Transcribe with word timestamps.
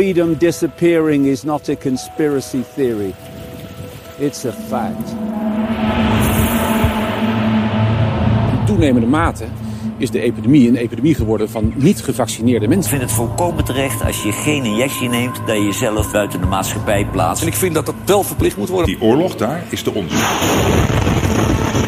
freedom 0.00 0.34
disappearing 0.38 1.26
is 1.26 1.42
not 1.42 1.68
a 1.68 1.76
conspiracy 1.76 2.62
theory. 2.74 3.14
It's 4.18 4.44
a 4.44 4.52
fact. 4.52 5.10
In 8.58 8.64
toenemende 8.66 9.06
mate 9.06 9.44
is 9.98 10.10
de 10.10 10.20
epidemie 10.20 10.68
een 10.68 10.76
epidemie 10.76 11.14
geworden 11.14 11.50
van 11.50 11.72
niet 11.76 12.02
gevaccineerde 12.02 12.68
mensen. 12.68 12.92
Ik 12.92 12.98
vind 12.98 13.10
het 13.10 13.12
volkomen 13.12 13.64
terecht 13.64 14.04
als 14.04 14.22
je 14.22 14.32
geen 14.32 14.64
injectie 14.64 15.08
neemt... 15.08 15.36
dat 15.46 15.56
je 15.56 15.64
jezelf 15.64 16.12
buiten 16.12 16.40
de 16.40 16.46
maatschappij 16.46 17.06
plaatst. 17.06 17.42
En 17.42 17.48
ik 17.48 17.54
vind 17.54 17.74
dat 17.74 17.86
dat 17.86 17.94
wel 18.04 18.22
verplicht 18.22 18.56
moet 18.56 18.68
worden. 18.68 18.86
Die 18.86 19.02
oorlog 19.02 19.36
daar 19.36 19.64
is 19.68 19.82
de 19.82 19.94
onze. 19.94 20.16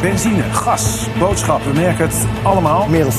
Benzine, 0.02 0.42
gas, 0.52 1.06
boodschappen, 1.19 1.73
we 1.73 1.80
merken 1.80 2.05
het 2.05 2.27
allemaal. 2.42 2.87
Meer 2.88 3.05
dan 3.05 3.12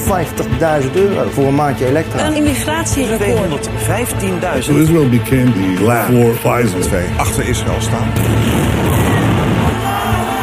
50.000 0.83 0.91
euro 0.93 1.29
voor 1.29 1.45
een 1.45 1.55
maandje 1.55 1.85
elektra. 1.85 2.25
Een 2.25 2.33
immigratierecord. 2.33 3.69
215.000. 3.69 4.75
Israel 4.75 5.09
became 5.09 5.51
the 5.51 5.83
lab 5.83 6.05
for 6.05 6.31
Pfizer. 6.33 7.03
Achter 7.17 7.47
Israël 7.47 7.81
staan. 7.81 8.07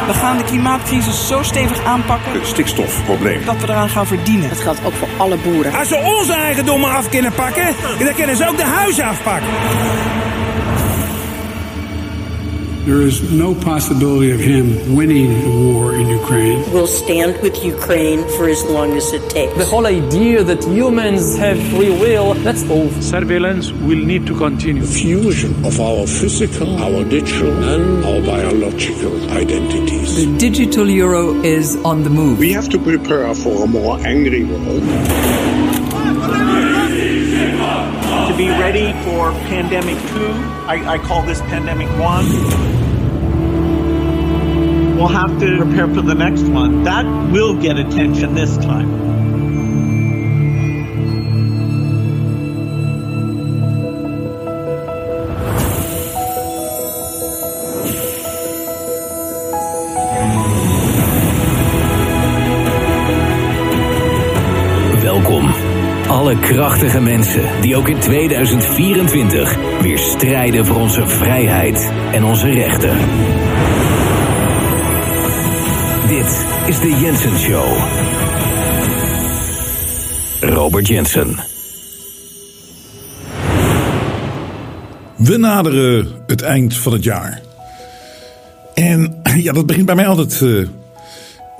We 0.07 0.13
gaan 0.17 0.37
de 0.37 0.43
klimaatcrisis 0.43 1.27
zo 1.27 1.43
stevig 1.43 1.83
aanpakken 1.83 2.31
Het 2.31 2.47
stikstofprobleem. 2.47 3.45
dat 3.45 3.55
we 3.61 3.67
eraan 3.67 3.89
gaan 3.89 4.07
verdienen. 4.07 4.49
Dat 4.49 4.59
geldt 4.59 4.79
ook 4.85 4.93
voor 4.93 5.07
alle 5.17 5.37
boeren. 5.37 5.73
Als 5.73 5.87
ze 5.87 6.13
onze 6.19 6.33
eigendommen 6.33 6.91
af 6.91 7.09
kunnen 7.09 7.33
pakken, 7.33 7.75
dan 7.99 8.13
kunnen 8.13 8.35
ze 8.35 8.47
ook 8.47 8.57
de 8.57 8.65
huizen 8.65 9.05
afpakken. 9.05 9.49
There 12.83 13.01
is 13.01 13.31
no 13.31 13.53
possibility 13.53 14.31
of 14.31 14.39
him 14.39 14.95
winning 14.95 15.29
the 15.43 15.71
war 15.71 15.93
in 15.93 16.07
Ukraine. 16.09 16.59
We'll 16.73 16.87
stand 16.87 17.39
with 17.43 17.63
Ukraine 17.63 18.27
for 18.35 18.49
as 18.49 18.63
long 18.63 18.97
as 18.97 19.13
it 19.13 19.29
takes. 19.29 19.55
The 19.55 19.65
whole 19.65 19.85
idea 19.85 20.43
that 20.43 20.63
humans 20.63 21.37
have 21.37 21.61
free 21.69 21.91
will, 21.91 22.33
that's 22.33 22.67
all. 22.71 22.89
Surveillance 22.99 23.71
will 23.71 24.03
need 24.11 24.25
to 24.25 24.35
continue. 24.35 24.83
Fusion 24.83 25.63
of 25.63 25.79
our 25.79 26.07
physical, 26.07 26.75
our 26.81 27.03
digital, 27.03 27.53
and 27.73 28.03
our 28.03 28.19
biological 28.25 29.13
identities. 29.29 30.15
The 30.15 30.35
digital 30.39 30.89
euro 30.89 31.35
is 31.43 31.75
on 31.85 32.01
the 32.01 32.09
move. 32.09 32.39
We 32.39 32.51
have 32.53 32.69
to 32.69 32.79
prepare 32.79 33.35
for 33.35 33.63
a 33.63 33.67
more 33.67 33.99
angry 33.99 34.43
world. 34.43 34.81
For 39.03 39.31
pandemic 39.49 39.97
two, 40.09 40.31
I, 40.67 40.93
I 40.93 40.97
call 40.97 41.23
this 41.23 41.41
pandemic 41.41 41.89
one. 41.99 42.25
We'll 44.95 45.07
have 45.07 45.39
to 45.39 45.57
prepare 45.57 45.87
for 45.87 46.01
the 46.01 46.13
next 46.13 46.43
one. 46.43 46.83
That 46.83 47.05
will 47.31 47.59
get 47.59 47.77
attention 47.77 48.35
this 48.35 48.55
time. 48.57 49.10
Krachtige 66.39 66.99
mensen 66.99 67.61
die 67.61 67.75
ook 67.75 67.87
in 67.87 67.99
2024 67.99 69.55
weer 69.81 69.97
strijden 69.97 70.65
voor 70.65 70.75
onze 70.75 71.07
vrijheid 71.07 71.91
en 72.11 72.23
onze 72.23 72.49
rechten. 72.49 72.97
Dit 76.07 76.45
is 76.67 76.79
de 76.79 76.99
Jensen 77.01 77.37
Show. 77.37 77.77
Robert 80.41 80.87
Jensen. 80.87 81.35
We 85.17 85.37
naderen 85.37 86.07
het 86.27 86.41
eind 86.41 86.77
van 86.77 86.93
het 86.93 87.03
jaar. 87.03 87.41
En 88.73 89.21
ja, 89.37 89.53
dat 89.53 89.65
begint 89.65 89.85
bij 89.85 89.95
mij 89.95 90.07
altijd 90.07 90.41
eh, 90.41 90.67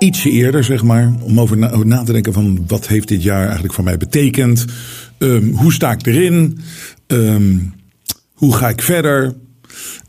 ietsje 0.01 0.29
eerder, 0.29 0.63
zeg 0.63 0.83
maar. 0.83 1.13
Om 1.21 1.39
over 1.39 1.57
na, 1.85 2.03
te 2.03 2.11
denken 2.11 2.33
van 2.33 2.63
wat 2.67 2.87
heeft 2.87 3.07
dit 3.07 3.23
jaar 3.23 3.43
eigenlijk 3.43 3.73
voor 3.73 3.83
mij 3.83 3.97
betekend? 3.97 4.65
Ehm, 5.17 5.51
hoe 5.51 5.73
sta 5.73 5.91
ik 5.91 6.05
erin? 6.05 6.59
Ehm, 7.07 7.57
hoe 8.33 8.55
ga 8.55 8.69
ik 8.69 8.81
verder? 8.81 9.35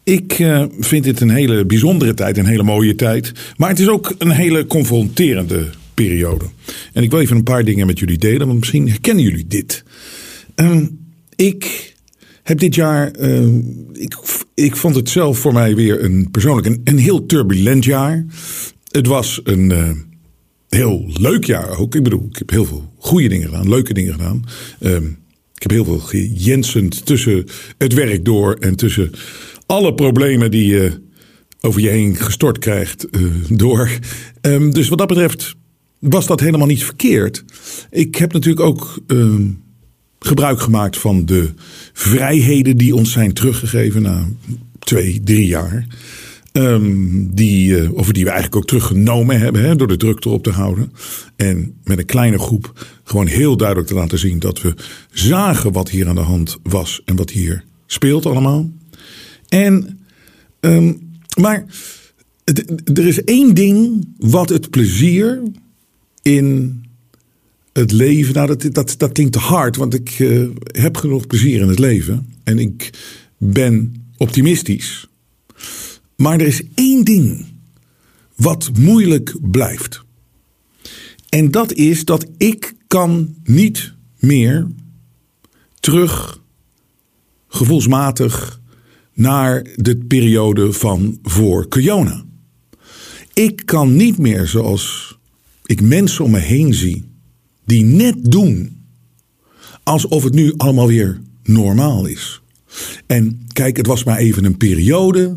Ik 0.05 0.33
eh, 0.33 0.65
vind 0.79 1.05
dit 1.05 1.21
een 1.21 1.31
hele 1.31 1.67
bijzondere 1.67 2.15
tijd, 2.15 2.39
een 2.39 2.47
hele 2.47 2.63
mooie 2.63 2.95
tijd. 2.95 3.33
Maar 3.57 3.69
het 3.69 3.79
is 3.79 3.89
ook 3.89 4.15
een 4.19 4.31
hele 4.31 4.67
confronterende 4.67 5.69
periode. 5.95 6.45
En 6.93 7.03
ik 7.03 7.11
wil 7.11 7.21
even 7.21 7.37
een 7.37 7.43
paar 7.43 7.65
dingen 7.65 7.87
met 7.87 7.99
jullie 7.99 8.19
delen, 8.19 8.47
want 8.47 8.59
misschien 8.59 8.89
herkennen 8.89 9.25
jullie 9.25 9.47
dit. 9.47 9.85
Ehm, 10.55 10.87
ik 11.37 11.95
heb 12.43 12.59
dit 12.59 12.75
jaar, 12.75 13.17
ik, 13.93 14.17
ik 14.55 14.77
vond 14.77 14.95
het 14.95 15.09
zelf 15.09 15.39
voor 15.39 15.53
mij 15.53 15.75
weer 15.75 16.05
een 16.05 16.29
persoonlijk 16.31 16.67
een, 16.67 16.81
een 16.85 16.99
heel 16.99 17.27
turbulent 17.27 17.85
jaar. 17.85 18.25
Het 18.93 19.07
was 19.07 19.41
een 19.45 19.71
eh, 19.71 19.91
heel 20.69 21.11
leuk 21.13 21.45
jaar 21.45 21.79
ook. 21.79 21.95
Ik 21.95 22.03
bedoel, 22.03 22.27
ik 22.31 22.37
heb 22.37 22.51
heel 22.51 22.65
veel 22.65 22.93
goede 22.99 23.29
dingen 23.29 23.49
gedaan, 23.49 23.69
leuke 23.69 23.95
dingen 23.95 24.13
gedaan. 24.13 24.45
Ehm, 24.81 25.07
ik 25.55 25.63
heb 25.63 25.71
heel 25.71 25.85
veel 25.85 25.99
gejensend 25.99 27.07
tussen 27.07 27.47
het 27.79 27.95
werk 27.95 28.25
door 28.25 28.55
en 28.55 28.77
tussen 28.77 29.11
alle 29.67 29.95
problemen 29.95 30.51
die 30.51 30.67
je 30.67 31.01
over 31.61 31.81
je 31.81 31.89
heen 31.89 32.17
gestort 32.17 32.59
krijgt 32.59 33.11
eh, 33.11 33.23
door. 33.49 33.91
Ehm, 34.41 34.71
dus 34.71 34.89
wat 34.89 34.99
dat 34.99 35.09
betreft 35.09 35.55
was 35.99 36.27
dat 36.27 36.41
helemaal 36.41 36.67
niet 36.67 36.85
verkeerd. 36.85 37.45
Ik 37.91 38.15
heb 38.15 38.33
natuurlijk 38.33 38.67
ook 38.67 39.03
ehm, 39.07 39.49
gebruik 40.19 40.61
gemaakt 40.61 40.99
van 40.99 41.27
de 41.27 41.49
vrijheden 41.93 42.77
die 42.77 42.95
ons 42.95 43.13
zijn 43.13 43.33
teruggegeven 43.33 44.03
na 44.03 44.29
twee, 44.79 45.21
drie 45.25 45.47
jaar. 45.47 45.87
Ehm, 46.53 47.27
die, 47.35 47.79
eh, 47.79 47.99
over 47.99 48.13
die 48.15 48.25
we 48.25 48.31
eigenlijk 48.31 48.63
ook 48.63 48.69
teruggenomen 48.69 49.41
hebben 49.41 49.63
hè, 49.63 49.77
door 49.77 49.89
de 49.89 49.97
druk 49.97 50.25
erop 50.25 50.43
te 50.43 50.51
houden. 50.51 50.93
En 51.37 51.75
met 51.85 51.99
een 51.99 52.05
kleine 52.05 52.39
groep 52.39 52.87
gewoon 53.05 53.27
heel 53.27 53.57
duidelijk 53.57 53.89
te 53.89 53.95
laten 53.95 54.19
zien 54.19 54.39
dat 54.39 54.61
we 54.61 54.75
zagen 55.11 55.73
wat 55.73 55.91
hier 55.91 56.09
aan 56.09 56.15
de 56.15 56.21
hand 56.21 56.59
was 56.63 57.03
en 57.05 57.17
wat 57.17 57.31
hier 57.31 57.65
speelt 57.87 58.27
allemaal. 58.27 58.71
En, 59.49 59.99
ehm, 60.61 60.93
maar 61.41 61.65
er 62.95 63.07
is 63.07 63.25
één 63.25 63.55
ding 63.55 64.09
wat 64.19 64.49
het 64.49 64.71
plezier 64.71 65.43
in 66.23 66.81
het 67.73 67.93
leven. 67.93 68.35
Nou, 68.35 68.47
dat, 68.47 68.75
dat, 68.75 68.95
dat 68.97 69.13
klinkt 69.13 69.33
te 69.33 69.39
hard, 69.39 69.77
want 69.77 69.95
ik 69.95 70.11
eh, 70.19 70.43
heb 70.65 70.97
genoeg 70.97 71.27
plezier 71.27 71.61
in 71.61 71.69
het 71.69 71.79
leven. 71.79 72.27
En 72.45 72.59
ik 72.59 72.91
ben 73.37 73.95
optimistisch. 74.17 75.11
Maar 76.17 76.41
er 76.41 76.47
is 76.47 76.63
één 76.75 77.05
ding 77.05 77.47
wat 78.37 78.71
moeilijk 78.79 79.37
blijft. 79.41 80.03
En 81.29 81.51
dat 81.51 81.73
is 81.73 82.05
dat 82.05 82.27
ik 82.37 82.75
kan 82.87 83.35
niet 83.45 83.93
meer 84.19 84.67
terug 85.81 86.41
gevoelsmatig 87.49 88.61
naar 89.15 89.67
de 89.75 89.97
periode 89.97 90.73
van 90.73 91.19
voor 91.23 91.69
corona. 91.69 92.25
Ik 93.35 93.63
kan 93.65 93.97
niet 93.97 94.19
meer 94.19 94.47
zoals 94.47 95.17
ik 95.65 95.81
mensen 95.81 96.25
om 96.25 96.31
me 96.31 96.39
heen 96.39 96.75
zie 96.75 97.05
die 97.65 97.85
net 97.85 98.31
doen 98.31 98.83
alsof 99.83 100.25
het 100.25 100.35
nu 100.35 100.55
allemaal 100.57 100.87
weer 100.87 101.21
normaal 101.43 102.07
is. 102.07 102.43
En 103.07 103.47
kijk, 103.53 103.77
het 103.77 103.87
was 103.87 104.05
maar 104.05 104.19
even 104.19 104.45
een 104.45 104.57
periode 104.57 105.35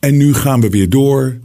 en 0.00 0.16
nu 0.16 0.34
gaan 0.34 0.60
we 0.60 0.70
weer 0.70 0.88
door. 0.88 1.38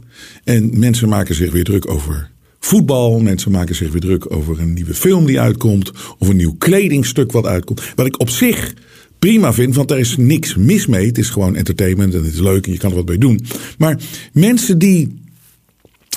En 0.44 0.78
mensen 0.78 1.08
maken 1.08 1.34
zich 1.34 1.52
weer 1.52 1.64
druk 1.64 1.90
over 1.90 2.30
voetbal. 2.60 3.20
Mensen 3.20 3.50
maken 3.50 3.74
zich 3.74 3.90
weer 3.90 4.00
druk 4.00 4.32
over 4.32 4.60
een 4.60 4.72
nieuwe 4.72 4.94
film 4.94 5.26
die 5.26 5.40
uitkomt. 5.40 5.92
Of 6.18 6.28
een 6.28 6.36
nieuw 6.36 6.54
kledingstuk 6.58 7.32
wat 7.32 7.46
uitkomt. 7.46 7.92
Wat 7.94 8.06
ik 8.06 8.20
op 8.20 8.30
zich 8.30 8.74
prima 9.18 9.52
vind, 9.52 9.74
want 9.74 9.90
er 9.90 9.98
is 9.98 10.16
niks 10.16 10.54
mis 10.54 10.86
mee. 10.86 11.06
Het 11.06 11.18
is 11.18 11.30
gewoon 11.30 11.56
entertainment 11.56 12.14
en 12.14 12.24
het 12.24 12.32
is 12.32 12.40
leuk 12.40 12.66
en 12.66 12.72
je 12.72 12.78
kan 12.78 12.90
er 12.90 12.96
wat 12.96 13.04
bij 13.06 13.18
doen. 13.18 13.46
Maar 13.78 14.00
mensen 14.32 14.78
die 14.78 15.20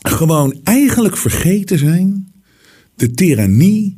gewoon 0.01 0.59
eigenlijk 0.63 1.17
vergeten 1.17 1.77
zijn 1.77 2.33
de 2.95 3.11
tirannie 3.11 3.97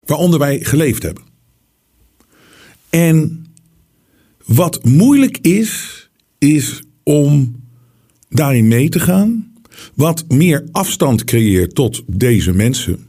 waaronder 0.00 0.38
wij 0.38 0.60
geleefd 0.64 1.02
hebben. 1.02 1.22
En 2.90 3.46
wat 4.44 4.84
moeilijk 4.84 5.38
is, 5.38 6.10
is 6.38 6.82
om 7.02 7.56
daarin 8.28 8.68
mee 8.68 8.88
te 8.88 9.00
gaan. 9.00 9.52
Wat 9.94 10.24
meer 10.28 10.64
afstand 10.72 11.24
creëert 11.24 11.74
tot 11.74 12.02
deze 12.06 12.52
mensen. 12.52 13.06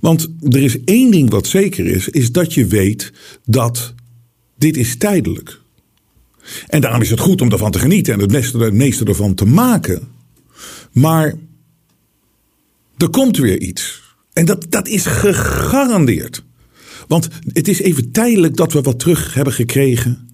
Want 0.00 0.28
er 0.48 0.62
is 0.62 0.84
één 0.84 1.10
ding 1.10 1.30
wat 1.30 1.46
zeker 1.46 1.86
is, 1.86 2.08
is 2.08 2.32
dat 2.32 2.54
je 2.54 2.66
weet 2.66 3.12
dat 3.44 3.94
dit 4.56 4.76
is 4.76 4.96
tijdelijk. 4.96 5.60
En 6.66 6.80
daarom 6.80 7.00
is 7.00 7.10
het 7.10 7.20
goed 7.20 7.40
om 7.40 7.52
ervan 7.52 7.70
te 7.70 7.78
genieten 7.78 8.12
en 8.12 8.20
het 8.20 8.72
meeste, 8.72 9.04
ervan 9.04 9.34
te 9.34 9.44
maken. 9.44 10.08
Maar 10.92 11.34
er 12.96 13.10
komt 13.10 13.36
weer 13.36 13.58
iets. 13.60 14.02
En 14.32 14.44
dat, 14.44 14.66
dat 14.68 14.88
is 14.88 15.06
gegarandeerd. 15.06 16.44
Want 17.08 17.28
het 17.52 17.68
is 17.68 17.80
even 17.80 18.10
tijdelijk 18.10 18.56
dat 18.56 18.72
we 18.72 18.80
wat 18.80 18.98
terug 18.98 19.34
hebben 19.34 19.52
gekregen. 19.52 20.28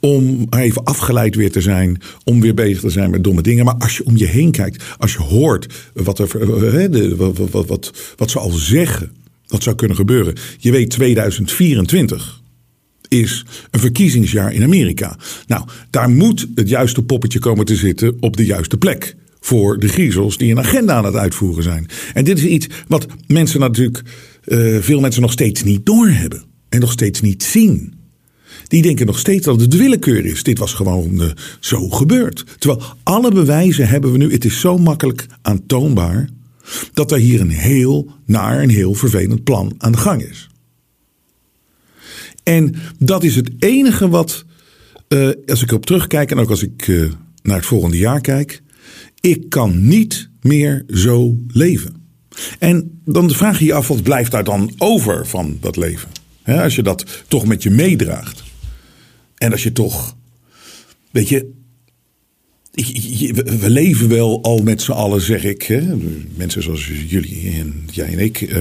Om 0.00 0.46
even 0.50 0.84
afgeleid 0.84 1.34
weer 1.34 1.52
te 1.52 1.60
zijn. 1.60 2.00
Om 2.24 2.40
weer 2.40 2.54
bezig 2.54 2.80
te 2.80 2.90
zijn 2.90 3.10
met 3.10 3.24
domme 3.24 3.42
dingen. 3.42 3.64
Maar 3.64 3.74
als 3.78 3.96
je 3.96 4.04
om 4.04 4.16
je 4.16 4.26
heen 4.26 4.50
kijkt. 4.50 4.84
Als 4.98 5.12
je 5.12 5.18
hoort 5.18 5.90
wat, 5.92 6.18
er, 6.18 6.40
eh, 6.40 7.12
wat, 7.16 7.38
wat, 7.50 7.66
wat, 7.66 7.92
wat 8.16 8.30
ze 8.30 8.38
al 8.38 8.50
zeggen. 8.50 9.12
Wat 9.46 9.62
zou 9.62 9.76
kunnen 9.76 9.96
gebeuren. 9.96 10.34
Je 10.58 10.70
weet 10.70 10.90
2024 10.90 12.40
is 13.10 13.44
een 13.70 13.80
verkiezingsjaar 13.80 14.52
in 14.52 14.62
Amerika. 14.62 15.18
Nou, 15.46 15.64
daar 15.90 16.10
moet 16.10 16.46
het 16.54 16.68
juiste 16.68 17.02
poppetje 17.02 17.38
komen 17.38 17.64
te 17.64 17.76
zitten 17.76 18.16
op 18.20 18.36
de 18.36 18.44
juiste 18.44 18.76
plek. 18.76 19.16
Voor 19.40 19.78
de 19.78 19.88
griezels 19.88 20.36
die 20.36 20.50
een 20.50 20.58
agenda 20.58 20.94
aan 20.94 21.04
het 21.04 21.14
uitvoeren 21.14 21.62
zijn. 21.62 21.86
En 22.14 22.24
dit 22.24 22.38
is 22.38 22.44
iets 22.44 22.66
wat 22.88 23.06
mensen 23.26 23.60
natuurlijk, 23.60 24.02
uh, 24.50 24.78
veel 24.80 25.00
mensen 25.00 25.22
nog 25.22 25.32
steeds 25.32 25.62
niet 25.62 25.86
doorhebben. 25.86 26.42
En 26.68 26.80
nog 26.80 26.92
steeds 26.92 27.20
niet 27.20 27.42
zien. 27.42 27.94
Die 28.66 28.82
denken 28.82 29.06
nog 29.06 29.18
steeds 29.18 29.44
dat 29.44 29.60
het 29.60 29.76
willekeur 29.76 30.24
is. 30.24 30.42
Dit 30.42 30.58
was 30.58 30.74
gewoon 30.74 31.22
uh, 31.22 31.30
zo 31.60 31.88
gebeurd. 31.88 32.44
Terwijl 32.58 32.82
alle 33.02 33.30
bewijzen 33.30 33.88
hebben 33.88 34.12
we 34.12 34.18
nu. 34.18 34.32
Het 34.32 34.44
is 34.44 34.60
zo 34.60 34.78
makkelijk 34.78 35.26
aantoonbaar. 35.42 36.28
Dat 36.92 37.12
er 37.12 37.18
hier 37.18 37.40
een 37.40 37.50
heel 37.50 38.10
naar 38.24 38.62
een 38.62 38.70
heel 38.70 38.94
vervelend 38.94 39.44
plan 39.44 39.74
aan 39.78 39.92
de 39.92 39.98
gang 39.98 40.22
is. 40.22 40.48
En 42.42 42.74
dat 42.98 43.24
is 43.24 43.36
het 43.36 43.50
enige 43.58 44.08
wat, 44.08 44.44
uh, 45.08 45.30
als 45.46 45.62
ik 45.62 45.72
op 45.72 45.86
terugkijk 45.86 46.30
en 46.30 46.38
ook 46.38 46.50
als 46.50 46.62
ik 46.62 47.08
naar 47.42 47.56
het 47.56 47.66
volgende 47.66 47.98
jaar 47.98 48.20
kijk, 48.20 48.62
ik 49.20 49.48
kan 49.48 49.86
niet 49.88 50.30
meer 50.40 50.84
zo 50.88 51.36
leven. 51.48 51.99
En 52.58 53.00
dan 53.04 53.30
vraag 53.30 53.58
je 53.58 53.64
je 53.64 53.74
af, 53.74 53.88
wat 53.88 54.02
blijft 54.02 54.30
daar 54.30 54.44
dan 54.44 54.72
over 54.78 55.26
van 55.26 55.58
dat 55.60 55.76
leven? 55.76 56.08
Als 56.44 56.74
je 56.74 56.82
dat 56.82 57.24
toch 57.28 57.46
met 57.46 57.62
je 57.62 57.70
meedraagt. 57.70 58.42
En 59.34 59.52
als 59.52 59.62
je 59.62 59.72
toch, 59.72 60.16
weet 61.10 61.28
je, 61.28 61.50
we 63.60 63.70
leven 63.70 64.08
wel 64.08 64.42
al 64.42 64.62
met 64.62 64.82
z'n 64.82 64.92
allen, 64.92 65.20
zeg 65.20 65.44
ik. 65.44 65.62
Hè? 65.62 65.82
Mensen 66.36 66.62
zoals 66.62 66.90
jullie 67.06 67.50
en 67.58 67.88
jij 67.90 68.06
en 68.06 68.18
ik. 68.18 68.40
Uh, 68.40 68.58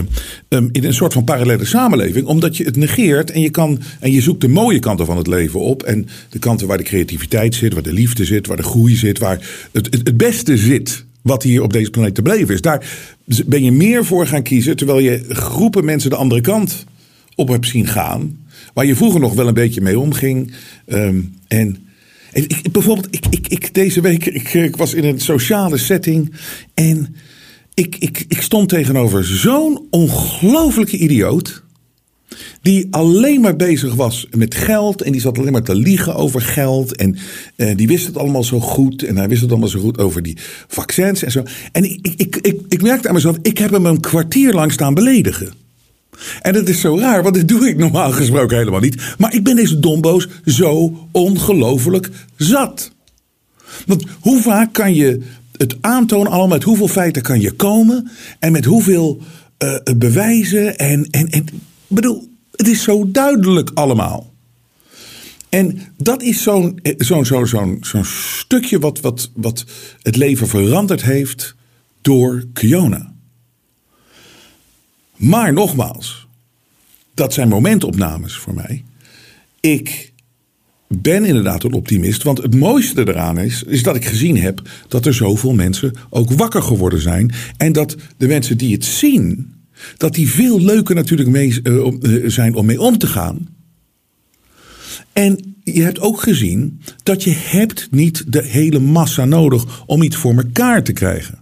in 0.49 0.83
een 0.83 0.93
soort 0.93 1.13
van 1.13 1.23
parallele 1.23 1.65
samenleving. 1.65 2.25
Omdat 2.25 2.57
je 2.57 2.63
het 2.63 2.75
negeert 2.75 3.31
en 3.31 3.41
je, 3.41 3.49
kan, 3.49 3.79
en 3.99 4.11
je 4.11 4.21
zoekt 4.21 4.41
de 4.41 4.47
mooie 4.47 4.79
kanten 4.79 5.05
van 5.05 5.17
het 5.17 5.27
leven 5.27 5.59
op. 5.59 5.83
En 5.83 6.07
de 6.29 6.39
kanten 6.39 6.67
waar 6.67 6.77
de 6.77 6.83
creativiteit 6.83 7.55
zit, 7.55 7.73
waar 7.73 7.83
de 7.83 7.93
liefde 7.93 8.25
zit, 8.25 8.47
waar 8.47 8.57
de 8.57 8.63
groei 8.63 8.95
zit. 8.95 9.19
Waar 9.19 9.67
het, 9.71 9.85
het 9.91 10.17
beste 10.17 10.57
zit 10.57 11.05
wat 11.29 11.43
hier 11.43 11.63
op 11.63 11.73
deze 11.73 11.89
planeet 11.89 12.15
te 12.15 12.21
beleven 12.21 12.53
is. 12.53 12.61
Daar 12.61 12.85
ben 13.45 13.63
je 13.63 13.71
meer 13.71 14.05
voor 14.05 14.27
gaan 14.27 14.43
kiezen. 14.43 14.77
Terwijl 14.77 14.99
je 14.99 15.25
groepen 15.29 15.85
mensen 15.85 16.09
de 16.09 16.15
andere 16.15 16.41
kant 16.41 16.85
op 17.35 17.47
hebt 17.47 17.67
zien 17.67 17.87
gaan. 17.87 18.45
Waar 18.73 18.85
je 18.85 18.95
vroeger 18.95 19.19
nog 19.19 19.33
wel 19.33 19.47
een 19.47 19.53
beetje 19.53 19.81
mee 19.81 19.99
omging. 19.99 20.53
Um, 20.87 21.33
en 21.47 21.77
ik, 22.31 22.71
bijvoorbeeld, 22.71 23.07
ik, 23.29 23.47
ik, 23.47 23.73
deze 23.73 24.01
week 24.01 24.25
ik, 24.25 24.53
ik 24.53 24.75
was 24.75 24.93
in 24.93 25.03
een 25.03 25.19
sociale 25.19 25.77
setting 25.77 26.33
en 26.73 27.15
ik, 27.73 27.95
ik, 27.99 28.25
ik 28.27 28.41
stond 28.41 28.69
tegenover 28.69 29.25
zo'n 29.25 29.87
ongelofelijke 29.89 30.97
idioot. 30.97 31.63
Die 32.61 32.87
alleen 32.91 33.41
maar 33.41 33.55
bezig 33.55 33.95
was 33.95 34.27
met 34.31 34.55
geld. 34.55 35.01
En 35.01 35.11
die 35.11 35.21
zat 35.21 35.37
alleen 35.37 35.51
maar 35.51 35.63
te 35.63 35.75
liegen 35.75 36.15
over 36.15 36.41
geld. 36.41 36.95
En 36.95 37.17
uh, 37.55 37.75
die 37.75 37.87
wist 37.87 38.05
het 38.05 38.17
allemaal 38.17 38.43
zo 38.43 38.59
goed. 38.59 39.03
En 39.03 39.17
hij 39.17 39.27
wist 39.27 39.41
het 39.41 39.49
allemaal 39.49 39.69
zo 39.69 39.79
goed 39.79 39.97
over 39.97 40.23
die 40.23 40.37
vaccins 40.67 41.23
en 41.23 41.31
zo. 41.31 41.43
En 41.71 41.83
ik, 41.83 42.13
ik, 42.15 42.35
ik, 42.35 42.61
ik, 42.67 42.81
merkte 42.81 43.07
aan 43.07 43.13
mezelf, 43.13 43.37
ik 43.41 43.57
heb 43.57 43.71
hem 43.71 43.85
een 43.85 43.99
kwartier 43.99 44.53
lang 44.53 44.71
staan 44.71 44.93
beledigen. 44.93 45.53
En 46.41 46.53
dat 46.53 46.67
is 46.67 46.79
zo 46.79 46.97
raar, 46.97 47.23
want 47.23 47.35
dit 47.35 47.47
doe 47.47 47.67
ik 47.67 47.77
normaal 47.77 48.11
gesproken 48.11 48.57
helemaal 48.57 48.79
niet. 48.79 49.15
Maar 49.17 49.33
ik 49.33 49.43
ben 49.43 49.55
deze 49.55 49.79
domboos 49.79 50.27
zo 50.45 50.97
ongelooflijk 51.11 52.09
zat. 52.37 52.91
Want 53.85 54.05
hoe 54.19 54.41
vaak 54.41 54.73
kan 54.73 54.93
je 54.95 55.21
het 55.57 55.75
aantonen, 55.81 56.31
allemaal 56.31 56.47
met 56.47 56.63
hoeveel 56.63 56.87
feiten 56.87 57.21
kan 57.21 57.41
je 57.41 57.51
komen 57.51 58.09
en 58.39 58.51
met 58.51 58.65
hoeveel 58.65 59.21
uh, 59.63 59.75
bewijzen 59.97 60.77
en, 60.77 61.07
en, 61.11 61.29
en 61.29 61.45
bedoel, 61.95 62.29
het 62.51 62.67
is 62.67 62.83
zo 62.83 63.11
duidelijk 63.11 63.71
allemaal. 63.73 64.33
En 65.49 65.79
dat 65.97 66.21
is 66.21 66.43
zo'n 66.43 66.79
zo'n 66.97 67.25
zo'n 67.81 68.05
stukje 68.05 68.79
wat, 68.79 68.99
wat, 68.99 69.31
wat 69.33 69.65
het 70.01 70.15
leven 70.15 70.47
veranderd 70.47 71.03
heeft 71.03 71.55
door 72.01 72.45
Kiona. 72.53 73.13
Maar 75.15 75.53
nogmaals, 75.53 76.27
dat 77.13 77.33
zijn 77.33 77.47
momentopnames 77.47 78.35
voor 78.35 78.53
mij. 78.53 78.83
Ik 79.59 80.11
ben 80.87 81.25
inderdaad 81.25 81.63
een 81.63 81.73
optimist. 81.73 82.23
Want 82.23 82.37
het 82.37 82.55
mooiste 82.55 83.07
eraan 83.07 83.37
is, 83.37 83.63
is 83.63 83.83
dat 83.83 83.95
ik 83.95 84.05
gezien 84.05 84.37
heb 84.37 84.61
dat 84.87 85.05
er 85.05 85.13
zoveel 85.13 85.53
mensen 85.53 85.93
ook 86.09 86.31
wakker 86.31 86.63
geworden 86.63 87.01
zijn. 87.01 87.33
En 87.57 87.71
dat 87.71 87.95
de 88.17 88.27
mensen 88.27 88.57
die 88.57 88.73
het 88.73 88.85
zien, 88.85 89.53
dat 89.97 90.13
die 90.13 90.29
veel 90.29 90.61
leuker 90.61 90.95
natuurlijk 90.95 91.29
mee, 91.29 91.59
uh, 91.63 92.29
zijn 92.29 92.55
om 92.55 92.65
mee 92.65 92.81
om 92.81 92.97
te 92.97 93.07
gaan. 93.07 93.47
En 95.13 95.55
je 95.63 95.81
hebt 95.81 95.99
ook 95.99 96.21
gezien 96.21 96.81
dat 97.03 97.23
je 97.23 97.33
hebt 97.35 97.87
niet 97.91 98.23
de 98.27 98.43
hele 98.43 98.79
massa 98.79 99.25
nodig 99.25 99.83
om 99.85 100.01
iets 100.01 100.15
voor 100.15 100.35
elkaar 100.35 100.83
te 100.83 100.93
krijgen. 100.93 101.39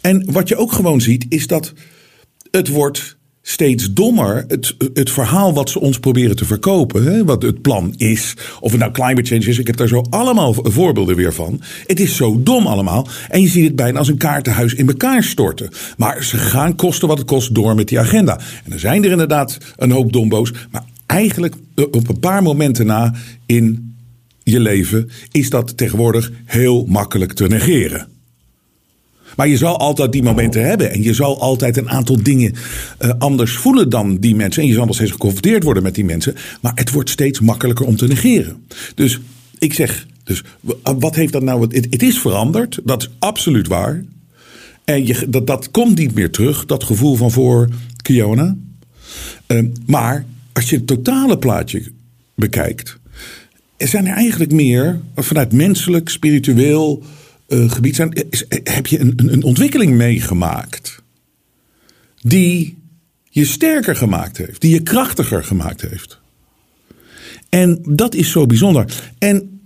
En 0.00 0.32
wat 0.32 0.48
je 0.48 0.56
ook 0.56 0.72
gewoon 0.72 1.00
ziet 1.00 1.26
is 1.28 1.46
dat 1.46 1.72
het 2.50 2.68
wordt 2.68 3.15
steeds 3.48 3.92
dommer. 3.92 4.44
Het, 4.48 4.74
het 4.94 5.10
verhaal 5.10 5.54
wat 5.54 5.70
ze 5.70 5.80
ons 5.80 5.98
proberen 5.98 6.36
te 6.36 6.44
verkopen, 6.44 7.04
hè, 7.04 7.24
wat 7.24 7.42
het 7.42 7.62
plan 7.62 7.94
is, 7.96 8.34
of 8.60 8.70
het 8.70 8.80
nou 8.80 8.92
climate 8.92 9.22
change 9.22 9.44
is, 9.44 9.58
ik 9.58 9.66
heb 9.66 9.76
daar 9.76 9.88
zo 9.88 10.04
allemaal 10.10 10.54
voorbeelden 10.54 11.16
weer 11.16 11.34
van. 11.34 11.60
Het 11.86 12.00
is 12.00 12.16
zo 12.16 12.42
dom 12.42 12.66
allemaal. 12.66 13.08
En 13.28 13.40
je 13.40 13.48
ziet 13.48 13.64
het 13.64 13.76
bijna 13.76 13.98
als 13.98 14.08
een 14.08 14.16
kaartenhuis 14.16 14.74
in 14.74 14.88
elkaar 14.88 15.22
storten. 15.22 15.70
Maar 15.96 16.24
ze 16.24 16.36
gaan 16.36 16.76
kosten 16.76 17.08
wat 17.08 17.18
het 17.18 17.26
kost 17.26 17.54
door 17.54 17.74
met 17.74 17.88
die 17.88 18.00
agenda. 18.00 18.40
En 18.64 18.72
er 18.72 18.80
zijn 18.80 19.04
er 19.04 19.10
inderdaad 19.10 19.58
een 19.76 19.90
hoop 19.90 20.12
dombo's, 20.12 20.52
maar 20.70 20.84
eigenlijk 21.06 21.54
eh, 21.74 21.84
op 21.90 22.08
een 22.08 22.20
paar 22.20 22.42
momenten 22.42 22.86
na 22.86 23.14
in 23.46 23.94
je 24.42 24.60
leven 24.60 25.10
is 25.30 25.50
dat 25.50 25.76
tegenwoordig 25.76 26.30
heel 26.44 26.84
makkelijk 26.86 27.32
te 27.32 27.46
negeren. 27.46 28.15
Maar 29.36 29.48
je 29.48 29.56
zal 29.56 29.78
altijd 29.78 30.12
die 30.12 30.22
momenten 30.22 30.66
hebben. 30.66 30.90
En 30.90 31.02
je 31.02 31.14
zal 31.14 31.40
altijd 31.40 31.76
een 31.76 31.90
aantal 31.90 32.22
dingen 32.22 32.54
uh, 33.00 33.10
anders 33.18 33.52
voelen 33.52 33.88
dan 33.88 34.16
die 34.16 34.34
mensen. 34.34 34.62
En 34.62 34.68
je 34.68 34.74
zal 34.74 34.86
nog 34.86 34.94
steeds 34.94 35.10
geconfronteerd 35.10 35.62
worden 35.62 35.82
met 35.82 35.94
die 35.94 36.04
mensen. 36.04 36.34
Maar 36.60 36.72
het 36.74 36.90
wordt 36.90 37.10
steeds 37.10 37.40
makkelijker 37.40 37.86
om 37.86 37.96
te 37.96 38.06
negeren. 38.06 38.64
Dus 38.94 39.20
ik 39.58 39.74
zeg, 39.74 40.06
dus 40.24 40.42
wat 40.82 41.14
heeft 41.14 41.32
dat 41.32 41.42
nou? 41.42 41.62
Het, 41.62 41.86
het 41.90 42.02
is 42.02 42.18
veranderd. 42.18 42.78
Dat 42.84 43.02
is 43.02 43.10
absoluut 43.18 43.68
waar. 43.68 44.04
En 44.84 45.06
je, 45.06 45.26
dat, 45.28 45.46
dat 45.46 45.70
komt 45.70 45.98
niet 45.98 46.14
meer 46.14 46.30
terug, 46.30 46.66
dat 46.66 46.84
gevoel 46.84 47.14
van 47.14 47.30
voor 47.30 47.68
Kiona. 48.02 48.56
Uh, 49.46 49.64
maar 49.86 50.26
als 50.52 50.70
je 50.70 50.76
het 50.76 50.86
totale 50.86 51.38
plaatje 51.38 51.82
bekijkt, 52.34 52.98
er 53.76 53.88
zijn 53.88 54.06
er 54.06 54.14
eigenlijk 54.14 54.52
meer 54.52 55.00
vanuit 55.14 55.52
menselijk, 55.52 56.08
spiritueel, 56.08 57.02
uh, 57.48 57.70
gebied 57.70 57.96
zijn, 57.96 58.26
heb 58.64 58.86
je 58.86 59.00
een, 59.00 59.12
een 59.16 59.42
ontwikkeling 59.42 59.92
meegemaakt 59.92 61.02
die 62.20 62.78
je 63.30 63.44
sterker 63.44 63.96
gemaakt 63.96 64.36
heeft, 64.36 64.60
die 64.60 64.70
je 64.70 64.82
krachtiger 64.82 65.44
gemaakt 65.44 65.80
heeft. 65.80 66.20
En 67.48 67.78
dat 67.82 68.14
is 68.14 68.30
zo 68.30 68.46
bijzonder. 68.46 69.12
En 69.18 69.60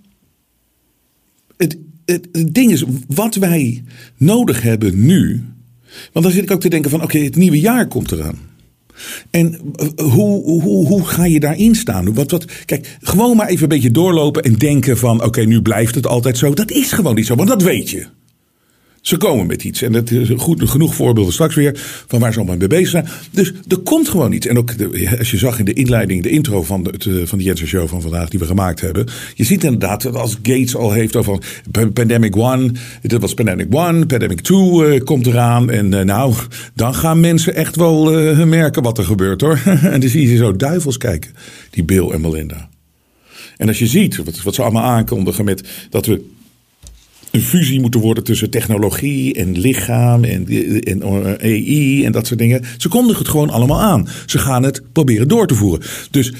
het, 1.57 1.79
het, 2.05 2.29
ding 2.55 2.73
is, 2.73 2.85
wat 3.07 3.35
wij 3.35 3.85
nodig 4.17 4.63
hebben 4.63 5.07
nu. 5.07 5.45
Want 6.13 6.25
dan 6.25 6.35
zit 6.35 6.43
ik 6.43 6.51
ook 6.51 6.61
te 6.61 6.69
denken 6.69 6.91
van 6.91 7.03
oké, 7.03 7.19
het 7.19 7.37
nieuwe 7.37 7.61
jaar 7.61 7.87
komt 7.87 8.13
eraan. 8.13 8.39
En 9.30 9.59
hoe, 9.97 10.42
hoe, 10.42 10.87
hoe 10.87 11.07
ga 11.07 11.25
je 11.25 11.40
daarin 11.40 11.75
staan? 11.75 12.14
Wat, 12.14 12.30
wat, 12.30 12.45
kijk, 12.64 12.97
gewoon 13.00 13.37
maar 13.37 13.49
even 13.49 13.62
een 13.62 13.69
beetje 13.69 13.90
doorlopen 13.90 14.42
en 14.42 14.54
denken 14.54 14.99
van... 14.99 15.25
oké, 15.25 15.40
nu 15.40 15.62
blijft 15.62 15.95
het 15.95 16.07
altijd 16.07 16.38
zo. 16.38 16.54
Dat 16.54 16.71
is 16.71 16.92
gewoon 16.92 17.14
niet 17.14 17.26
zo, 17.26 17.35
want 17.35 17.49
dat 17.49 17.62
weet 17.62 17.90
je. 17.90 18.07
Ze 19.00 19.16
komen 19.16 19.47
met 19.47 19.64
iets. 19.64 19.83
En 19.83 19.92
dat 19.92 20.11
is 20.11 20.30
goed, 20.37 20.69
genoeg 20.69 20.95
voorbeelden 20.95 21.33
straks 21.33 21.54
weer 21.54 21.80
van 22.07 22.21
waar 22.21 22.33
ze 22.33 22.38
allemaal 22.38 22.57
mee 22.57 22.69
bezig 22.69 22.88
zijn. 22.88 23.09
Dus 23.30 23.52
er 23.69 23.78
komt 23.78 24.09
gewoon 24.09 24.33
iets. 24.33 24.47
En 24.47 24.59
ook 24.59 24.75
als 25.19 25.30
je 25.30 25.37
zag 25.37 25.59
in 25.59 25.64
de 25.64 25.73
inleiding, 25.73 26.23
de 26.23 26.30
intro 26.30 26.62
van 26.62 26.83
de, 26.83 27.26
van 27.26 27.38
de 27.38 27.45
Jensen 27.45 27.66
Show 27.66 27.88
van 27.88 28.02
vandaag 28.02 28.28
die 28.28 28.38
we 28.38 28.47
gemaakt 28.47 28.80
hebben. 28.80 29.07
Je 29.35 29.45
ziet 29.45 29.64
inderdaad 29.64 30.02
dat 30.02 30.14
als 30.14 30.37
Gates 30.42 30.76
al 30.76 30.92
heeft 30.92 31.16
over 31.16 31.38
Pandemic 31.92 32.37
One. 32.37 32.73
Dit 33.02 33.21
was 33.21 33.35
Pandemic 33.35 33.66
One. 33.71 34.07
Pandemic 34.07 34.40
Two 34.40 34.85
uh, 34.85 35.00
komt 35.00 35.26
eraan. 35.26 35.71
En 35.71 35.92
uh, 35.92 36.00
nou, 36.00 36.35
dan 36.75 36.95
gaan 36.95 37.21
mensen 37.21 37.54
echt 37.54 37.76
wel 37.76 38.04
merken 38.47 38.83
wat 38.83 38.99
er 38.99 39.04
gebeurt 39.04 39.40
hoor. 39.40 39.62
en 39.92 40.00
dan 40.00 40.09
zie 40.09 40.28
je 40.28 40.37
zo 40.37 40.57
duivels 40.57 40.97
kijken. 40.97 41.30
Die 41.71 41.85
Bill 41.85 42.09
en 42.09 42.21
Melinda. 42.21 42.69
En 43.57 43.69
als 43.69 43.78
je 43.78 43.87
ziet 43.87 44.16
wat, 44.16 44.42
wat 44.42 44.54
ze 44.54 44.62
allemaal 44.62 44.83
aankondigen 44.83 45.45
met 45.45 45.69
dat 45.90 46.07
we 46.07 46.25
een 47.31 47.41
fusie 47.41 47.81
moeten 47.81 48.01
worden 48.01 48.25
tussen 48.25 48.51
technologie 48.51 49.35
en 49.35 49.59
lichaam 49.59 50.25
en, 50.25 50.47
en 50.81 51.03
AI 51.41 52.05
en 52.05 52.13
dat 52.13 52.27
soort 52.27 52.39
dingen. 52.39 52.65
Ze 52.79 52.89
kondigen 52.89 53.19
het 53.19 53.31
gewoon 53.31 53.51
allemaal 53.51 53.81
aan. 53.81 54.09
Ze 54.27 54.39
gaan 54.39 54.63
het 54.63 54.83
proberen 54.93 55.29
door 55.29 55.47
te 55.47 55.55
voeren. 55.55 55.87
Dus 56.11 56.33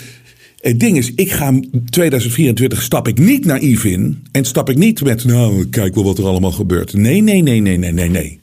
het 0.61 0.81
ding 0.81 0.97
is, 0.97 1.13
ik 1.15 1.33
ga 1.33 1.61
2024 1.91 2.83
stap 2.83 3.09
ik 3.09 3.19
niet 3.19 3.45
naïef 3.45 3.85
in 3.85 4.23
en 4.33 4.45
stap 4.45 4.71
ik 4.71 4.77
niet 4.77 5.03
met, 5.03 5.25
nou, 5.25 5.67
kijk 5.67 5.95
wel 5.95 6.05
wat 6.05 6.19
er 6.19 6.27
allemaal 6.27 6.53
gebeurt. 6.53 6.93
Nee, 6.93 7.23
nee, 7.23 7.43
nee, 7.43 7.61
nee, 7.61 7.77
nee, 7.77 7.93
nee, 7.93 8.09
nee. 8.09 8.39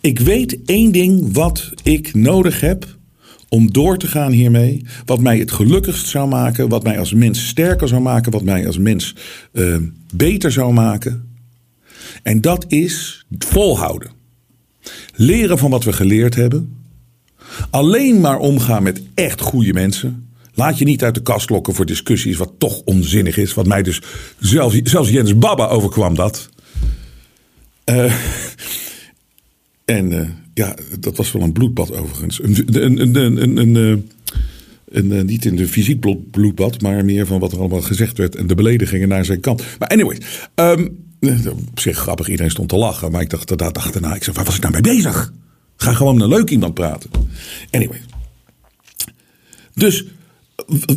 Ik 0.00 0.18
weet 0.18 0.58
één 0.66 0.92
ding 0.92 1.32
wat 1.32 1.70
ik 1.82 2.14
nodig 2.14 2.60
heb 2.60 2.96
om 3.52 3.72
door 3.72 3.98
te 3.98 4.06
gaan 4.06 4.32
hiermee. 4.32 4.84
Wat 5.04 5.20
mij 5.20 5.38
het 5.38 5.52
gelukkigst 5.52 6.06
zou 6.06 6.28
maken. 6.28 6.68
Wat 6.68 6.82
mij 6.82 6.98
als 6.98 7.12
mens 7.12 7.46
sterker 7.48 7.88
zou 7.88 8.02
maken. 8.02 8.32
Wat 8.32 8.42
mij 8.42 8.66
als 8.66 8.78
mens 8.78 9.14
uh, 9.52 9.76
beter 10.14 10.52
zou 10.52 10.72
maken. 10.72 11.28
En 12.22 12.40
dat 12.40 12.64
is 12.68 13.24
volhouden. 13.38 14.10
Leren 15.14 15.58
van 15.58 15.70
wat 15.70 15.84
we 15.84 15.92
geleerd 15.92 16.34
hebben. 16.34 16.82
Alleen 17.70 18.20
maar 18.20 18.38
omgaan 18.38 18.82
met 18.82 19.02
echt 19.14 19.40
goede 19.40 19.72
mensen. 19.72 20.28
Laat 20.54 20.78
je 20.78 20.84
niet 20.84 21.04
uit 21.04 21.14
de 21.14 21.22
kast 21.22 21.50
lokken 21.50 21.74
voor 21.74 21.86
discussies 21.86 22.36
wat 22.36 22.52
toch 22.58 22.80
onzinnig 22.84 23.36
is. 23.36 23.54
Wat 23.54 23.66
mij 23.66 23.82
dus 23.82 24.02
zelfs, 24.38 24.80
zelfs 24.82 25.10
Jens 25.10 25.38
Baba 25.38 25.66
overkwam 25.66 26.14
dat. 26.14 26.48
Uh, 27.84 28.14
en 29.84 30.12
uh, 30.12 30.28
ja, 30.54 30.76
dat 31.00 31.16
was 31.16 31.32
wel 31.32 31.42
een 31.42 31.52
bloedbad 31.52 31.96
overigens. 31.96 32.42
Een, 32.42 32.82
een, 32.82 33.16
een, 33.16 33.42
een, 33.42 33.56
een, 33.56 34.10
een 34.90 35.26
niet 35.26 35.44
in 35.44 35.56
de 35.56 35.68
fysiek 35.68 36.30
bloedbad, 36.30 36.80
maar 36.80 37.04
meer 37.04 37.26
van 37.26 37.40
wat 37.40 37.52
er 37.52 37.58
allemaal 37.58 37.82
gezegd 37.82 38.18
werd 38.18 38.36
en 38.36 38.46
de 38.46 38.54
beledigingen 38.54 39.08
naar 39.08 39.24
zijn 39.24 39.40
kant. 39.40 39.62
Maar 39.78 39.88
anyway, 39.88 40.18
um, 40.54 40.98
op 41.70 41.80
zich 41.80 41.98
grappig, 41.98 42.28
iedereen 42.28 42.50
stond 42.50 42.68
te 42.68 42.76
lachen. 42.76 43.12
Maar 43.12 43.20
ik 43.20 43.30
dacht, 43.30 43.58
daar 43.58 43.72
dacht 43.72 43.92
daarna, 43.92 44.14
ik 44.14 44.24
zei, 44.24 44.36
waar 44.36 44.44
was 44.44 44.56
ik 44.56 44.62
nou 44.62 44.72
mee 44.72 44.96
bezig? 44.96 45.32
Ga 45.76 45.92
gewoon 45.92 46.14
met 46.14 46.22
een 46.22 46.28
leuk 46.28 46.50
iemand 46.50 46.74
praten. 46.74 47.10
Anyway. 47.70 48.00
Dus 49.74 50.04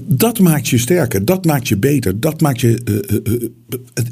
dat 0.04 0.40
maakt 0.40 0.68
je 0.68 0.78
sterker, 0.78 1.26
dat 1.26 1.46
maakt 1.46 1.68
je 1.68 1.78
beter, 1.78 2.20
dat 2.20 2.42
maakt 2.42 2.62
je 2.62 3.02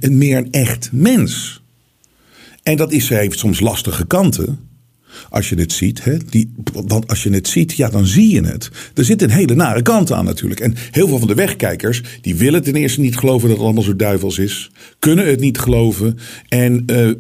meer 0.02 0.38
een 0.38 0.52
echt 0.52 0.90
mens. 0.92 1.62
En 2.64 2.78
dat 2.78 2.92
is, 2.92 3.10
heeft 3.10 3.40
soms 3.40 3.60
lastige 3.60 4.06
kanten. 4.06 4.60
Als 5.29 5.50
je 5.50 5.55
het 5.55 5.72
ziet, 5.72 6.03
hè? 6.03 6.17
Die, 6.29 6.51
want 6.86 7.08
als 7.08 7.24
je 7.24 7.29
het 7.29 7.48
ziet, 7.48 7.74
ja, 7.74 7.89
dan 7.89 8.05
zie 8.05 8.34
je 8.34 8.46
het. 8.46 8.70
Er 8.93 9.05
zit 9.05 9.22
een 9.22 9.29
hele 9.29 9.55
nare 9.55 9.82
kant 9.82 10.12
aan 10.12 10.25
natuurlijk. 10.25 10.60
En 10.60 10.75
heel 10.91 11.08
veel 11.08 11.20
van 11.20 11.27
de 11.27 11.34
wegkijkers, 11.34 12.01
die 12.22 12.36
willen 12.36 12.63
ten 12.63 12.75
eerste 12.75 13.01
niet 13.01 13.17
geloven 13.17 13.48
dat 13.48 13.58
het 13.58 13.65
allemaal 13.65 13.84
zo 13.84 13.96
duivels 13.96 14.38
is. 14.38 14.72
Kunnen 15.00 15.27
het 15.27 15.39
niet 15.39 15.60
geloven. 15.60 16.17
En 16.48 16.84
uh, 16.86 17.12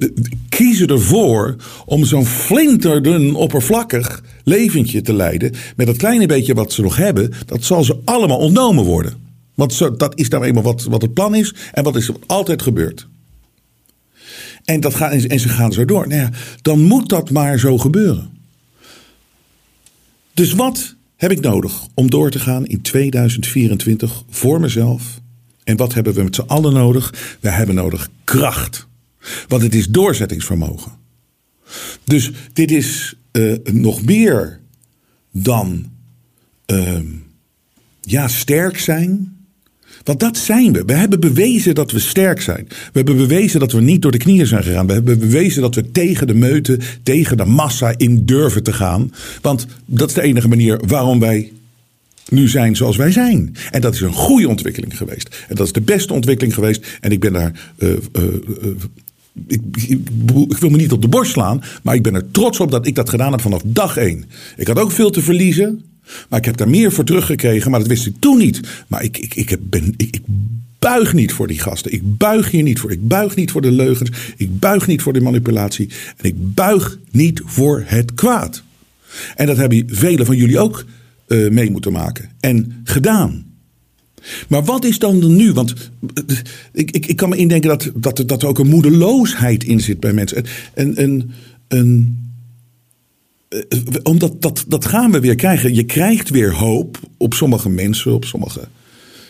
kiezen 0.49 0.87
ervoor 0.87 1.55
om 1.85 2.05
zo'n 2.05 2.25
flinterdun, 2.25 3.35
oppervlakkig 3.35 4.23
leventje 4.43 5.01
te 5.01 5.13
leiden. 5.13 5.51
Met 5.75 5.87
dat 5.87 5.97
kleine 5.97 6.25
beetje 6.25 6.53
wat 6.53 6.73
ze 6.73 6.81
nog 6.81 6.95
hebben, 6.95 7.31
dat 7.45 7.63
zal 7.63 7.83
ze 7.83 7.97
allemaal 8.05 8.37
ontnomen 8.37 8.83
worden. 8.83 9.13
Want 9.55 9.73
zo, 9.73 9.95
dat 9.95 10.19
is 10.19 10.27
nou 10.27 10.43
eenmaal 10.43 10.63
wat, 10.63 10.83
wat 10.83 11.01
het 11.01 11.13
plan 11.13 11.35
is 11.35 11.53
en 11.71 11.83
wat 11.83 11.95
is 11.95 12.07
wat 12.07 12.19
altijd 12.25 12.61
gebeurt. 12.61 13.07
En, 14.65 14.79
dat 14.79 14.95
gaat, 14.95 15.11
en 15.11 15.39
ze 15.39 15.49
gaan 15.49 15.73
zo 15.73 15.85
door. 15.85 16.07
Nou 16.07 16.21
ja, 16.21 16.29
dan 16.61 16.81
moet 16.81 17.09
dat 17.09 17.29
maar 17.29 17.59
zo 17.59 17.77
gebeuren. 17.77 18.29
Dus 20.33 20.53
wat 20.53 20.95
heb 21.15 21.31
ik 21.31 21.39
nodig 21.39 21.87
om 21.93 22.09
door 22.09 22.29
te 22.29 22.39
gaan 22.39 22.65
in 22.65 22.81
2024 22.81 24.23
voor 24.29 24.59
mezelf? 24.59 25.21
En 25.63 25.77
wat 25.77 25.93
hebben 25.93 26.13
we 26.13 26.23
met 26.23 26.35
z'n 26.35 26.41
allen 26.41 26.73
nodig? 26.73 27.37
We 27.39 27.49
hebben 27.49 27.75
nodig 27.75 28.09
kracht. 28.23 28.87
Want 29.47 29.61
het 29.61 29.75
is 29.75 29.87
doorzettingsvermogen. 29.87 30.91
Dus 32.03 32.31
dit 32.53 32.71
is 32.71 33.15
uh, 33.31 33.55
nog 33.63 34.03
meer 34.05 34.59
dan 35.31 35.91
uh, 36.67 36.99
ja, 38.01 38.27
sterk 38.27 38.79
zijn. 38.79 39.37
Want 40.03 40.19
dat 40.19 40.37
zijn 40.37 40.73
we. 40.73 40.83
We 40.85 40.93
hebben 40.93 41.19
bewezen 41.19 41.75
dat 41.75 41.91
we 41.91 41.99
sterk 41.99 42.41
zijn. 42.41 42.65
We 42.67 42.91
hebben 42.93 43.17
bewezen 43.17 43.59
dat 43.59 43.71
we 43.71 43.81
niet 43.81 44.01
door 44.01 44.11
de 44.11 44.17
knieën 44.17 44.47
zijn 44.47 44.63
gegaan. 44.63 44.87
We 44.87 44.93
hebben 44.93 45.19
bewezen 45.19 45.61
dat 45.61 45.75
we 45.75 45.91
tegen 45.91 46.27
de 46.27 46.33
meute, 46.33 46.79
tegen 47.03 47.37
de 47.37 47.45
massa 47.45 47.93
in 47.97 48.25
durven 48.25 48.63
te 48.63 48.73
gaan. 48.73 49.13
Want 49.41 49.67
dat 49.85 50.07
is 50.07 50.15
de 50.15 50.21
enige 50.21 50.47
manier 50.47 50.79
waarom 50.87 51.19
wij 51.19 51.51
nu 52.29 52.47
zijn 52.47 52.75
zoals 52.75 52.95
wij 52.95 53.11
zijn. 53.11 53.55
En 53.71 53.81
dat 53.81 53.93
is 53.93 54.01
een 54.01 54.13
goede 54.13 54.47
ontwikkeling 54.47 54.97
geweest. 54.97 55.45
En 55.49 55.55
dat 55.55 55.65
is 55.65 55.73
de 55.73 55.81
beste 55.81 56.13
ontwikkeling 56.13 56.53
geweest. 56.53 56.97
En 57.01 57.11
ik 57.11 57.19
ben 57.19 57.33
daar. 57.33 57.71
Uh, 57.77 57.89
uh, 57.89 58.23
uh, 58.63 58.69
ik, 59.47 59.61
ik, 59.75 59.99
ik, 60.49 60.57
wil 60.57 60.69
me 60.69 60.77
niet 60.77 60.91
op 60.91 61.01
de 61.01 61.07
borst 61.07 61.31
slaan, 61.31 61.63
maar 61.83 61.95
ik 61.95 62.03
ben 62.03 62.15
er 62.15 62.31
trots 62.31 62.59
op 62.59 62.71
dat 62.71 62.87
ik 62.87 62.95
dat 62.95 63.09
gedaan 63.09 63.31
heb 63.31 63.41
vanaf 63.41 63.61
dag 63.65 63.97
één. 63.97 64.25
Ik 64.57 64.67
had 64.67 64.79
ook 64.79 64.91
veel 64.91 65.09
te 65.09 65.21
verliezen. 65.21 65.83
Maar 66.29 66.39
ik 66.39 66.45
heb 66.45 66.57
daar 66.57 66.69
meer 66.69 66.91
voor 66.91 67.03
teruggekregen, 67.03 67.71
maar 67.71 67.79
dat 67.79 67.89
wist 67.89 68.05
ik 68.05 68.15
toen 68.19 68.37
niet. 68.37 68.59
Maar 68.87 69.03
ik, 69.03 69.17
ik, 69.17 69.35
ik, 69.35 69.69
ben, 69.69 69.93
ik, 69.97 70.15
ik 70.15 70.21
buig 70.79 71.13
niet 71.13 71.33
voor 71.33 71.47
die 71.47 71.59
gasten. 71.59 71.93
Ik 71.93 72.17
buig 72.17 72.51
hier 72.51 72.63
niet 72.63 72.79
voor. 72.79 72.91
Ik 72.91 73.07
buig 73.07 73.35
niet 73.35 73.51
voor 73.51 73.61
de 73.61 73.71
leugens. 73.71 74.09
Ik 74.37 74.59
buig 74.59 74.87
niet 74.87 75.01
voor 75.01 75.13
de 75.13 75.21
manipulatie. 75.21 75.89
En 76.17 76.25
ik 76.25 76.35
buig 76.37 76.99
niet 77.11 77.41
voor 77.45 77.83
het 77.85 78.13
kwaad. 78.13 78.63
En 79.35 79.45
dat 79.45 79.57
hebben 79.57 79.83
velen 79.87 80.25
van 80.25 80.35
jullie 80.35 80.59
ook 80.59 80.85
uh, 81.27 81.49
mee 81.49 81.71
moeten 81.71 81.91
maken. 81.91 82.29
En 82.39 82.81
gedaan. 82.83 83.45
Maar 84.47 84.63
wat 84.63 84.85
is 84.85 84.99
dan 84.99 85.35
nu? 85.35 85.53
Want 85.53 85.73
ik, 86.71 86.91
ik, 86.91 87.05
ik 87.05 87.15
kan 87.15 87.29
me 87.29 87.35
indenken 87.35 87.69
dat, 87.69 87.91
dat, 87.95 88.23
dat 88.25 88.41
er 88.41 88.47
ook 88.47 88.59
een 88.59 88.67
moedeloosheid 88.67 89.63
in 89.63 89.79
zit 89.79 89.99
bij 89.99 90.13
mensen. 90.13 90.45
En, 90.73 91.01
een, 91.03 91.31
een, 91.67 92.17
eh, 92.17 92.23
omdat 94.03 94.41
dat, 94.41 94.65
dat 94.67 94.85
gaan 94.85 95.11
we 95.11 95.19
weer 95.19 95.35
krijgen. 95.35 95.73
Je 95.73 95.83
krijgt 95.83 96.29
weer 96.29 96.53
hoop 96.53 96.99
op 97.17 97.33
sommige 97.33 97.69
mensen, 97.69 98.13
op 98.13 98.25
sommige 98.25 98.67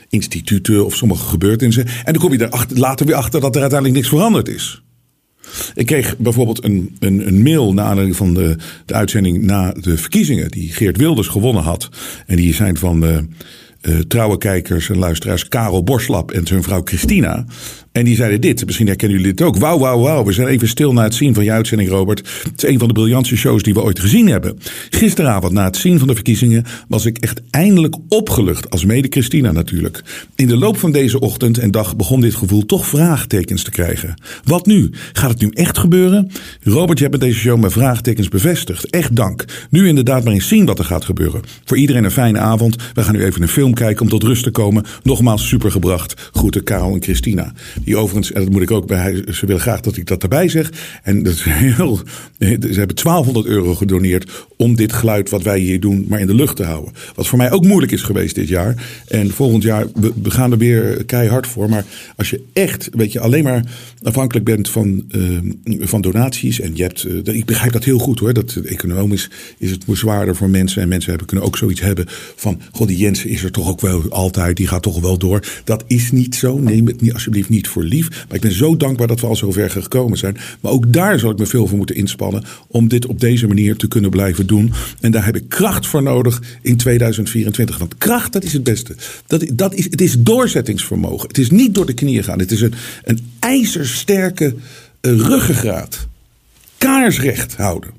instituten 0.09 0.85
of 0.85 0.95
sommige 0.95 1.25
gebeurtenissen. 1.25 1.85
En 1.85 2.13
dan 2.13 2.21
kom 2.21 2.31
je 2.31 2.47
er 2.47 2.65
later 2.67 3.05
weer 3.05 3.15
achter 3.15 3.41
dat 3.41 3.55
er 3.55 3.61
uiteindelijk 3.61 3.99
niks 3.99 4.13
veranderd 4.13 4.47
is. 4.47 4.83
Ik 5.73 5.85
kreeg 5.85 6.17
bijvoorbeeld 6.17 6.63
een, 6.63 6.95
een, 6.99 7.27
een 7.27 7.43
mail 7.43 7.73
na 7.73 7.83
aanleiding 7.83 8.17
van 8.17 8.33
de, 8.33 8.55
de 8.85 8.93
uitzending 8.93 9.41
na 9.41 9.71
de 9.71 9.97
verkiezingen. 9.97 10.51
die 10.51 10.73
Geert 10.73 10.97
Wilders 10.97 11.27
gewonnen 11.27 11.63
had. 11.63 11.89
En 12.25 12.35
die 12.35 12.53
zijn 12.53 12.77
van 12.77 12.99
de 12.99 13.25
uh, 13.81 13.99
trouwe 13.99 14.37
kijkers 14.37 14.89
en 14.89 14.97
luisteraars 14.97 15.47
Karel 15.47 15.83
Borslap 15.83 16.31
en 16.31 16.47
zijn 16.47 16.63
vrouw 16.63 16.81
Christina. 16.83 17.45
En 17.93 18.05
die 18.05 18.15
zeiden 18.15 18.41
dit, 18.41 18.65
misschien 18.65 18.87
herkennen 18.87 19.17
jullie 19.17 19.33
dit 19.33 19.47
ook. 19.47 19.57
Wauw, 19.57 19.79
wauw, 19.79 19.99
wauw. 19.99 20.23
We 20.23 20.31
zijn 20.31 20.47
even 20.47 20.67
stil 20.67 20.93
na 20.93 21.03
het 21.03 21.15
zien 21.15 21.33
van 21.33 21.43
je 21.43 21.51
uitzending, 21.51 21.89
Robert. 21.89 22.19
Het 22.43 22.63
is 22.63 22.69
een 22.69 22.79
van 22.79 22.87
de 22.87 22.93
briljantste 22.93 23.35
shows 23.35 23.63
die 23.63 23.73
we 23.73 23.81
ooit 23.81 23.99
gezien 23.99 24.27
hebben. 24.27 24.57
Gisteravond, 24.89 25.53
na 25.53 25.63
het 25.63 25.77
zien 25.77 25.99
van 25.99 26.07
de 26.07 26.13
verkiezingen, 26.13 26.65
was 26.87 27.05
ik 27.05 27.17
echt 27.17 27.41
eindelijk 27.49 27.95
opgelucht. 28.09 28.69
Als 28.69 28.85
mede 28.85 29.07
Christina 29.09 29.51
natuurlijk. 29.51 30.03
In 30.35 30.47
de 30.47 30.57
loop 30.57 30.77
van 30.77 30.91
deze 30.91 31.19
ochtend 31.19 31.57
en 31.57 31.71
dag 31.71 31.95
begon 31.95 32.21
dit 32.21 32.35
gevoel 32.35 32.65
toch 32.65 32.85
vraagtekens 32.85 33.63
te 33.63 33.71
krijgen. 33.71 34.21
Wat 34.43 34.65
nu? 34.65 34.89
Gaat 35.13 35.29
het 35.29 35.41
nu 35.41 35.49
echt 35.49 35.77
gebeuren? 35.77 36.31
Robert, 36.61 36.97
je 36.97 37.05
hebt 37.05 37.19
met 37.19 37.27
deze 37.29 37.39
show 37.39 37.59
mijn 37.59 37.71
vraagtekens 37.71 38.29
bevestigd. 38.29 38.89
Echt 38.89 39.15
dank. 39.15 39.45
Nu 39.69 39.87
inderdaad 39.87 40.23
maar 40.23 40.33
eens 40.33 40.47
zien 40.47 40.65
wat 40.65 40.79
er 40.79 40.85
gaat 40.85 41.05
gebeuren. 41.05 41.41
Voor 41.65 41.77
iedereen 41.77 42.03
een 42.03 42.11
fijne 42.11 42.39
avond. 42.39 42.75
We 42.93 43.03
gaan 43.03 43.15
nu 43.15 43.23
even 43.23 43.41
een 43.41 43.47
film 43.47 43.73
kijken 43.73 44.01
om 44.01 44.09
tot 44.09 44.23
rust 44.23 44.43
te 44.43 44.51
komen. 44.51 44.85
Nogmaals 45.03 45.47
supergebracht. 45.47 46.29
Groeten 46.31 46.63
Karel 46.63 46.93
en 46.93 47.01
Christina. 47.01 47.53
Die 47.83 47.97
overigens, 47.97 48.31
en 48.31 48.43
dat 48.43 48.51
moet 48.51 48.61
ik 48.61 48.71
ook 48.71 48.87
bij, 48.87 49.23
ze 49.31 49.45
willen 49.45 49.61
graag 49.61 49.81
dat 49.81 49.97
ik 49.97 50.07
dat 50.07 50.23
erbij 50.23 50.49
zeg. 50.49 50.71
En 51.03 51.23
dat 51.23 51.41
heel, 51.43 51.95
ze 52.39 52.79
hebben 52.79 52.95
1200 52.95 53.45
euro 53.45 53.75
gedoneerd 53.75 54.45
om 54.57 54.75
dit 54.75 54.93
geluid 54.93 55.29
wat 55.29 55.43
wij 55.43 55.59
hier 55.59 55.79
doen 55.79 56.05
maar 56.09 56.19
in 56.19 56.27
de 56.27 56.35
lucht 56.35 56.55
te 56.55 56.63
houden. 56.63 56.93
Wat 57.15 57.27
voor 57.27 57.37
mij 57.37 57.51
ook 57.51 57.65
moeilijk 57.65 57.91
is 57.91 58.01
geweest 58.01 58.35
dit 58.35 58.47
jaar. 58.47 59.01
En 59.07 59.31
volgend 59.31 59.63
jaar, 59.63 59.87
we, 59.95 60.31
gaan 60.31 60.51
er 60.51 60.57
weer 60.57 61.05
keihard 61.05 61.47
voor. 61.47 61.69
Maar 61.69 61.85
als 62.15 62.29
je 62.29 62.41
echt, 62.53 62.89
weet 62.91 63.11
je, 63.11 63.19
alleen 63.19 63.43
maar 63.43 63.63
afhankelijk 64.03 64.45
bent 64.45 64.69
van, 64.69 65.05
uh, 65.11 65.39
van 65.79 66.01
donaties. 66.01 66.59
En 66.59 66.71
je 66.75 66.83
hebt, 66.83 67.03
uh, 67.03 67.35
ik 67.35 67.45
begrijp 67.45 67.73
dat 67.73 67.83
heel 67.83 67.99
goed 67.99 68.19
hoor. 68.19 68.33
Dat 68.33 68.55
economisch 68.55 69.29
is 69.57 69.71
het 69.71 69.83
zwaarder 69.91 70.35
voor 70.35 70.49
mensen. 70.49 70.81
En 70.81 70.87
mensen 70.87 71.09
hebben, 71.09 71.27
kunnen 71.27 71.45
ook 71.45 71.57
zoiets 71.57 71.81
hebben 71.81 72.05
van, 72.35 72.61
god 72.71 72.87
die 72.87 72.97
Jensen 72.97 73.29
is 73.29 73.43
er 73.43 73.51
toch 73.51 73.69
ook 73.69 73.81
wel 73.81 74.09
altijd. 74.09 74.57
Die 74.57 74.67
gaat 74.67 74.83
toch 74.83 74.99
wel 74.99 75.17
door. 75.17 75.45
Dat 75.63 75.83
is 75.87 76.11
niet 76.11 76.35
zo. 76.35 76.57
Neem 76.57 76.87
het 76.87 77.01
niet, 77.01 77.13
alsjeblieft 77.13 77.49
niet 77.49 77.67
voor 77.73 77.83
lief. 77.83 78.09
Maar 78.09 78.35
ik 78.35 78.41
ben 78.41 78.51
zo 78.51 78.77
dankbaar 78.77 79.07
dat 79.07 79.19
we 79.19 79.27
al 79.27 79.35
zover 79.35 79.69
gekomen 79.69 80.17
zijn. 80.17 80.37
Maar 80.59 80.71
ook 80.71 80.93
daar 80.93 81.19
zal 81.19 81.31
ik 81.31 81.37
me 81.37 81.45
veel 81.45 81.67
voor 81.67 81.77
moeten 81.77 81.95
inspannen. 81.95 82.43
Om 82.67 82.87
dit 82.87 83.05
op 83.05 83.19
deze 83.19 83.47
manier 83.47 83.75
te 83.75 83.87
kunnen 83.87 84.09
blijven 84.09 84.47
doen. 84.47 84.73
En 84.99 85.11
daar 85.11 85.25
heb 85.25 85.35
ik 85.35 85.49
kracht 85.49 85.87
voor 85.87 86.03
nodig 86.03 86.41
in 86.61 86.77
2024. 86.77 87.77
Want 87.77 87.97
kracht, 87.97 88.33
dat 88.33 88.43
is 88.43 88.53
het 88.53 88.63
beste. 88.63 88.95
Dat, 89.27 89.45
dat 89.53 89.73
is, 89.73 89.83
het 89.83 90.01
is 90.01 90.15
doorzettingsvermogen. 90.19 91.27
Het 91.27 91.37
is 91.37 91.49
niet 91.49 91.75
door 91.75 91.85
de 91.85 91.93
knieën 91.93 92.23
gaan. 92.23 92.39
Het 92.39 92.51
is 92.51 92.61
een, 92.61 92.73
een 93.03 93.19
ijzersterke 93.39 94.55
uh, 95.01 95.19
ruggengraat. 95.19 96.07
Kaarsrecht 96.77 97.55
houden. 97.55 97.91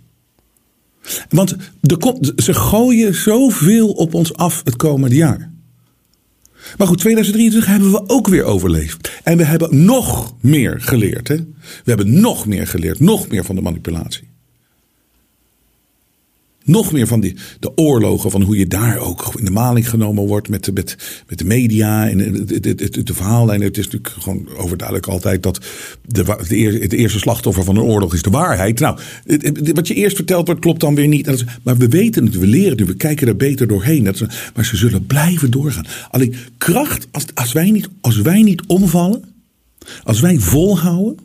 Want 1.28 1.56
de, 1.80 2.32
ze 2.36 2.54
gooien 2.54 3.14
zoveel 3.14 3.88
op 3.88 4.14
ons 4.14 4.34
af 4.34 4.60
het 4.64 4.76
komende 4.76 5.16
jaar. 5.16 5.52
Maar 6.76 6.86
goed, 6.86 6.98
2023 6.98 7.70
hebben 7.70 7.90
we 7.90 8.08
ook 8.08 8.28
weer 8.28 8.44
overleefd. 8.44 9.10
En 9.22 9.36
we 9.36 9.44
hebben 9.44 9.84
nog 9.84 10.34
meer 10.40 10.80
geleerd. 10.80 11.28
Hè? 11.28 11.36
We 11.36 11.44
hebben 11.84 12.20
nog 12.20 12.46
meer 12.46 12.66
geleerd. 12.66 13.00
Nog 13.00 13.28
meer 13.28 13.44
van 13.44 13.54
de 13.54 13.62
manipulatie. 13.62 14.33
Nog 16.64 16.92
meer 16.92 17.06
van 17.06 17.20
die, 17.20 17.36
de 17.60 17.76
oorlogen, 17.76 18.30
van 18.30 18.42
hoe 18.42 18.56
je 18.56 18.66
daar 18.66 18.98
ook 18.98 19.34
in 19.38 19.44
de 19.44 19.50
maling 19.50 19.90
genomen 19.90 20.26
wordt 20.26 20.48
met 20.48 20.72
met, 20.74 20.96
met 21.28 21.38
de 21.38 21.44
media 21.44 22.08
en 22.08 22.18
de, 22.18 22.60
de, 22.60 22.74
de, 22.74 23.02
de 23.02 23.14
verhaallijn. 23.14 23.60
Het 23.60 23.78
is 23.78 23.84
natuurlijk 23.84 24.14
gewoon 24.18 24.48
overduidelijk 24.56 25.08
altijd 25.08 25.42
dat 25.42 25.60
de, 26.06 26.24
de, 26.48 26.56
het 26.80 26.92
eerste 26.92 27.18
slachtoffer 27.18 27.64
van 27.64 27.76
een 27.76 27.82
oorlog 27.82 28.14
is 28.14 28.22
de 28.22 28.30
waarheid. 28.30 28.80
Nou, 28.80 28.98
wat 29.74 29.88
je 29.88 29.94
eerst 29.94 30.16
verteld 30.16 30.46
wordt 30.46 30.60
klopt 30.60 30.80
dan 30.80 30.94
weer 30.94 31.08
niet. 31.08 31.44
Maar 31.62 31.76
we 31.76 31.88
weten 31.88 32.24
het, 32.24 32.38
we 32.38 32.46
leren 32.46 32.78
het, 32.78 32.86
we 32.86 32.96
kijken 32.96 33.28
er 33.28 33.36
beter 33.36 33.66
doorheen. 33.66 34.04
Dat 34.04 34.26
maar 34.54 34.64
ze 34.64 34.76
zullen 34.76 35.06
blijven 35.06 35.50
doorgaan. 35.50 35.86
Alleen 36.10 36.34
kracht, 36.58 37.06
als, 37.10 37.24
als, 37.34 37.52
wij 37.52 37.70
niet, 37.70 37.88
als 38.00 38.16
wij 38.16 38.42
niet 38.42 38.62
omvallen, 38.66 39.24
als 40.02 40.20
wij 40.20 40.38
volhouden 40.38 41.18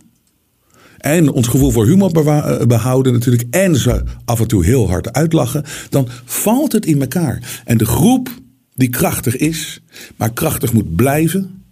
en 1.00 1.32
ons 1.32 1.48
gevoel 1.48 1.72
voor 1.72 1.86
humor 1.86 2.28
eh, 2.28 2.66
behouden 2.66 3.14
natuurlijk. 3.14 3.44
En 3.50 3.76
ze 3.76 4.04
af 4.26 4.40
en 4.40 4.48
toe 4.48 4.66
heel 4.66 4.90
hard 4.90 5.14
uitlachen. 5.14 5.64
Dan 5.90 6.08
valt 6.26 6.72
het 6.72 6.86
in 6.86 7.02
elkaar. 7.02 7.62
En 7.66 7.78
de 7.78 7.86
groep 7.86 8.30
die 8.76 8.90
krachtig 8.90 9.36
is, 9.36 9.82
maar 10.16 10.34
krachtig 10.34 10.74
moet 10.74 10.96
blijven. 10.96 11.64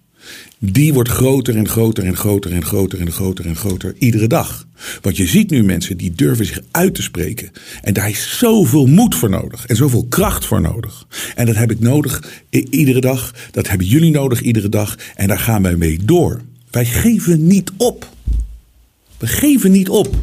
Die 0.59 0.93
wordt 0.93 1.09
groter 1.09 1.55
en 1.55 1.67
groter 1.67 2.03
en 2.03 2.15
groter 2.15 2.51
en 2.51 2.65
groter 2.65 2.99
en 2.99 3.11
groter 3.11 3.45
en 3.45 3.55
groter 3.55 3.95
iedere 3.97 4.27
dag. 4.27 4.67
Want 5.01 5.17
je 5.17 5.25
ziet 5.27 5.49
nu 5.49 5.63
mensen 5.63 5.97
die 5.97 6.15
durven 6.15 6.45
zich 6.45 6.59
uit 6.71 6.95
te 6.95 7.01
spreken. 7.01 7.51
En 7.81 7.93
daar 7.93 8.09
is 8.09 8.37
zoveel 8.37 8.85
moed 8.85 9.15
voor 9.15 9.29
nodig. 9.29 9.65
En 9.65 9.75
zoveel 9.75 10.05
kracht 10.09 10.45
voor 10.45 10.61
nodig. 10.61 11.07
En 11.35 11.45
dat 11.45 11.55
heb 11.55 11.71
ik 11.71 11.79
nodig 11.79 12.43
iedere 12.49 13.01
dag. 13.01 13.33
Dat 13.51 13.67
hebben 13.67 13.87
jullie 13.87 14.11
nodig 14.11 14.41
iedere 14.41 14.69
dag. 14.69 14.97
En 15.15 15.27
daar 15.27 15.39
gaan 15.39 15.61
wij 15.61 15.75
mee 15.75 15.99
door. 16.05 16.41
Wij 16.71 16.85
geven 16.85 17.47
niet 17.47 17.71
op. 17.77 18.15
We 19.17 19.27
geven 19.27 19.71
niet 19.71 19.89
op. 19.89 20.15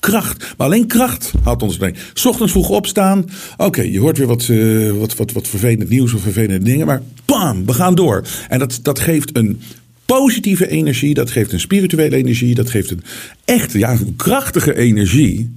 Kracht. 0.00 0.54
Maar 0.56 0.66
alleen 0.66 0.86
kracht 0.86 1.32
houdt 1.42 1.62
ons 1.62 1.78
mee. 1.78 1.94
Ochtends 2.24 2.52
vroeg 2.52 2.68
opstaan. 2.68 3.24
Oké, 3.56 3.82
je 3.82 3.98
hoort 3.98 4.18
weer 4.18 4.26
wat, 4.26 4.48
uh, 4.48 4.92
wat, 4.92 5.16
wat, 5.16 5.32
wat 5.32 5.48
vervelend 5.48 5.88
nieuws 5.88 6.12
of 6.12 6.20
vervelende 6.20 6.64
dingen. 6.64 6.86
Maar 6.86 7.02
bam, 7.24 7.66
we 7.66 7.72
gaan 7.72 7.94
door. 7.94 8.26
En 8.48 8.58
dat, 8.58 8.78
dat 8.82 8.98
geeft 8.98 9.36
een 9.36 9.60
positieve 10.04 10.68
energie. 10.68 11.14
Dat 11.14 11.30
geeft 11.30 11.52
een 11.52 11.60
spirituele 11.60 12.16
energie. 12.16 12.54
Dat 12.54 12.70
geeft 12.70 12.90
een 12.90 13.02
echt 13.44 13.72
ja, 13.72 13.92
een 13.92 14.16
krachtige 14.16 14.76
energie. 14.76 15.54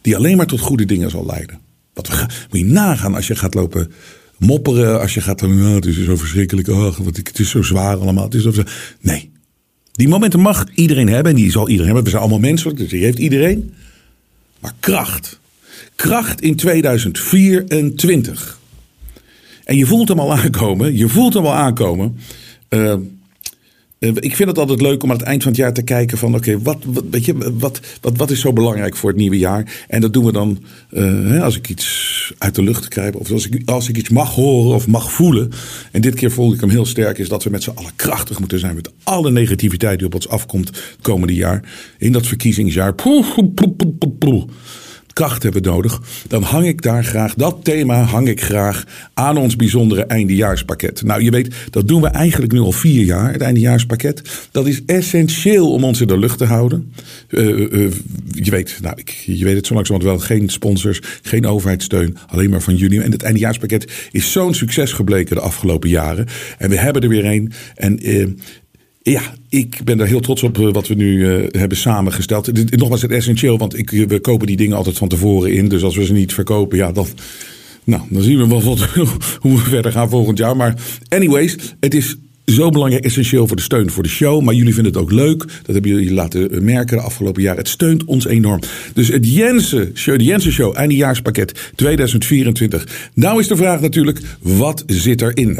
Die 0.00 0.16
alleen 0.16 0.36
maar 0.36 0.46
tot 0.46 0.60
goede 0.60 0.84
dingen 0.84 1.10
zal 1.10 1.26
leiden. 1.26 1.58
Wat 1.94 2.08
we, 2.08 2.26
moet 2.50 2.66
nagaan 2.66 3.14
als 3.14 3.26
je 3.26 3.36
gaat 3.36 3.54
lopen 3.54 3.92
mopperen. 4.38 5.00
Als 5.00 5.14
je 5.14 5.20
gaat 5.20 5.42
oh, 5.42 5.74
het 5.74 5.86
is 5.86 6.04
zo 6.04 6.16
verschrikkelijk. 6.16 6.68
Oh, 6.68 6.96
wat, 6.98 7.16
het 7.16 7.38
is 7.38 7.50
zo 7.50 7.62
zwaar 7.62 7.96
allemaal. 7.96 8.24
Het 8.24 8.34
is 8.34 8.42
zo, 8.42 8.62
nee. 9.00 9.30
Die 9.96 10.08
momenten 10.08 10.40
mag 10.40 10.66
iedereen 10.74 11.08
hebben 11.08 11.32
en 11.32 11.38
die 11.38 11.50
zal 11.50 11.68
iedereen 11.68 11.86
hebben. 11.86 12.04
We 12.04 12.10
zijn 12.10 12.22
allemaal 12.22 12.40
mensen, 12.40 12.76
dus 12.76 12.88
die 12.88 13.04
heeft 13.04 13.18
iedereen. 13.18 13.74
Maar 14.60 14.74
kracht. 14.80 15.40
Kracht 15.94 16.40
in 16.40 16.56
2024. 16.56 18.58
En 19.64 19.76
je 19.76 19.86
voelt 19.86 20.08
hem 20.08 20.20
al 20.20 20.34
aankomen. 20.34 20.96
Je 20.96 21.08
voelt 21.08 21.34
hem 21.34 21.46
al 21.46 21.54
aankomen. 21.54 22.18
Eh, 22.68 22.94
ik 23.98 24.36
vind 24.36 24.48
het 24.48 24.58
altijd 24.58 24.80
leuk 24.80 25.02
om 25.02 25.10
aan 25.10 25.16
het 25.16 25.26
eind 25.26 25.42
van 25.42 25.52
het 25.52 25.60
jaar 25.60 25.72
te 25.72 25.82
kijken 25.82 26.18
van 26.18 26.34
oké, 26.34 26.62
wat, 26.62 26.78
weet 27.10 27.24
je, 27.24 27.52
wat, 27.58 27.80
wat, 28.00 28.16
wat 28.16 28.30
is 28.30 28.40
zo 28.40 28.52
belangrijk 28.52 28.96
voor 28.96 29.10
het 29.10 29.18
nieuwe 29.18 29.38
jaar? 29.38 29.84
En 29.88 30.00
dat 30.00 30.12
doen 30.12 30.24
we 30.24 30.32
dan 30.32 30.62
uh, 30.90 31.42
als 31.42 31.56
ik 31.56 31.68
iets 31.68 32.32
uit 32.38 32.54
de 32.54 32.62
lucht 32.62 32.88
krijg 32.88 33.14
of 33.14 33.30
als 33.32 33.48
ik, 33.48 33.70
als 33.70 33.88
ik 33.88 33.96
iets 33.96 34.08
mag 34.08 34.34
horen 34.34 34.74
of 34.74 34.86
mag 34.86 35.12
voelen. 35.12 35.50
En 35.92 36.00
dit 36.00 36.14
keer 36.14 36.30
voel 36.30 36.52
ik 36.52 36.60
hem 36.60 36.70
heel 36.70 36.86
sterk, 36.86 37.18
is 37.18 37.28
dat 37.28 37.44
we 37.44 37.50
met 37.50 37.62
z'n 37.62 37.70
allen 37.74 37.96
krachtig 37.96 38.38
moeten 38.38 38.58
zijn 38.58 38.74
met 38.74 38.92
alle 39.02 39.30
negativiteit 39.30 39.98
die 39.98 40.06
op 40.06 40.14
ons 40.14 40.28
afkomt 40.28 40.68
het 40.68 40.96
komende 41.00 41.34
jaar. 41.34 41.62
In 41.98 42.12
dat 42.12 42.26
verkiezingsjaar. 42.26 42.94
Kracht 45.16 45.42
hebben 45.42 45.62
nodig, 45.62 46.00
dan 46.28 46.42
hang 46.42 46.66
ik 46.66 46.82
daar 46.82 47.04
graag, 47.04 47.34
dat 47.34 47.56
thema 47.62 48.02
hang 48.02 48.28
ik 48.28 48.42
graag 48.42 48.84
aan 49.14 49.36
ons 49.36 49.56
bijzondere 49.56 50.04
eindejaarspakket. 50.04 51.02
Nou, 51.02 51.22
je 51.22 51.30
weet, 51.30 51.54
dat 51.70 51.88
doen 51.88 52.02
we 52.02 52.08
eigenlijk 52.08 52.52
nu 52.52 52.58
al 52.58 52.72
vier 52.72 53.04
jaar, 53.04 53.32
het 53.32 53.40
eindejaarspakket. 53.40 54.22
Dat 54.50 54.66
is 54.66 54.84
essentieel 54.86 55.72
om 55.72 55.84
ons 55.84 56.00
in 56.00 56.06
de 56.06 56.18
lucht 56.18 56.38
te 56.38 56.44
houden. 56.44 56.92
Uh, 57.28 57.46
uh, 57.46 57.92
je 58.30 58.50
weet, 58.50 58.78
nou, 58.82 58.94
ik, 58.96 59.10
je 59.10 59.44
weet 59.44 59.56
het 59.56 59.66
zo 59.66 59.74
langzamerhand 59.74 60.18
wel, 60.18 60.38
geen 60.38 60.48
sponsors, 60.48 61.00
geen 61.22 61.46
overheidssteun, 61.46 62.16
alleen 62.26 62.50
maar 62.50 62.62
van 62.62 62.76
jullie. 62.76 63.02
En 63.02 63.12
het 63.12 63.22
eindejaarspakket 63.22 63.92
is 64.10 64.32
zo'n 64.32 64.54
succes 64.54 64.92
gebleken 64.92 65.36
de 65.36 65.42
afgelopen 65.42 65.88
jaren. 65.88 66.26
En 66.58 66.70
we 66.70 66.76
hebben 66.76 67.02
er 67.02 67.08
weer 67.08 67.24
een. 67.24 67.52
En 67.74 67.98
ja, 69.10 69.22
ik 69.48 69.80
ben 69.84 69.96
daar 69.96 70.06
heel 70.06 70.20
trots 70.20 70.42
op 70.42 70.58
eh, 70.58 70.72
wat 70.72 70.88
we 70.88 70.94
nu 70.94 71.16
uh, 71.16 71.46
hebben 71.50 71.78
samengesteld. 71.78 72.76
Nogmaals, 72.76 73.02
het 73.02 73.10
essentieel, 73.10 73.58
want 73.58 73.78
ik, 73.78 73.90
we 73.90 74.20
kopen 74.20 74.46
die 74.46 74.56
dingen 74.56 74.76
altijd 74.76 74.98
van 74.98 75.08
tevoren 75.08 75.52
in. 75.52 75.68
Dus 75.68 75.82
als 75.82 75.96
we 75.96 76.04
ze 76.04 76.12
niet 76.12 76.34
verkopen, 76.34 76.78
ja, 76.78 76.92
dan, 76.92 77.06
nou, 77.84 78.02
dan 78.10 78.22
zien 78.22 78.38
we 78.38 78.48
wel 78.48 78.62
wat, 78.62 78.80
hoe 79.40 79.56
we 79.56 79.58
verder 79.58 79.92
gaan 79.92 80.08
volgend 80.08 80.38
jaar. 80.38 80.56
Maar 80.56 80.74
anyways, 81.08 81.56
het 81.80 81.94
is 81.94 82.16
zo 82.46 82.70
belangrijk, 82.70 83.04
essentieel 83.04 83.46
voor 83.46 83.56
de 83.56 83.62
steun 83.62 83.90
voor 83.90 84.02
de 84.02 84.08
show. 84.08 84.42
Maar 84.42 84.54
jullie 84.54 84.74
vinden 84.74 84.92
het 84.92 85.02
ook 85.02 85.12
leuk. 85.12 85.38
Dat 85.38 85.74
hebben 85.74 85.90
jullie 85.90 86.12
laten 86.12 86.64
merken 86.64 86.96
de 86.96 87.02
afgelopen 87.02 87.42
jaar. 87.42 87.56
Het 87.56 87.68
steunt 87.68 88.04
ons 88.04 88.26
enorm. 88.26 88.60
Dus 88.94 89.08
het 89.08 89.34
Jensen 89.34 89.90
Show, 89.94 90.18
de 90.18 90.24
Jensen 90.24 90.52
Show, 90.52 90.76
eindejaarspakket 90.76 91.70
2024. 91.74 93.10
Nou 93.14 93.40
is 93.40 93.48
de 93.48 93.56
vraag 93.56 93.80
natuurlijk, 93.80 94.20
wat 94.40 94.84
zit 94.86 95.22
erin? 95.22 95.58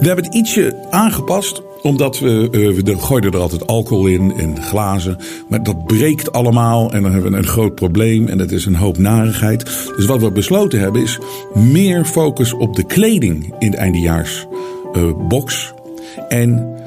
We 0.00 0.06
hebben 0.06 0.24
het 0.24 0.34
ietsje 0.34 0.86
aangepast 0.90 1.62
omdat 1.82 2.18
we, 2.18 2.48
uh, 2.50 2.82
we 2.82 2.98
gooiden 2.98 3.32
er 3.32 3.38
altijd 3.38 3.66
alcohol 3.66 4.06
in 4.06 4.32
en 4.36 4.62
glazen. 4.62 5.18
Maar 5.48 5.62
dat 5.62 5.86
breekt 5.86 6.32
allemaal 6.32 6.92
en 6.92 7.02
dan 7.02 7.12
hebben 7.12 7.32
we 7.32 7.38
een 7.38 7.46
groot 7.46 7.74
probleem 7.74 8.28
en 8.28 8.38
dat 8.38 8.50
is 8.50 8.66
een 8.66 8.74
hoop 8.74 8.98
narigheid. 8.98 9.64
Dus 9.96 10.06
wat 10.06 10.20
we 10.20 10.30
besloten 10.30 10.80
hebben 10.80 11.02
is 11.02 11.18
meer 11.54 12.04
focus 12.04 12.52
op 12.52 12.76
de 12.76 12.84
kleding 12.84 13.54
in 13.58 13.70
de 13.70 13.76
eindejaarsbox. 13.76 15.72
Uh, 16.16 16.38
en 16.38 16.79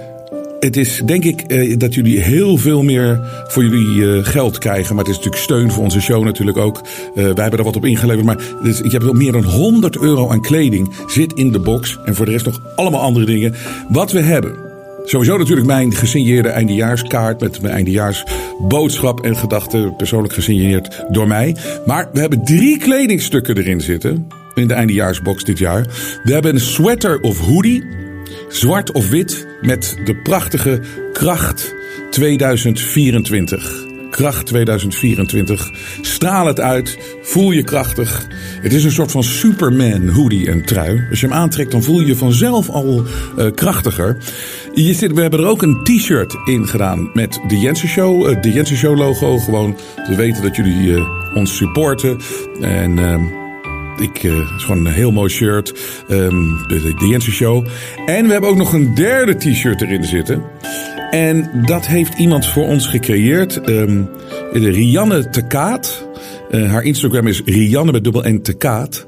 het 0.63 0.77
is 0.77 1.01
denk 1.05 1.23
ik 1.23 1.43
uh, 1.47 1.77
dat 1.77 1.93
jullie 1.93 2.19
heel 2.19 2.57
veel 2.57 2.83
meer 2.83 3.19
voor 3.47 3.63
jullie 3.63 3.95
uh, 3.95 4.25
geld 4.25 4.57
krijgen. 4.57 4.95
Maar 4.95 5.03
het 5.03 5.13
is 5.13 5.17
natuurlijk 5.17 5.43
steun 5.43 5.71
voor 5.71 5.83
onze 5.83 6.01
show 6.01 6.23
natuurlijk 6.23 6.57
ook. 6.57 6.81
Uh, 6.81 7.13
wij 7.13 7.23
hebben 7.23 7.59
er 7.59 7.63
wat 7.63 7.75
op 7.75 7.85
ingeleverd. 7.85 8.25
Maar 8.25 8.39
dus, 8.63 8.81
ik 8.81 8.91
heb 8.91 9.01
wel 9.01 9.13
meer 9.13 9.31
dan 9.31 9.43
100 9.43 9.97
euro 9.97 10.29
aan 10.29 10.41
kleding 10.41 10.93
zit 11.07 11.33
in 11.33 11.51
de 11.51 11.59
box. 11.59 11.99
En 12.05 12.15
voor 12.15 12.25
de 12.25 12.31
rest 12.31 12.45
nog 12.45 12.61
allemaal 12.75 13.01
andere 13.01 13.25
dingen. 13.25 13.53
Wat 13.89 14.11
we 14.11 14.19
hebben 14.19 14.71
Sowieso 15.05 15.37
natuurlijk 15.37 15.67
mijn 15.67 15.93
gesigneerde 15.93 16.49
eindejaarskaart 16.49 17.39
met 17.39 17.61
mijn 17.61 17.73
eindejaarsboodschap 17.73 19.23
en 19.23 19.37
gedachten, 19.37 19.95
persoonlijk 19.95 20.33
gesigneerd 20.33 21.03
door 21.09 21.27
mij. 21.27 21.55
Maar 21.85 22.09
we 22.13 22.19
hebben 22.19 22.43
drie 22.43 22.77
kledingstukken 22.77 23.57
erin 23.57 23.81
zitten 23.81 24.27
in 24.53 24.67
de 24.67 24.73
eindejaarsbox 24.73 25.43
dit 25.43 25.57
jaar. 25.57 25.87
We 26.23 26.33
hebben 26.33 26.53
een 26.53 26.61
sweater 26.61 27.19
of 27.21 27.39
hoodie, 27.39 27.83
zwart 28.49 28.91
of 28.91 29.09
wit, 29.09 29.47
met 29.61 29.97
de 30.05 30.15
prachtige 30.15 30.79
kracht 31.13 31.73
2024. 32.09 33.83
Kracht 34.09 34.45
2024. 34.45 35.71
Straal 36.01 36.47
het 36.47 36.59
uit. 36.59 36.97
Voel 37.21 37.51
je 37.51 37.63
krachtig. 37.63 38.27
Het 38.61 38.73
is 38.73 38.83
een 38.83 38.91
soort 38.91 39.11
van 39.11 39.23
Superman 39.23 40.09
hoodie 40.09 40.47
en 40.47 40.65
trui. 40.65 41.07
Als 41.09 41.19
je 41.19 41.27
hem 41.27 41.35
aantrekt, 41.35 41.71
dan 41.71 41.83
voel 41.83 41.99
je 41.99 42.05
je 42.05 42.15
vanzelf 42.15 42.69
al 42.69 43.03
uh, 43.37 43.51
krachtiger. 43.55 44.17
Je 44.73 44.93
zit, 44.93 45.13
we 45.13 45.21
hebben 45.21 45.39
er 45.39 45.47
ook 45.47 45.61
een 45.61 45.83
t-shirt 45.83 46.35
in 46.45 46.67
gedaan 46.67 47.09
met 47.13 47.39
de 47.47 47.59
Jensen 47.59 47.87
Show. 47.87 48.29
Uh, 48.29 48.41
de 48.41 48.51
Jensen 48.51 48.77
Show 48.77 48.97
logo. 48.97 49.37
Gewoon 49.37 49.77
te 50.07 50.15
weten 50.15 50.43
dat 50.43 50.55
jullie 50.55 50.87
uh, 50.87 51.35
ons 51.35 51.55
supporten. 51.55 52.19
En 52.61 52.99
ehm, 52.99 53.42
ik, 53.99 54.23
uh, 54.23 54.39
het 54.39 54.57
is 54.57 54.63
gewoon 54.63 54.85
een 54.85 54.93
heel 54.93 55.11
mooi 55.11 55.29
shirt. 55.29 55.73
Um, 56.09 56.57
de, 56.67 56.93
de 56.97 57.07
Jensen 57.07 57.31
Show. 57.31 57.65
En 58.05 58.25
we 58.25 58.31
hebben 58.31 58.49
ook 58.49 58.57
nog 58.57 58.73
een 58.73 58.95
derde 58.95 59.35
t-shirt 59.35 59.81
erin 59.81 60.03
zitten. 60.03 60.43
En 61.11 61.63
dat 61.65 61.87
heeft 61.87 62.17
iemand 62.17 62.47
voor 62.47 62.63
ons 62.63 62.87
gecreëerd. 62.87 63.69
Um, 63.69 64.09
Rianne 64.51 65.29
Tekaat. 65.29 66.07
Uh, 66.51 66.71
haar 66.71 66.83
Instagram 66.83 67.27
is 67.27 67.41
Rianne 67.45 67.91
met 67.91 68.03
dubbel 68.03 68.21
N 68.21 68.41
Tekaat. 68.41 69.05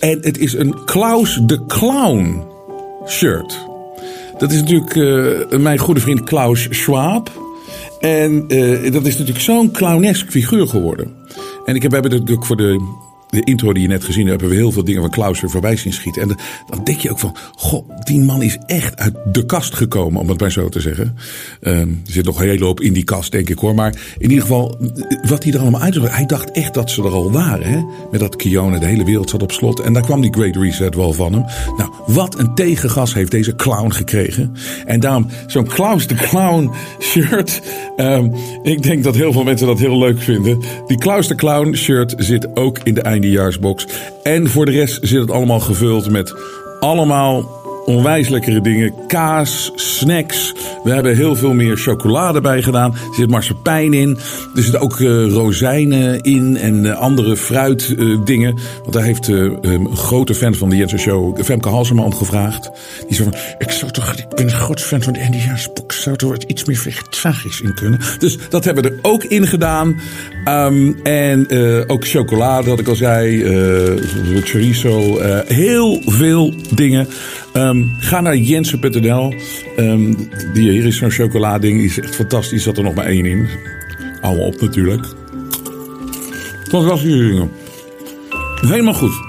En 0.00 0.18
het 0.20 0.38
is 0.38 0.52
een 0.52 0.84
Klaus 0.84 1.40
de 1.42 1.66
Clown 1.66 2.42
shirt. 3.08 3.68
Dat 4.38 4.52
is 4.52 4.60
natuurlijk 4.60 4.94
uh, 4.94 5.58
mijn 5.58 5.78
goede 5.78 6.00
vriend 6.00 6.24
Klaus 6.24 6.66
Schwab. 6.70 7.30
En 8.00 8.44
uh, 8.48 8.92
dat 8.92 9.06
is 9.06 9.12
natuurlijk 9.12 9.44
zo'n 9.44 9.70
clownesk 9.70 10.30
figuur 10.30 10.66
geworden. 10.66 11.14
En 11.64 11.74
ik 11.74 11.82
heb, 11.82 11.92
we 11.92 12.00
natuurlijk 12.00 12.46
voor 12.46 12.56
de 12.56 12.98
de 13.30 13.44
intro 13.44 13.72
die 13.72 13.82
je 13.82 13.88
net 13.88 14.04
gezien 14.04 14.26
hebt, 14.26 14.40
hebben 14.40 14.58
we 14.58 14.64
heel 14.64 14.72
veel 14.72 14.84
dingen 14.84 15.00
van 15.00 15.10
Klaus 15.10 15.40
weer 15.40 15.50
voorbij 15.50 15.76
zien 15.76 15.92
schieten. 15.92 16.22
En 16.22 16.36
dan 16.68 16.84
denk 16.84 17.00
je 17.00 17.10
ook 17.10 17.18
van, 17.18 17.36
goh, 17.54 17.88
die 18.04 18.20
man 18.20 18.42
is 18.42 18.58
echt 18.66 18.96
uit 18.96 19.14
de 19.32 19.46
kast 19.46 19.74
gekomen, 19.74 20.20
om 20.20 20.28
het 20.28 20.40
maar 20.40 20.52
zo 20.52 20.68
te 20.68 20.80
zeggen. 20.80 21.16
Um, 21.62 22.02
er 22.06 22.12
zit 22.12 22.24
nog 22.24 22.40
een 22.40 22.48
hele 22.48 22.64
hoop 22.64 22.80
in 22.80 22.92
die 22.92 23.04
kast, 23.04 23.32
denk 23.32 23.48
ik 23.48 23.58
hoor. 23.58 23.74
Maar 23.74 23.94
in 24.18 24.30
ieder 24.30 24.40
geval, 24.40 24.76
wat 25.28 25.44
hij 25.44 25.52
er 25.52 25.60
allemaal 25.60 25.80
uit 25.80 25.94
Hij 25.94 26.26
dacht 26.26 26.50
echt 26.50 26.74
dat 26.74 26.90
ze 26.90 27.02
er 27.02 27.10
al 27.10 27.32
waren, 27.32 27.66
hè? 27.66 27.80
Met 28.10 28.20
dat 28.20 28.36
Kione, 28.36 28.78
de 28.78 28.86
hele 28.86 29.04
wereld 29.04 29.30
zat 29.30 29.42
op 29.42 29.52
slot. 29.52 29.80
En 29.80 29.92
daar 29.92 30.02
kwam 30.02 30.20
die 30.20 30.32
Great 30.32 30.56
Reset 30.56 30.94
wel 30.94 31.12
van 31.12 31.32
hem. 31.32 31.44
Nou, 31.76 31.90
wat 32.06 32.38
een 32.38 32.54
tegengas 32.54 33.14
heeft 33.14 33.30
deze 33.30 33.56
clown 33.56 33.90
gekregen. 33.90 34.54
En 34.86 35.00
daarom, 35.00 35.26
zo'n 35.46 35.66
Klaus 35.66 36.06
de 36.06 36.14
Clown 36.14 36.70
shirt. 37.00 37.60
Um, 37.96 38.32
ik 38.62 38.82
denk 38.82 39.04
dat 39.04 39.14
heel 39.14 39.32
veel 39.32 39.44
mensen 39.44 39.66
dat 39.66 39.78
heel 39.78 39.98
leuk 39.98 40.20
vinden. 40.20 40.60
Die 40.86 40.98
Klaus 40.98 41.28
de 41.28 41.34
Clown 41.34 41.74
shirt 41.74 42.14
zit 42.16 42.56
ook 42.56 42.78
in 42.78 42.94
de 42.94 43.02
eindejaarsbox. 43.20 43.86
En 44.22 44.50
voor 44.50 44.64
de 44.64 44.70
rest 44.70 44.98
zit 45.02 45.20
het 45.20 45.30
allemaal 45.30 45.60
gevuld 45.60 46.10
met 46.10 46.34
allemaal 46.80 47.58
onwijs 47.84 48.28
lekkere 48.28 48.60
dingen. 48.60 48.94
Kaas, 49.06 49.72
snacks. 49.74 50.54
We 50.84 50.90
hebben 50.90 51.16
heel 51.16 51.36
veel 51.36 51.52
meer 51.52 51.76
chocolade 51.76 52.40
bij 52.40 52.62
gedaan. 52.62 52.92
Er 52.92 53.14
zit 53.16 53.30
marsepein 53.30 53.92
in. 53.92 54.18
Er 54.54 54.62
zitten 54.62 54.80
ook 54.80 54.98
uh, 54.98 55.32
rozijnen 55.32 56.20
in 56.20 56.56
en 56.56 56.84
uh, 56.84 56.98
andere 56.98 57.36
fruitdingen. 57.36 58.56
Uh, 58.56 58.62
Want 58.82 58.92
daar 58.92 59.02
heeft 59.02 59.28
een 59.28 59.96
grote 59.96 60.34
fan 60.34 60.54
van 60.54 60.68
de 60.68 60.76
Jensen 60.76 60.98
Show, 60.98 61.42
Femke 61.42 61.68
Halsema, 61.68 62.10
gevraagd. 62.10 62.70
Die 63.06 63.16
zei 63.16 63.30
van, 63.30 63.38
ik, 63.58 63.70
zou 63.70 63.90
toch, 63.90 64.12
ik 64.12 64.28
ben 64.28 64.44
een 64.44 64.50
groot 64.50 64.80
fan 64.80 65.02
van 65.02 65.12
de 65.12 65.20
Indiaansboek. 65.20 65.92
Zou 65.92 66.16
er 66.18 66.46
iets 66.46 66.64
meer 66.64 66.76
vegetarisch 66.76 67.60
in 67.60 67.74
kunnen? 67.74 68.00
Dus 68.18 68.38
dat 68.48 68.64
hebben 68.64 68.82
we 68.82 68.90
er 68.90 68.98
ook 69.02 69.24
in 69.24 69.46
gedaan. 69.46 70.00
Um, 70.44 70.96
en 71.02 71.48
ook 71.88 72.06
chocolade, 72.06 72.70
wat 72.70 72.78
ik 72.78 72.88
al 72.88 72.94
zei. 72.94 73.44
chorizo. 74.44 75.20
heel 75.46 76.02
veel 76.06 76.54
dingen. 76.74 77.08
Um, 77.54 77.90
ga 77.98 78.20
naar 78.20 78.36
jensen.nl. 78.36 79.34
Die 80.52 80.70
hier 80.70 80.86
is 80.86 80.96
zo'n 80.96 81.10
chocolading. 81.10 81.78
Die 81.78 81.88
is 81.88 82.00
echt 82.00 82.14
fantastisch. 82.14 82.62
Zat 82.62 82.76
er 82.76 82.82
nog 82.82 82.94
maar 82.94 83.06
één 83.06 83.26
in. 83.26 83.48
Allemaal 84.20 84.46
op 84.46 84.60
natuurlijk. 84.60 85.06
Fantastische 86.68 87.18
dingen. 87.18 87.50
Helemaal 88.60 88.94
goed. 88.94 89.28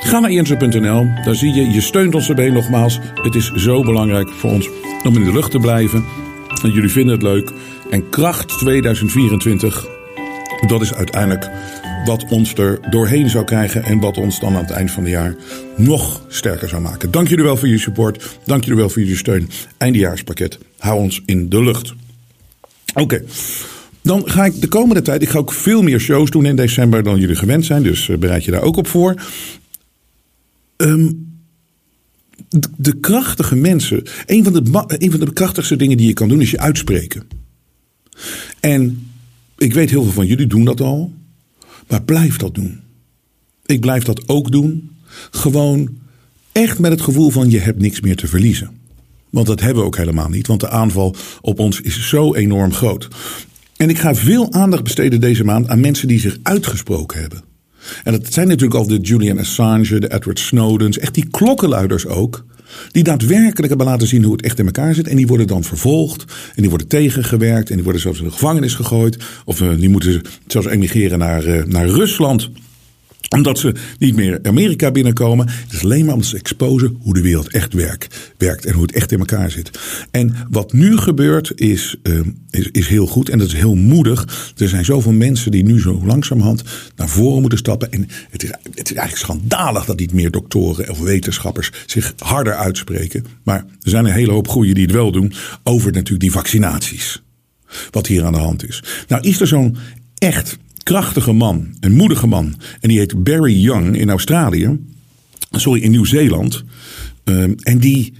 Ga 0.00 0.18
naar 0.18 0.32
jensen.nl. 0.32 1.06
Daar 1.24 1.34
zie 1.34 1.54
je, 1.54 1.70
je 1.70 1.80
steunt 1.80 2.14
ons 2.14 2.28
erbij 2.28 2.50
nogmaals. 2.50 2.98
Het 3.14 3.34
is 3.34 3.52
zo 3.54 3.82
belangrijk 3.82 4.28
voor 4.28 4.50
ons 4.50 4.68
om 5.04 5.16
in 5.16 5.24
de 5.24 5.32
lucht 5.32 5.50
te 5.50 5.58
blijven. 5.58 6.04
En 6.62 6.70
jullie 6.70 6.90
vinden 6.90 7.14
het 7.14 7.22
leuk. 7.22 7.50
En 7.92 8.08
kracht 8.08 8.58
2024. 8.58 9.86
Dat 10.66 10.80
is 10.80 10.94
uiteindelijk 10.94 11.50
wat 12.04 12.24
ons 12.30 12.54
er 12.54 12.80
doorheen 12.90 13.30
zou 13.30 13.44
krijgen 13.44 13.84
en 13.84 14.00
wat 14.00 14.16
ons 14.16 14.40
dan 14.40 14.54
aan 14.54 14.62
het 14.62 14.70
eind 14.70 14.90
van 14.90 15.02
het 15.02 15.12
jaar 15.12 15.36
nog 15.76 16.24
sterker 16.28 16.68
zou 16.68 16.82
maken. 16.82 17.10
Dank 17.10 17.28
jullie 17.28 17.44
wel 17.44 17.56
voor 17.56 17.68
je 17.68 17.78
support. 17.78 18.38
Dank 18.44 18.62
jullie 18.64 18.78
wel 18.78 18.88
voor 18.88 19.02
jullie 19.02 19.16
steun. 19.16 19.50
Eindejaarspakket. 19.78 20.58
Hou 20.78 21.00
ons 21.00 21.22
in 21.26 21.48
de 21.48 21.62
lucht. 21.62 21.94
Oké. 22.94 23.22
Dan 24.02 24.22
ga 24.30 24.44
ik 24.44 24.60
de 24.60 24.68
komende 24.68 25.02
tijd, 25.02 25.22
ik 25.22 25.28
ga 25.28 25.38
ook 25.38 25.52
veel 25.52 25.82
meer 25.82 26.00
shows 26.00 26.30
doen 26.30 26.44
in 26.44 26.56
december 26.56 27.02
dan 27.02 27.20
jullie 27.20 27.36
gewend 27.36 27.64
zijn. 27.64 27.82
Dus 27.82 28.06
bereid 28.18 28.44
je 28.44 28.50
daar 28.50 28.62
ook 28.62 28.76
op 28.76 28.86
voor. 28.86 29.22
De, 30.76 31.14
de, 32.76 32.96
krachtige 33.00 33.56
mensen. 33.56 34.02
Een 34.26 34.44
van, 34.44 34.52
de, 34.52 34.84
een 34.86 35.10
van 35.10 35.20
de 35.20 35.32
krachtigste 35.32 35.76
dingen 35.76 35.96
die 35.96 36.06
je 36.06 36.12
kan 36.12 36.28
doen 36.28 36.40
is 36.40 36.50
je 36.50 36.58
uitspreken. 36.58 37.41
En 38.60 39.10
ik 39.58 39.74
weet 39.74 39.90
heel 39.90 40.02
veel 40.02 40.12
van 40.12 40.26
jullie 40.26 40.46
doen 40.46 40.64
dat 40.64 40.80
al. 40.80 41.12
Maar 41.88 42.02
blijf 42.02 42.36
dat 42.36 42.54
doen. 42.54 42.80
Ik 43.66 43.80
blijf 43.80 44.04
dat 44.04 44.28
ook 44.28 44.50
doen. 44.50 44.90
Gewoon 45.30 45.98
echt 46.52 46.78
met 46.78 46.90
het 46.90 47.00
gevoel 47.00 47.30
van 47.30 47.50
je 47.50 47.58
hebt 47.58 47.80
niks 47.80 48.00
meer 48.00 48.16
te 48.16 48.28
verliezen. 48.28 48.70
Want 49.30 49.46
dat 49.46 49.60
hebben 49.60 49.82
we 49.82 49.86
ook 49.88 49.96
helemaal 49.96 50.28
niet. 50.28 50.46
Want 50.46 50.60
de 50.60 50.68
aanval 50.68 51.14
op 51.40 51.58
ons 51.58 51.80
is 51.80 52.08
zo 52.08 52.34
enorm 52.34 52.72
groot. 52.72 53.08
En 53.76 53.88
ik 53.88 53.98
ga 53.98 54.14
veel 54.14 54.52
aandacht 54.52 54.82
besteden 54.82 55.20
deze 55.20 55.44
maand 55.44 55.68
aan 55.68 55.80
mensen 55.80 56.08
die 56.08 56.20
zich 56.20 56.38
uitgesproken 56.42 57.20
hebben. 57.20 57.51
En 58.04 58.12
dat 58.12 58.32
zijn 58.32 58.48
natuurlijk 58.48 58.80
al 58.80 58.86
de 58.86 58.98
Julian 58.98 59.38
Assange, 59.38 60.00
de 60.00 60.12
Edward 60.12 60.38
Snowdens, 60.38 60.98
echt 60.98 61.14
die 61.14 61.28
klokkenluiders 61.30 62.06
ook. 62.06 62.44
Die 62.90 63.02
daadwerkelijk 63.02 63.68
hebben 63.68 63.86
laten 63.86 64.06
zien 64.06 64.22
hoe 64.22 64.32
het 64.32 64.42
echt 64.42 64.58
in 64.58 64.66
elkaar 64.66 64.94
zit. 64.94 65.08
En 65.08 65.16
die 65.16 65.26
worden 65.26 65.46
dan 65.46 65.64
vervolgd. 65.64 66.24
En 66.54 66.60
die 66.60 66.68
worden 66.68 66.88
tegengewerkt. 66.88 67.68
En 67.68 67.74
die 67.74 67.84
worden 67.84 68.02
zelfs 68.02 68.18
in 68.18 68.24
de 68.24 68.30
gevangenis 68.30 68.74
gegooid. 68.74 69.16
Of 69.44 69.60
uh, 69.60 69.70
die 69.78 69.88
moeten 69.88 70.22
zelfs 70.46 70.66
emigreren 70.66 71.18
naar, 71.18 71.46
uh, 71.46 71.64
naar 71.64 71.86
Rusland 71.86 72.50
omdat 73.28 73.58
ze 73.58 73.74
niet 73.98 74.16
meer 74.16 74.38
Amerika 74.42 74.90
binnenkomen. 74.90 75.48
Het 75.48 75.72
is 75.72 75.82
alleen 75.82 76.04
maar 76.04 76.14
om 76.14 76.20
te 76.20 76.36
exposen 76.36 76.96
hoe 77.00 77.14
de 77.14 77.20
wereld 77.20 77.48
echt 77.48 77.72
werkt, 77.72 78.32
werkt 78.38 78.66
en 78.66 78.72
hoe 78.72 78.82
het 78.82 78.92
echt 78.92 79.12
in 79.12 79.18
elkaar 79.18 79.50
zit. 79.50 79.70
En 80.10 80.36
wat 80.50 80.72
nu 80.72 80.96
gebeurt 80.96 81.52
is, 81.54 81.96
uh, 82.02 82.20
is, 82.50 82.68
is 82.70 82.88
heel 82.88 83.06
goed 83.06 83.28
en 83.28 83.38
dat 83.38 83.46
is 83.46 83.54
heel 83.54 83.74
moedig. 83.74 84.52
Er 84.56 84.68
zijn 84.68 84.84
zoveel 84.84 85.12
mensen 85.12 85.50
die 85.50 85.64
nu 85.64 85.80
zo 85.80 86.02
langzamerhand 86.04 86.62
naar 86.96 87.08
voren 87.08 87.40
moeten 87.40 87.58
stappen. 87.58 87.92
En 87.92 88.08
het 88.30 88.42
is, 88.42 88.50
het 88.74 88.90
is 88.90 88.96
eigenlijk 88.96 89.16
schandalig 89.16 89.84
dat 89.84 89.98
niet 89.98 90.12
meer 90.12 90.30
doktoren 90.30 90.90
of 90.90 90.98
wetenschappers 90.98 91.70
zich 91.86 92.14
harder 92.18 92.54
uitspreken. 92.54 93.24
Maar 93.42 93.64
er 93.82 93.90
zijn 93.90 94.04
een 94.04 94.12
hele 94.12 94.32
hoop 94.32 94.48
goeie 94.48 94.74
die 94.74 94.84
het 94.84 94.92
wel 94.92 95.12
doen 95.12 95.32
over 95.62 95.92
natuurlijk 95.92 96.20
die 96.20 96.32
vaccinaties. 96.32 97.22
Wat 97.90 98.06
hier 98.06 98.24
aan 98.24 98.32
de 98.32 98.38
hand 98.38 98.68
is. 98.68 98.82
Nou 99.08 99.22
is 99.28 99.40
er 99.40 99.46
zo'n 99.46 99.76
echt 100.18 100.58
krachtige 100.82 101.32
man, 101.32 101.76
een 101.80 101.92
moedige 101.92 102.26
man. 102.26 102.54
En 102.80 102.88
die 102.88 102.98
heet 102.98 103.24
Barry 103.24 103.60
Young 103.60 103.96
in 103.96 104.10
Australië. 104.10 104.78
Sorry, 105.50 105.80
in 105.80 105.90
Nieuw-Zeeland. 105.90 106.64
Um, 107.24 107.54
en 107.62 107.78
die 107.78 108.14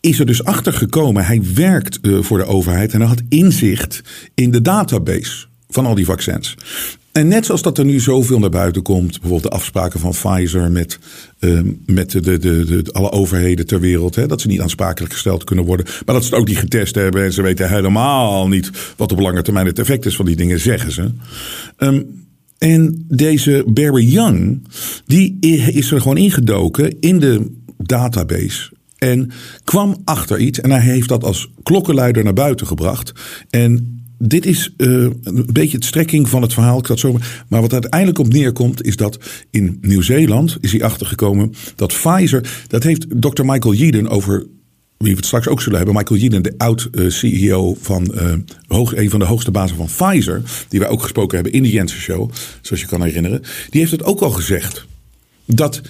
is 0.00 0.18
er 0.18 0.26
dus 0.26 0.44
achter 0.44 0.72
gekomen. 0.72 1.26
Hij 1.26 1.42
werkt 1.54 1.98
uh, 2.02 2.22
voor 2.22 2.38
de 2.38 2.44
overheid 2.44 2.92
en 2.92 3.00
hij 3.00 3.08
had 3.08 3.22
inzicht 3.28 4.00
in 4.34 4.50
de 4.50 4.62
database 4.62 5.46
van 5.68 5.86
al 5.86 5.94
die 5.94 6.04
vaccins. 6.04 6.54
En 7.12 7.28
net 7.28 7.46
zoals 7.46 7.62
dat 7.62 7.78
er 7.78 7.84
nu 7.84 8.00
zoveel 8.00 8.38
naar 8.38 8.50
buiten 8.50 8.82
komt, 8.82 9.10
bijvoorbeeld 9.10 9.42
de 9.42 9.58
afspraken 9.58 10.00
van 10.00 10.10
Pfizer 10.10 10.70
met, 10.70 10.98
uh, 11.40 11.60
met 11.86 12.10
de, 12.10 12.20
de, 12.20 12.38
de, 12.38 12.84
alle 12.92 13.10
overheden 13.10 13.66
ter 13.66 13.80
wereld, 13.80 14.14
hè, 14.14 14.26
dat 14.26 14.40
ze 14.40 14.46
niet 14.46 14.60
aansprakelijk 14.60 15.12
gesteld 15.12 15.44
kunnen 15.44 15.64
worden, 15.64 15.86
maar 15.86 16.14
dat 16.14 16.24
ze 16.24 16.30
het 16.30 16.40
ook 16.40 16.48
niet 16.48 16.58
getest 16.58 16.94
hebben 16.94 17.24
en 17.24 17.32
ze 17.32 17.42
weten 17.42 17.68
helemaal 17.68 18.48
niet 18.48 18.70
wat 18.96 19.12
op 19.12 19.20
lange 19.20 19.42
termijn 19.42 19.66
het 19.66 19.78
effect 19.78 20.06
is 20.06 20.16
van 20.16 20.26
die 20.26 20.36
dingen, 20.36 20.60
zeggen 20.60 20.92
ze. 20.92 21.10
Um, 21.78 22.28
en 22.58 23.04
deze 23.08 23.64
Barry 23.66 24.12
Young, 24.12 24.66
die 25.06 25.36
is 25.72 25.90
er 25.90 26.00
gewoon 26.00 26.16
ingedoken 26.16 27.00
in 27.00 27.18
de 27.18 27.50
database. 27.76 28.70
En 28.98 29.30
kwam 29.64 29.96
achter 30.04 30.38
iets 30.38 30.60
en 30.60 30.70
hij 30.70 30.80
heeft 30.80 31.08
dat 31.08 31.24
als 31.24 31.50
klokkenluider 31.62 32.24
naar 32.24 32.32
buiten 32.32 32.66
gebracht. 32.66 33.12
En 33.50 33.99
dit 34.22 34.46
is 34.46 34.74
uh, 34.76 35.10
een 35.22 35.46
beetje 35.52 35.76
het 35.76 35.84
strekking 35.84 36.28
van 36.28 36.42
het 36.42 36.52
verhaal. 36.52 36.82
Zo, 36.94 37.18
maar 37.48 37.60
wat 37.60 37.72
uiteindelijk 37.72 38.18
op 38.18 38.32
neerkomt, 38.32 38.84
is 38.84 38.96
dat 38.96 39.18
in 39.50 39.78
Nieuw-Zeeland 39.80 40.56
is 40.60 40.72
hij 40.72 40.82
achtergekomen 40.82 41.54
dat 41.76 41.92
Pfizer. 41.92 42.64
Dat 42.66 42.82
heeft 42.82 43.06
Dr. 43.20 43.44
Michael 43.44 43.74
Yeadon 43.74 44.08
over. 44.08 44.46
Wie 44.96 45.10
we 45.10 45.16
het 45.16 45.26
straks 45.26 45.48
ook 45.48 45.60
zullen 45.60 45.76
hebben. 45.78 45.96
Michael 45.96 46.20
Yeadon, 46.20 46.42
de 46.42 46.54
oud-CEO 46.56 47.76
van 47.80 48.12
uh, 48.14 48.32
hoog, 48.66 48.96
een 48.96 49.10
van 49.10 49.18
de 49.18 49.26
hoogste 49.26 49.50
bazen 49.50 49.76
van 49.76 49.86
Pfizer. 49.86 50.42
Die 50.68 50.80
wij 50.80 50.88
ook 50.88 51.02
gesproken 51.02 51.34
hebben 51.34 51.52
in 51.52 51.62
de 51.62 51.70
Jensen 51.70 51.98
Show. 51.98 52.30
Zoals 52.60 52.82
je 52.82 52.88
kan 52.88 53.02
herinneren. 53.02 53.42
Die 53.70 53.80
heeft 53.80 53.92
het 53.92 54.04
ook 54.04 54.20
al 54.20 54.30
gezegd. 54.30 54.86
Dat 55.44 55.80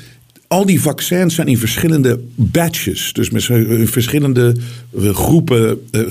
al 0.51 0.67
die 0.67 0.81
vaccins 0.81 1.35
zijn 1.35 1.49
in 1.49 1.59
verschillende 1.59 2.21
batches, 2.35 3.13
dus 3.13 3.31
met 3.31 3.45
verschillende 3.91 4.57
eh, 4.99 5.15
groepen 5.15 5.87
uh, 5.91 6.03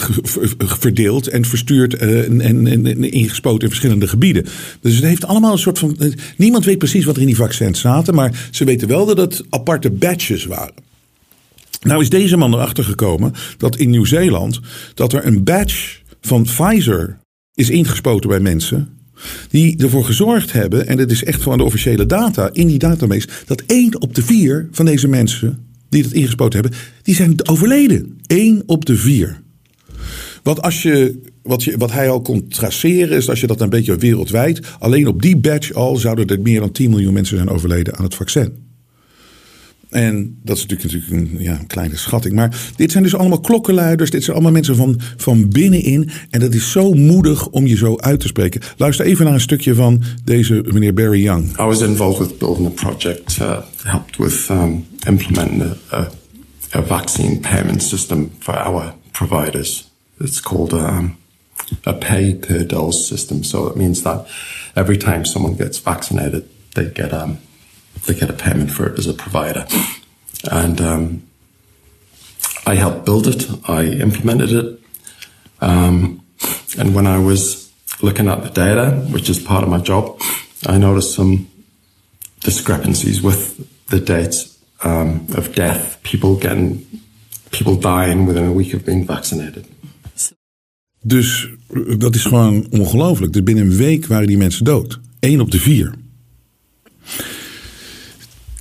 verdeeld 0.58 1.28
en 1.28 1.45
verstuurd 1.45 1.93
en, 1.93 2.41
en, 2.41 2.67
en, 2.67 3.12
ingespoten 3.12 3.62
in 3.62 3.67
verschillende 3.67 4.08
gebieden. 4.08 4.45
Dus 4.82 4.95
het 4.95 5.04
heeft 5.04 5.25
allemaal 5.25 5.52
een 5.52 5.58
soort 5.58 5.80
van. 5.80 5.97
Niemand 6.38 6.65
weet 6.65 6.78
precies 6.78 7.06
wat 7.06 7.15
er 7.15 7.21
in 7.21 7.28
die 7.28 7.36
vaccins 7.36 7.80
zaten, 7.80 8.15
maar 8.15 8.47
ze 8.52 8.63
weten 8.63 8.88
wel 8.88 9.06
dat 9.06 9.17
het 9.17 9.43
aparte 9.49 9.89
batches 9.89 10.45
waren. 10.45 10.73
Nou 11.82 12.02
is 12.02 12.10
deze 12.10 12.38
man 12.38 12.54
erachter 12.54 12.84
gekomen 12.84 13.34
dat 13.58 13.75
in 13.75 13.89
Nieuw-Zeeland 13.89 14.60
dat 14.93 15.13
er 15.13 15.25
een 15.25 15.43
batch 15.43 15.99
van 16.21 16.43
Pfizer 16.43 17.17
is 17.54 17.69
ingespoten 17.69 18.30
bij 18.30 18.39
mensen 18.39 18.99
die 19.50 19.78
ervoor 19.78 20.06
gezorgd 20.06 20.52
hebben, 20.52 20.88
en 20.88 20.98
dat 20.98 21.12
is 21.12 21.24
echt 21.24 21.42
gewoon 21.42 21.58
de 21.58 21.64
officiële 21.64 22.06
data 22.06 22.50
in 22.54 22.68
die 22.68 22.80
database, 22.80 23.28
dat 23.46 23.64
één 23.66 24.02
op 24.02 24.16
de 24.16 24.24
vier 24.24 24.68
van 24.72 24.86
deze 24.86 25.08
mensen 25.08 25.66
die 25.90 26.04
dat 26.04 26.12
ingespoten 26.12 26.60
hebben, 26.60 26.80
die 27.02 27.16
zijn 27.16 27.48
overleden. 27.48 28.18
Eén 28.28 28.64
op 28.66 28.86
de 28.86 28.96
vier. 28.96 29.42
Want 30.44 30.62
als 30.62 30.82
je, 30.82 31.22
wat, 31.44 31.64
je, 31.64 31.78
wat 31.78 31.92
hij 31.92 32.10
al 32.10 32.22
kon 32.22 32.48
traceren, 32.48 33.18
is 33.18 33.30
als 33.30 33.42
je 33.42 33.48
dat 33.48 33.62
een 33.62 33.70
beetje 33.70 33.98
wereldwijd, 33.98 34.62
alleen 34.80 35.08
op 35.08 35.22
die 35.22 35.38
batch 35.38 35.74
al 35.74 35.96
zouden 35.96 36.28
er 36.28 36.42
meer 36.42 36.60
dan 36.60 36.72
10 36.72 36.90
miljoen 36.90 37.14
mensen 37.14 37.38
zijn 37.38 37.50
overleden 37.50 37.98
aan 37.98 38.04
het 38.04 38.16
vaccin. 38.16 38.69
En 39.89 40.39
dat 40.43 40.58
is 40.58 40.65
natuurlijk, 40.65 40.93
natuurlijk 40.93 41.32
een, 41.32 41.41
ja, 41.43 41.60
kleine 41.67 41.97
schatting. 41.97 42.36
Maar 42.36 42.71
dit 42.75 42.91
zijn 42.91 43.04
dus 43.04 43.15
allemaal 43.15 43.39
klokkenluiders. 43.39 44.10
Dit 44.10 44.23
zijn 44.23 44.36
allemaal 44.36 44.54
mensen 44.54 44.75
van, 44.75 44.99
van 45.17 45.49
binnenin. 45.49 46.10
En 46.30 46.39
dat 46.39 46.54
is 46.54 46.71
zo 46.71 46.93
moedig 46.93 47.47
om 47.47 47.67
je 47.67 47.75
zo 47.75 47.97
uit 47.97 48.19
te 48.19 48.28
spreken. 48.28 48.62
Luister 48.78 49.06
even 49.06 49.25
naar 49.25 49.34
een 49.34 49.39
stukje 49.39 49.75
van 49.75 50.04
deze 50.23 50.63
meneer 50.71 50.93
Barry 50.93 51.21
Young. 51.21 51.60
I 51.60 51.63
was 51.63 51.82
involved 51.82 52.28
with 52.28 52.38
building 52.38 52.67
a 52.67 52.69
project 52.69 53.38
uh, 53.41 53.58
helped 53.84 54.17
with 54.17 54.47
um, 54.52 54.86
implementing 55.08 55.62
a, 55.62 55.97
a, 55.97 56.10
a 56.71 56.84
vaccine 56.84 57.39
payment 57.39 57.84
system 57.84 58.32
for 58.39 58.58
our 58.58 58.93
providers. 59.12 59.91
It's 60.19 60.41
called 60.41 60.73
um, 60.73 61.17
a 61.84 61.93
pay 61.93 62.36
per 62.36 62.67
dose 62.67 63.08
system. 63.08 63.43
So 63.43 63.67
it 63.67 63.75
means 63.75 64.02
that 64.02 64.28
every 64.75 64.97
time 64.97 65.25
someone 65.25 65.56
gets 65.56 65.80
vaccinated, 65.80 66.43
they 66.73 66.91
get 66.93 67.13
um, 67.13 67.38
they 68.10 68.19
get 68.19 68.30
a 68.30 68.34
payment 68.34 68.72
for 68.72 68.88
it 68.88 68.98
as 69.00 69.08
a 69.08 69.13
provider. 69.13 69.65
And 70.52 70.82
um, 70.82 71.22
I 72.65 72.76
helped 72.76 73.06
build 73.06 73.28
it. 73.28 73.48
I 73.67 73.84
implemented 73.84 74.52
it. 74.52 74.80
Um, 75.62 76.22
and 76.78 76.95
when 76.95 77.06
I 77.08 77.19
was 77.19 77.72
looking 78.02 78.28
at 78.28 78.41
the 78.43 78.50
data, 78.50 78.91
which 79.12 79.30
is 79.30 79.39
part 79.39 79.63
of 79.63 79.69
my 79.69 79.80
job, 79.80 80.19
I 80.65 80.78
noticed 80.78 81.13
some 81.13 81.48
discrepancies 82.39 83.22
with 83.22 83.41
the 83.88 84.00
dates 84.00 84.58
um, 84.84 85.28
of 85.38 85.54
death. 85.54 86.00
People 86.04 86.36
getting, 86.36 86.86
people 87.52 87.76
dying 87.76 88.26
within 88.26 88.45
a 88.45 88.52
week 88.52 88.74
of 88.74 88.86
being 88.86 89.06
vaccinated. 89.06 89.65
Dus 91.02 91.48
dat 91.98 92.15
is 92.15 92.24
gewoon 92.24 92.67
ongelooflijk. 92.69 93.34
Dus 93.34 93.43
binnen 93.43 93.63
een 93.63 93.78
week 93.78 94.06
waren 94.06 94.28
die 94.28 94.38
mensen 94.38 94.65
dood. 94.65 95.00
Eén 95.19 95.41
op 95.41 95.52
de 95.52 95.60
vier. 95.60 95.93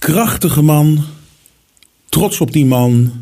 Krachtige 0.09 0.62
man. 0.62 1.05
Trots 2.09 2.40
op 2.40 2.53
die 2.53 2.66
man. 2.66 3.12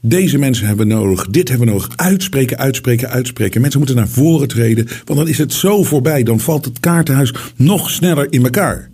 Deze 0.00 0.38
mensen 0.38 0.66
hebben 0.66 0.88
we 0.88 0.94
nodig. 0.94 1.26
Dit 1.26 1.48
hebben 1.48 1.66
we 1.66 1.72
nodig. 1.72 1.96
Uitspreken, 1.96 2.58
uitspreken, 2.58 3.08
uitspreken. 3.08 3.60
Mensen 3.60 3.78
moeten 3.78 3.96
naar 3.96 4.08
voren 4.08 4.48
treden. 4.48 4.86
Want 5.04 5.18
dan 5.18 5.28
is 5.28 5.38
het 5.38 5.52
zo 5.52 5.82
voorbij. 5.82 6.22
Dan 6.22 6.40
valt 6.40 6.64
het 6.64 6.80
kaartenhuis 6.80 7.34
nog 7.56 7.90
sneller 7.90 8.32
in 8.32 8.44
elkaar. 8.44 8.90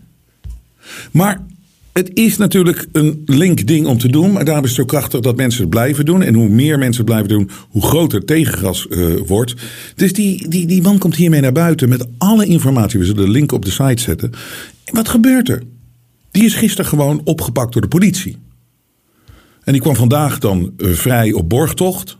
Maar 1.10 1.42
het 1.92 2.10
is 2.14 2.36
natuurlijk 2.36 2.86
een 2.92 3.22
link 3.26 3.66
ding 3.66 3.86
om 3.86 3.98
te 3.98 4.08
doen. 4.08 4.32
Maar 4.32 4.44
daarom 4.44 4.64
is 4.64 4.70
het 4.70 4.78
zo 4.78 4.84
krachtig 4.84 5.20
dat 5.20 5.36
mensen 5.36 5.60
het 5.60 5.70
blijven 5.70 6.04
doen. 6.04 6.22
En 6.22 6.34
hoe 6.34 6.48
meer 6.48 6.78
mensen 6.78 7.04
het 7.04 7.10
blijven 7.10 7.28
doen, 7.28 7.50
hoe 7.68 7.82
groter 7.82 8.18
het 8.18 8.26
tegengas 8.26 8.86
uh, 8.90 9.14
wordt. 9.26 9.54
Dus 9.94 10.12
die, 10.12 10.48
die, 10.48 10.66
die 10.66 10.82
man 10.82 10.98
komt 10.98 11.16
hiermee 11.16 11.40
naar 11.40 11.52
buiten 11.52 11.88
met 11.88 12.06
alle 12.18 12.46
informatie. 12.46 12.98
We 12.98 13.04
zullen 13.04 13.24
de 13.24 13.30
link 13.30 13.52
op 13.52 13.64
de 13.64 13.70
site 13.70 14.02
zetten. 14.02 14.32
En 14.84 14.94
wat 14.94 15.08
gebeurt 15.08 15.48
er? 15.48 15.62
Die 16.32 16.44
is 16.44 16.54
gisteren 16.54 16.86
gewoon 16.86 17.20
opgepakt 17.24 17.72
door 17.72 17.82
de 17.82 17.88
politie. 17.88 18.36
En 19.64 19.72
die 19.72 19.82
kwam 19.82 19.96
vandaag 19.96 20.38
dan 20.38 20.72
uh, 20.76 20.92
vrij 20.92 21.32
op 21.32 21.48
borgtocht. 21.48 22.18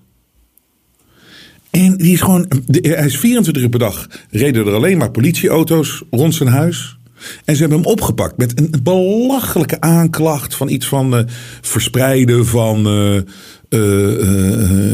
En 1.70 1.96
die 1.96 2.12
is 2.12 2.20
gewoon. 2.20 2.50
Hij 2.70 3.06
is 3.06 3.18
24 3.18 3.62
uur 3.62 3.68
per 3.68 3.78
dag. 3.78 4.08
Reden 4.30 4.66
er 4.66 4.74
alleen 4.74 4.98
maar 4.98 5.10
politieauto's 5.10 6.02
rond 6.10 6.34
zijn 6.34 6.48
huis. 6.48 6.96
En 7.44 7.54
ze 7.54 7.60
hebben 7.60 7.78
hem 7.78 7.86
opgepakt 7.86 8.36
met 8.36 8.58
een 8.58 8.74
belachelijke 8.82 9.80
aanklacht 9.80 10.54
van 10.54 10.68
iets 10.68 10.86
van 10.86 11.18
uh, 11.18 11.24
verspreiden 11.60 12.46
van 12.46 12.86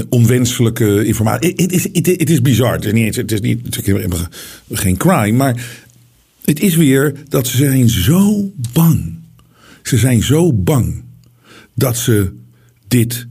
onwenselijke 0.09 1.05
informatie. 1.05 1.53
Het 1.57 1.73
is, 1.73 1.85
het 1.93 2.31
is 2.31 2.43
bizar. 2.43 2.73
Het 2.73 2.85
is 2.85 2.93
niet, 2.93 3.17
het 3.17 3.33
is 3.33 3.41
niet 3.41 3.81
geen 4.71 4.97
crime, 4.97 5.37
maar 5.37 5.87
het 6.49 6.61
is 6.61 6.77
weer 6.77 7.15
dat 7.29 7.47
ze 7.47 7.57
zijn 7.57 7.89
zo 7.89 8.53
bang. 8.73 9.19
Ze 9.83 9.99
zijn 9.99 10.23
zo 10.23 10.53
bang 10.53 11.03
dat 11.75 11.97
ze 11.97 12.33
dit, 12.89 13.27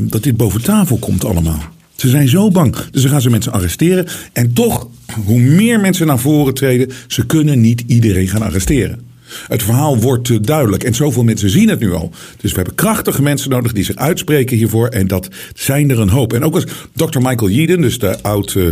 dat 0.00 0.22
dit 0.22 0.36
boven 0.36 0.62
tafel 0.62 0.96
komt 0.96 1.24
allemaal. 1.24 1.62
Ze 1.96 2.08
zijn 2.08 2.28
zo 2.28 2.50
bang. 2.50 2.76
Dus 2.90 3.02
dan 3.02 3.10
gaan 3.10 3.20
ze 3.20 3.30
mensen 3.30 3.52
arresteren. 3.52 4.06
En 4.32 4.52
toch, 4.52 4.88
hoe 5.24 5.40
meer 5.40 5.80
mensen 5.80 6.06
naar 6.06 6.18
voren 6.18 6.54
treden, 6.54 6.90
ze 7.06 7.26
kunnen 7.26 7.60
niet 7.60 7.82
iedereen 7.86 8.28
gaan 8.28 8.42
arresteren. 8.42 9.00
Het 9.48 9.62
verhaal 9.62 9.98
wordt 9.98 10.46
duidelijk 10.46 10.84
en 10.84 10.94
zoveel 10.94 11.24
mensen 11.24 11.50
zien 11.50 11.68
het 11.68 11.80
nu 11.80 11.92
al. 11.92 12.10
Dus 12.40 12.50
we 12.50 12.56
hebben 12.56 12.74
krachtige 12.74 13.22
mensen 13.22 13.50
nodig 13.50 13.72
die 13.72 13.84
zich 13.84 13.96
uitspreken 13.96 14.56
hiervoor. 14.56 14.88
En 14.88 15.06
dat 15.06 15.28
zijn 15.54 15.90
er 15.90 16.00
een 16.00 16.08
hoop. 16.08 16.32
En 16.32 16.44
ook 16.44 16.54
als 16.54 16.66
Dr. 16.94 17.18
Michael 17.18 17.50
Yeadon, 17.50 17.80
dus 17.80 17.98
de 17.98 18.22
oud 18.22 18.54
uh, 18.54 18.70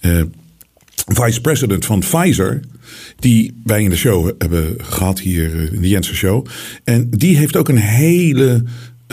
uh, 0.00 0.22
vice-president 1.04 1.84
van 1.84 1.98
Pfizer. 1.98 2.60
Die 3.18 3.60
wij 3.64 3.82
in 3.82 3.90
de 3.90 3.96
show 3.96 4.30
hebben 4.38 4.74
gehad 4.78 5.20
hier 5.20 5.72
in 5.72 5.80
de 5.80 5.88
Jensen 5.88 6.14
Show. 6.14 6.46
En 6.84 7.10
die 7.10 7.36
heeft 7.36 7.56
ook 7.56 7.68
een 7.68 7.78
hele 7.78 8.64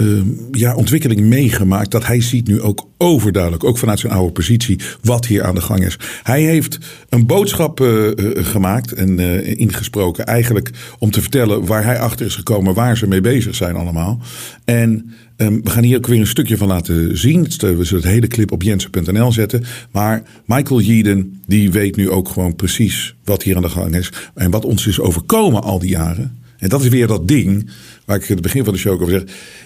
uh, 0.01 0.21
ja, 0.51 0.75
ontwikkeling 0.75 1.21
meegemaakt. 1.21 1.91
Dat 1.91 2.05
hij 2.05 2.21
ziet 2.21 2.47
nu 2.47 2.61
ook 2.61 2.87
overduidelijk, 2.97 3.63
ook 3.63 3.77
vanuit 3.77 3.99
zijn 3.99 4.13
oude 4.13 4.31
positie, 4.31 4.79
wat 5.01 5.25
hier 5.25 5.43
aan 5.43 5.55
de 5.55 5.61
gang 5.61 5.85
is. 5.85 5.99
Hij 6.23 6.41
heeft 6.41 6.77
een 7.09 7.25
boodschap 7.25 7.79
uh, 7.79 8.05
uh, 8.05 8.45
gemaakt 8.45 8.93
en 8.93 9.19
ingesproken, 9.57 10.25
eigenlijk 10.25 10.69
om 10.99 11.11
te 11.11 11.21
vertellen 11.21 11.65
waar 11.65 11.83
hij 11.83 11.99
achter 11.99 12.25
is 12.25 12.35
gekomen, 12.35 12.73
waar 12.73 12.97
ze 12.97 13.07
mee 13.07 13.21
bezig 13.21 13.55
zijn 13.55 13.75
allemaal. 13.75 14.21
En 14.65 15.13
um, 15.37 15.63
we 15.63 15.69
gaan 15.69 15.83
hier 15.83 15.97
ook 15.97 16.07
weer 16.07 16.19
een 16.19 16.27
stukje 16.27 16.57
van 16.57 16.67
laten 16.67 17.17
zien. 17.17 17.43
We 17.43 17.57
zullen 17.59 18.03
het 18.03 18.03
hele 18.03 18.27
clip 18.27 18.51
op 18.51 18.61
jensen.nl 18.61 19.31
zetten. 19.31 19.63
Maar 19.91 20.23
Michael 20.45 20.81
Yeadon, 20.81 21.41
die 21.45 21.71
weet 21.71 21.95
nu 21.95 22.09
ook 22.09 22.29
gewoon 22.29 22.55
precies 22.55 23.15
wat 23.23 23.43
hier 23.43 23.55
aan 23.55 23.61
de 23.61 23.69
gang 23.69 23.95
is. 23.95 24.11
En 24.35 24.51
wat 24.51 24.65
ons 24.65 24.87
is 24.87 24.99
overkomen 24.99 25.63
al 25.63 25.79
die 25.79 25.89
jaren. 25.89 26.41
En 26.57 26.69
dat 26.69 26.83
is 26.83 26.89
weer 26.89 27.07
dat 27.07 27.27
ding 27.27 27.69
waar 28.05 28.17
ik 28.17 28.23
in 28.23 28.33
het 28.33 28.43
begin 28.43 28.63
van 28.63 28.73
de 28.73 28.79
show 28.79 29.01
over 29.01 29.09
zeg. 29.09 29.23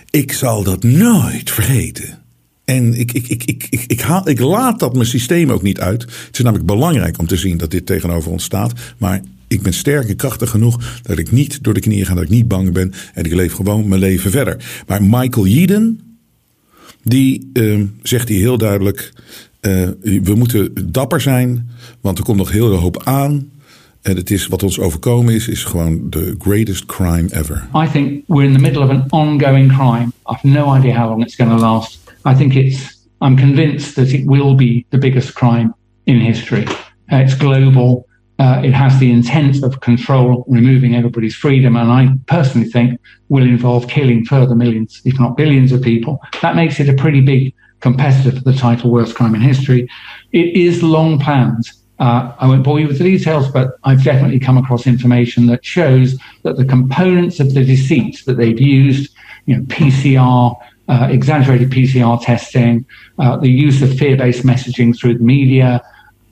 Ik 0.09 0.31
zal 0.31 0.63
dat 0.63 0.83
nooit 0.83 1.51
vergeten. 1.51 2.19
En 2.65 2.93
ik, 2.93 3.11
ik, 3.11 3.27
ik, 3.27 3.43
ik, 3.43 3.67
ik, 3.69 3.83
ik, 3.87 4.01
haal, 4.01 4.29
ik 4.29 4.39
laat 4.39 4.79
dat 4.79 4.93
mijn 4.93 5.05
systeem 5.05 5.51
ook 5.51 5.61
niet 5.61 5.79
uit. 5.79 6.01
Het 6.01 6.37
is 6.37 6.39
namelijk 6.39 6.67
belangrijk 6.67 7.19
om 7.19 7.27
te 7.27 7.37
zien 7.37 7.57
dat 7.57 7.71
dit 7.71 7.85
tegenover 7.85 8.31
ons 8.31 8.43
staat. 8.43 8.73
Maar 8.97 9.21
ik 9.47 9.61
ben 9.61 9.73
sterk 9.73 10.09
en 10.09 10.15
krachtig 10.15 10.49
genoeg 10.49 10.99
dat 11.01 11.17
ik 11.17 11.31
niet 11.31 11.63
door 11.63 11.73
de 11.73 11.79
knieën 11.79 12.05
ga, 12.05 12.13
dat 12.13 12.23
ik 12.23 12.29
niet 12.29 12.47
bang 12.47 12.71
ben. 12.71 12.93
En 13.13 13.23
ik 13.23 13.33
leef 13.33 13.53
gewoon 13.53 13.87
mijn 13.87 14.01
leven 14.01 14.31
verder. 14.31 14.83
Maar 14.87 15.03
Michael 15.03 15.47
Yeadon, 15.47 16.01
die 17.03 17.49
uh, 17.53 17.83
zegt 18.01 18.29
hier 18.29 18.39
heel 18.39 18.57
duidelijk: 18.57 19.13
uh, 19.61 19.89
we 20.01 20.35
moeten 20.35 20.91
dapper 20.91 21.21
zijn, 21.21 21.69
want 22.01 22.17
er 22.17 22.23
komt 22.23 22.37
nog 22.37 22.51
heel 22.51 22.67
veel 22.67 22.77
hoop 22.77 23.03
aan. 23.03 23.49
En 24.01 24.15
het 24.15 24.31
is 24.31 24.47
wat 24.47 24.63
ons 24.63 24.79
overkomen 24.79 25.33
is, 25.33 25.47
is 25.47 25.63
gewoon 25.63 26.09
the 26.09 26.35
greatest 26.39 26.85
crime 26.85 27.27
ever. 27.29 27.67
I 27.75 27.91
think 27.91 28.23
we're 28.27 28.47
in 28.47 28.53
the 28.53 28.59
middle 28.59 28.83
of 28.83 28.89
an 28.89 29.05
ongoing 29.09 29.67
crime. 29.67 30.07
I 30.07 30.33
have 30.33 30.47
no 30.47 30.75
idea 30.75 30.95
how 30.95 31.09
long 31.09 31.21
it's 31.21 31.35
going 31.35 31.51
to 31.51 31.57
last. 31.57 31.99
I 32.25 32.35
think 32.35 32.53
it's. 32.53 32.95
I'm 33.21 33.35
convinced 33.35 33.95
that 33.95 34.07
it 34.07 34.25
will 34.25 34.55
be 34.55 34.85
the 34.89 34.97
biggest 34.97 35.33
crime 35.33 35.73
in 36.03 36.19
history. 36.19 36.65
Uh, 37.11 37.23
it's 37.23 37.37
global. 37.37 38.06
Uh, 38.39 38.61
it 38.63 38.73
has 38.73 38.99
the 38.99 39.11
intent 39.11 39.63
of 39.63 39.79
control, 39.81 40.45
removing 40.47 40.95
everybody's 40.95 41.35
freedom, 41.35 41.75
and 41.75 41.91
I 41.91 42.09
personally 42.27 42.69
think 42.69 42.99
will 43.29 43.43
involve 43.43 43.87
killing 43.87 44.25
further 44.25 44.53
millions, 44.53 45.01
if 45.05 45.19
not 45.19 45.35
billions, 45.35 45.71
of 45.71 45.81
people. 45.81 46.19
That 46.41 46.55
makes 46.55 46.79
it 46.79 46.87
a 46.87 46.93
pretty 46.93 47.21
big 47.21 47.53
competitor 47.79 48.37
for 48.37 48.43
the 48.43 48.53
title 48.53 48.91
"Worst 48.91 49.15
Crime 49.15 49.33
in 49.33 49.41
History." 49.41 49.89
It 50.33 50.55
is 50.55 50.83
long 50.83 51.19
planned. 51.19 51.67
Uh, 51.99 52.31
I 52.37 52.47
won't 52.47 52.63
bore 52.63 52.79
you 52.79 52.87
with 52.87 52.99
the 52.99 53.05
details, 53.05 53.49
but 53.49 53.77
I've 53.83 54.03
definitely 54.03 54.39
come 54.39 54.59
across 54.59 54.85
information 54.85 55.47
that 55.47 55.65
shows 55.65 56.15
that 56.43 56.57
the 56.57 56.65
components 56.65 57.39
of 57.39 57.55
the 57.55 57.65
deceit 57.65 58.21
that 58.27 58.37
they've 58.37 58.61
used, 58.61 59.15
you 59.47 59.57
know, 59.57 59.63
PCR, 59.63 60.55
uh, 60.89 61.07
exaggerated 61.09 61.71
PCR 61.71 62.21
testing, 62.23 62.85
uh, 63.17 63.37
the 63.37 63.49
use 63.49 63.81
of 63.81 63.97
fear-based 63.97 64.43
messaging 64.43 64.95
through 64.95 65.17
the 65.17 65.23
media, 65.23 65.81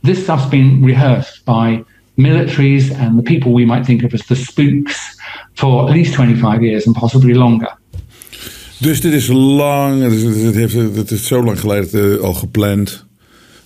this 0.03 0.23
stuff's 0.23 0.45
been 0.45 0.83
rehearsed 0.83 1.43
by 1.45 1.83
militaries 2.15 2.91
and 2.99 3.15
the 3.15 3.21
people 3.23 3.53
we 3.53 3.65
might 3.65 3.85
think 3.85 4.03
of 4.03 4.13
as 4.13 4.25
the 4.25 4.35
spooks 4.35 5.21
for 5.53 5.83
at 5.83 5.89
least 5.89 6.13
25 6.13 6.61
years 6.61 6.85
and 6.85 6.95
possibly 6.95 7.33
longer. 7.33 7.77
Dus 8.77 9.01
dit 9.01 9.13
is 9.13 9.27
lang, 9.27 10.01
het 10.43 10.55
heeft, 10.55 10.73
het 10.73 11.11
is 11.11 11.27
zo 11.27 11.43
lang 11.43 11.59
geleden 11.59 12.21
al 12.21 12.33
gepland. 12.33 13.05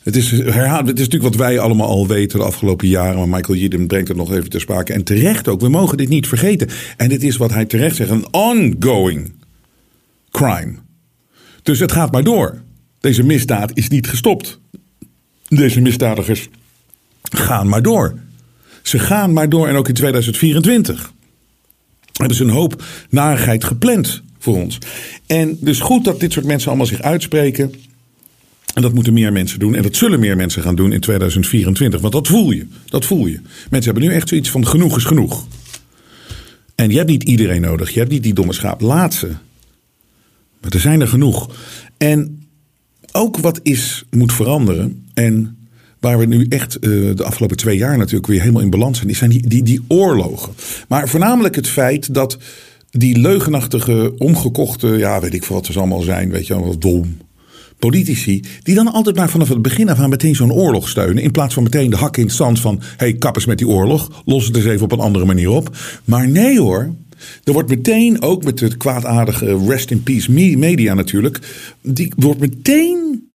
Het 0.03 0.15
is, 0.15 0.31
herhaald, 0.31 0.88
het 0.88 0.99
is 0.99 1.07
natuurlijk 1.07 1.35
wat 1.35 1.47
wij 1.47 1.59
allemaal 1.59 1.88
al 1.88 2.07
weten 2.07 2.39
de 2.39 2.45
afgelopen 2.45 2.88
jaren. 2.88 3.17
Maar 3.17 3.39
Michael 3.39 3.57
Yeadon 3.57 3.88
brengt 3.88 4.07
het 4.07 4.17
nog 4.17 4.33
even 4.33 4.49
ter 4.49 4.62
sprake. 4.62 4.93
En 4.93 5.03
terecht 5.03 5.47
ook. 5.47 5.62
We 5.62 5.69
mogen 5.69 5.97
dit 5.97 6.09
niet 6.09 6.27
vergeten. 6.27 6.67
En 6.97 7.09
dit 7.09 7.23
is 7.23 7.38
wat 7.38 7.53
hij 7.53 7.65
terecht 7.65 7.95
zegt. 7.95 8.09
Een 8.09 8.33
ongoing 8.33 9.33
crime. 10.31 10.73
Dus 11.63 11.79
het 11.79 11.91
gaat 11.91 12.12
maar 12.12 12.23
door. 12.23 12.62
Deze 12.99 13.23
misdaad 13.23 13.71
is 13.73 13.88
niet 13.88 14.07
gestopt. 14.07 14.59
Deze 15.47 15.81
misdadigers 15.81 16.49
gaan 17.21 17.67
maar 17.67 17.81
door. 17.81 18.15
Ze 18.89 18.99
gaan 18.99 19.34
maar 19.34 19.49
door. 19.49 19.67
En 19.67 19.75
ook 19.75 19.88
in 19.88 19.93
2024 19.93 21.13
hebben 22.13 22.38
ze 22.38 22.43
een 22.43 22.49
hoop 22.49 22.84
narigheid 23.10 23.63
gepland 23.63 24.21
voor 24.39 24.56
ons. 24.56 24.78
En 25.25 25.58
dus 25.62 25.80
goed 25.80 26.04
dat 26.04 26.19
dit 26.19 26.34
soort 26.34 26.45
mensen 26.45 26.67
allemaal 26.67 26.86
zich 26.86 27.02
uitspreken. 27.02 27.73
En 28.73 28.82
dat 28.82 28.93
moeten 28.93 29.13
meer 29.13 29.32
mensen 29.32 29.60
doen. 29.60 29.75
En 29.75 29.84
dat 29.84 29.95
zullen 29.95 30.19
meer 30.19 30.36
mensen 30.36 30.62
gaan 30.62 30.75
doen 30.75 30.93
in 30.93 30.99
2024. 30.99 32.02
Want 32.02 32.13
dat 32.13 32.28
voel 32.28 32.52
je. 32.52 32.67
Dat 32.86 33.06
voel 33.06 33.25
je. 33.25 33.39
Mensen 33.69 33.91
hebben 33.91 34.10
nu 34.10 34.15
echt 34.15 34.30
zoiets 34.30 34.49
van 34.49 34.67
genoeg 34.67 34.97
is 34.97 35.04
genoeg. 35.04 35.47
En 36.75 36.89
je 36.89 36.97
hebt 36.97 37.10
niet 37.10 37.23
iedereen 37.23 37.62
nodig. 37.62 37.91
Je 37.91 37.99
hebt 37.99 38.12
niet 38.12 38.23
die 38.23 38.34
domme 38.34 38.54
schaap. 38.54 38.82
Laat 38.82 39.13
ze. 39.13 39.28
Maar 40.62 40.71
er 40.71 40.80
zijn 40.80 41.02
er 41.02 41.08
genoeg. 41.08 41.56
En 41.97 42.47
ook 43.12 43.38
wat 43.38 43.60
is, 43.63 44.04
moet 44.10 44.34
veranderen. 44.34 45.08
En 45.13 45.58
waar 45.99 46.17
we 46.17 46.25
nu 46.25 46.45
echt 46.49 46.77
uh, 46.81 47.15
de 47.15 47.23
afgelopen 47.23 47.57
twee 47.57 47.77
jaar 47.77 47.97
natuurlijk 47.97 48.27
weer 48.27 48.39
helemaal 48.39 48.62
in 48.62 48.69
balans 48.69 48.95
zijn. 48.95 49.07
Die 49.07 49.17
zijn 49.17 49.29
die, 49.29 49.47
die, 49.47 49.63
die 49.63 49.81
oorlogen. 49.88 50.53
Maar 50.88 51.09
voornamelijk 51.09 51.55
het 51.55 51.67
feit 51.67 52.13
dat 52.13 52.38
die 52.89 53.17
leugenachtige, 53.17 54.13
omgekochte, 54.17 54.88
ja 54.88 55.19
weet 55.19 55.33
ik 55.33 55.43
veel 55.43 55.55
wat 55.55 55.65
ze 55.65 55.79
allemaal 55.79 56.01
zijn. 56.01 56.29
Weet 56.29 56.47
je 56.47 56.53
wel, 56.53 56.79
dom 56.79 57.17
politici, 57.79 58.43
die 58.63 58.75
dan 58.75 58.91
altijd 58.91 59.15
maar 59.15 59.29
vanaf 59.29 59.49
het 59.49 59.62
begin 59.62 59.89
af 59.89 59.99
aan 59.99 60.09
meteen 60.09 60.35
zo'n 60.35 60.53
oorlog 60.53 60.89
steunen. 60.89 61.23
In 61.23 61.31
plaats 61.31 61.53
van 61.53 61.63
meteen 61.63 61.89
de 61.89 61.95
hak 61.95 62.17
in 62.17 62.25
het 62.25 62.33
zand 62.33 62.59
van, 62.59 62.81
hey, 62.97 63.13
kappers 63.13 63.45
met 63.45 63.57
die 63.57 63.67
oorlog, 63.67 64.21
los 64.25 64.45
het 64.45 64.55
eens 64.55 64.65
even 64.65 64.83
op 64.83 64.91
een 64.91 64.99
andere 64.99 65.25
manier 65.25 65.49
op. 65.49 65.77
Maar 66.05 66.29
nee 66.29 66.59
hoor, 66.59 66.95
er 67.43 67.53
wordt 67.53 67.69
meteen, 67.69 68.21
ook 68.21 68.43
met 68.43 68.59
het 68.59 68.77
kwaadaardige 68.77 69.65
Rest 69.67 69.91
in 69.91 70.03
Peace 70.03 70.31
media 70.31 70.93
natuurlijk, 70.93 71.39
die 71.81 72.13
wordt 72.15 72.39
meteen, 72.39 73.29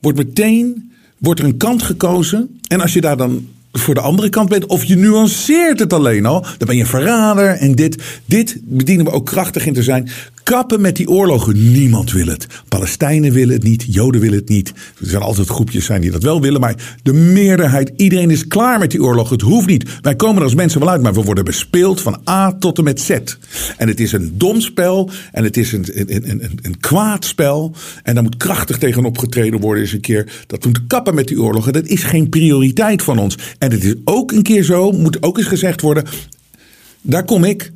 wordt 0.00 0.18
meteen, 0.18 0.92
wordt 1.24 1.40
er 1.40 1.46
een 1.46 1.56
kant 1.56 1.82
gekozen. 1.82 2.60
En 2.68 2.80
als 2.80 2.92
je 2.92 3.00
daar 3.00 3.16
dan 3.16 3.48
voor 3.72 3.94
de 3.94 4.00
andere 4.00 4.28
kant 4.28 4.48
bent, 4.48 4.66
of 4.66 4.84
je 4.84 4.96
nuanceert 4.96 5.78
het 5.78 5.92
alleen 5.92 6.26
al, 6.26 6.40
dan 6.40 6.66
ben 6.66 6.76
je 6.76 6.86
verrader 6.86 7.48
en 7.48 7.74
dit. 7.74 8.02
Dit 8.24 8.58
bedienen 8.62 9.04
we 9.04 9.12
ook 9.12 9.26
krachtig 9.26 9.66
in 9.66 9.72
te 9.72 9.82
zijn. 9.82 10.10
Kappen 10.44 10.80
met 10.80 10.96
die 10.96 11.08
oorlogen. 11.08 11.72
Niemand 11.72 12.12
wil 12.12 12.26
het. 12.26 12.46
Palestijnen 12.68 13.32
willen 13.32 13.54
het 13.54 13.62
niet. 13.62 13.84
Joden 13.88 14.20
willen 14.20 14.38
het 14.38 14.48
niet. 14.48 14.68
Er 15.00 15.06
zijn 15.06 15.22
altijd 15.22 15.48
groepjes 15.48 15.84
zijn 15.84 16.00
die 16.00 16.10
dat 16.10 16.22
wel 16.22 16.40
willen. 16.40 16.60
Maar 16.60 16.96
de 17.02 17.12
meerderheid, 17.12 17.92
iedereen 17.96 18.30
is 18.30 18.46
klaar 18.46 18.78
met 18.78 18.90
die 18.90 19.02
oorlog. 19.02 19.30
Het 19.30 19.40
hoeft 19.40 19.66
niet. 19.66 19.98
Wij 20.00 20.16
komen 20.16 20.36
er 20.36 20.42
als 20.42 20.54
mensen 20.54 20.80
wel 20.80 20.88
uit. 20.88 21.02
Maar 21.02 21.14
we 21.14 21.22
worden 21.22 21.44
bespeeld 21.44 22.00
van 22.00 22.20
A 22.28 22.52
tot 22.52 22.78
en 22.78 22.84
met 22.84 23.00
Z. 23.00 23.10
En 23.76 23.88
het 23.88 24.00
is 24.00 24.12
een 24.12 24.32
dom 24.38 24.60
spel. 24.60 25.10
En 25.32 25.44
het 25.44 25.56
is 25.56 25.72
een, 25.72 25.84
een, 25.94 26.30
een, 26.30 26.58
een 26.62 26.80
kwaad 26.80 27.24
spel. 27.24 27.74
En 28.02 28.14
daar 28.14 28.22
moet 28.22 28.36
krachtig 28.36 28.78
tegen 28.78 29.04
opgetreden 29.04 29.60
worden 29.60 29.82
eens 29.82 29.92
een 29.92 30.00
keer. 30.00 30.44
Dat 30.46 30.64
moet 30.64 30.86
kappen 30.86 31.14
met 31.14 31.28
die 31.28 31.40
oorlogen. 31.40 31.72
Dat 31.72 31.86
is 31.86 32.02
geen 32.02 32.28
prioriteit 32.28 33.02
van 33.02 33.18
ons. 33.18 33.38
En 33.58 33.70
het 33.70 33.84
is 33.84 33.94
ook 34.04 34.32
een 34.32 34.42
keer 34.42 34.62
zo, 34.62 34.92
moet 34.92 35.22
ook 35.22 35.38
eens 35.38 35.46
gezegd 35.46 35.80
worden. 35.80 36.04
Daar 37.00 37.24
kom 37.24 37.44
ik. 37.44 37.72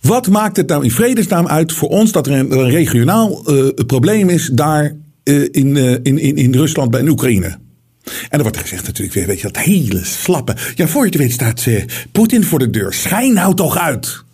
Wat 0.00 0.28
maakt 0.28 0.56
het 0.56 0.68
nou 0.68 0.84
in 0.84 0.90
vredesnaam 0.90 1.48
uit 1.48 1.72
voor 1.72 1.88
ons 1.88 2.12
dat 2.12 2.26
er 2.26 2.32
een, 2.32 2.70
regionaal 2.70 3.42
uh, 3.46 3.68
probleem 3.86 4.28
is 4.28 4.50
daar 4.52 4.92
uh, 5.24 5.48
in, 5.50 5.76
uh, 5.76 5.90
in, 5.90 6.18
in, 6.18 6.36
in 6.36 6.54
Rusland 6.54 6.90
bij 6.90 7.08
Oekraïne? 7.08 7.58
En 8.04 8.28
dan 8.30 8.42
wordt 8.42 8.56
gezegd 8.56 8.86
natuurlijk 8.86 9.14
weer, 9.14 9.26
weet 9.26 9.40
je, 9.40 9.46
dat 9.46 9.62
hele 9.62 10.04
slappe. 10.04 10.56
Ja, 10.74 10.88
voor 10.88 11.04
je 11.04 11.10
het 11.10 11.18
weet 11.18 11.32
staat 11.32 11.66
Poetin 12.12 12.44
voor 12.44 12.58
de 12.58 12.70
deur. 12.70 12.92
Schijn 12.92 13.32
nou 13.32 13.54
toch 13.54 13.78
uit. 13.78 14.24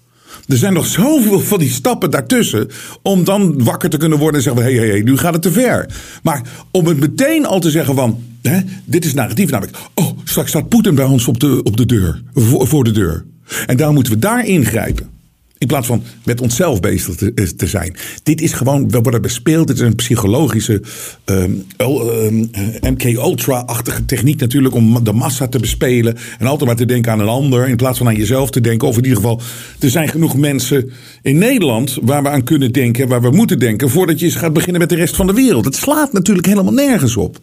Er 0.46 0.56
zijn 0.56 0.72
nog 0.72 0.86
zoveel 0.86 1.40
van 1.40 1.58
die 1.58 1.70
stappen 1.70 2.10
daartussen. 2.10 2.68
Om 3.02 3.24
dan 3.24 3.64
wakker 3.64 3.90
te 3.90 3.96
kunnen 3.96 4.18
worden 4.18 4.36
en 4.36 4.42
zeggen: 4.42 4.62
hé, 4.62 4.78
hé, 4.78 4.96
hé, 4.96 5.02
nu 5.02 5.16
gaat 5.16 5.32
het 5.32 5.42
te 5.42 5.52
ver. 5.52 5.88
Maar 6.22 6.42
om 6.70 6.86
het 6.86 7.00
meteen 7.00 7.46
al 7.46 7.60
te 7.60 7.70
zeggen 7.70 7.94
van. 7.94 8.22
Hè, 8.42 8.60
dit 8.84 9.04
is 9.04 9.14
narratief 9.14 9.50
namelijk. 9.50 9.76
Oh, 9.94 10.18
straks 10.24 10.48
staat 10.48 10.68
Poetin 10.68 10.94
bij 10.94 11.04
ons 11.04 11.28
op 11.28 11.40
de, 11.40 11.60
op 11.62 11.76
de 11.76 11.86
deur. 11.86 12.22
Voor, 12.34 12.66
voor 12.66 12.84
de 12.84 12.90
deur. 12.90 13.24
En 13.66 13.76
daarom 13.76 13.94
moeten 13.94 14.12
we 14.12 14.18
daar 14.18 14.46
ingrijpen. 14.46 15.15
In 15.58 15.66
plaats 15.66 15.86
van 15.86 16.02
met 16.24 16.40
onszelf 16.40 16.80
bezig 16.80 17.14
te, 17.14 17.32
eh, 17.34 17.44
te, 17.44 17.66
zijn. 17.66 17.96
Dit 18.22 18.40
is 18.40 18.52
gewoon, 18.52 18.90
we 18.90 19.00
worden 19.00 19.22
bespeeld. 19.22 19.68
Het 19.68 19.78
is 19.78 19.84
een 19.84 19.94
psychologische 19.94 20.82
um, 21.24 21.64
um, 21.76 22.50
MK 22.80 23.04
Ultra-achtige 23.04 24.04
techniek 24.04 24.40
natuurlijk 24.40 24.74
om 24.74 25.04
de 25.04 25.12
massa 25.12 25.48
te 25.48 25.58
bespelen. 25.58 26.16
En 26.38 26.46
altijd 26.46 26.66
maar 26.66 26.78
te 26.78 26.84
denken 26.84 27.12
aan 27.12 27.20
een 27.20 27.28
ander 27.28 27.68
in 27.68 27.76
plaats 27.76 27.98
van 27.98 28.06
aan 28.06 28.16
jezelf 28.16 28.50
te 28.50 28.60
denken. 28.60 28.88
Of 28.88 28.96
in 28.96 29.02
ieder 29.02 29.16
geval, 29.16 29.40
er 29.78 29.90
zijn 29.90 30.08
genoeg 30.08 30.36
mensen 30.36 30.90
in 31.22 31.38
Nederland 31.38 31.98
waar 32.02 32.22
we 32.22 32.28
aan 32.28 32.44
kunnen 32.44 32.72
denken, 32.72 33.08
waar 33.08 33.22
we 33.22 33.30
moeten 33.30 33.58
denken, 33.58 33.90
voordat 33.90 34.20
je 34.20 34.30
gaat 34.30 34.52
beginnen 34.52 34.80
met 34.80 34.88
de 34.88 34.96
rest 34.96 35.16
van 35.16 35.26
de 35.26 35.32
wereld. 35.32 35.64
Het 35.64 35.76
slaat 35.76 36.12
natuurlijk 36.12 36.46
helemaal 36.46 36.72
nergens 36.72 37.16
op. 37.16 37.38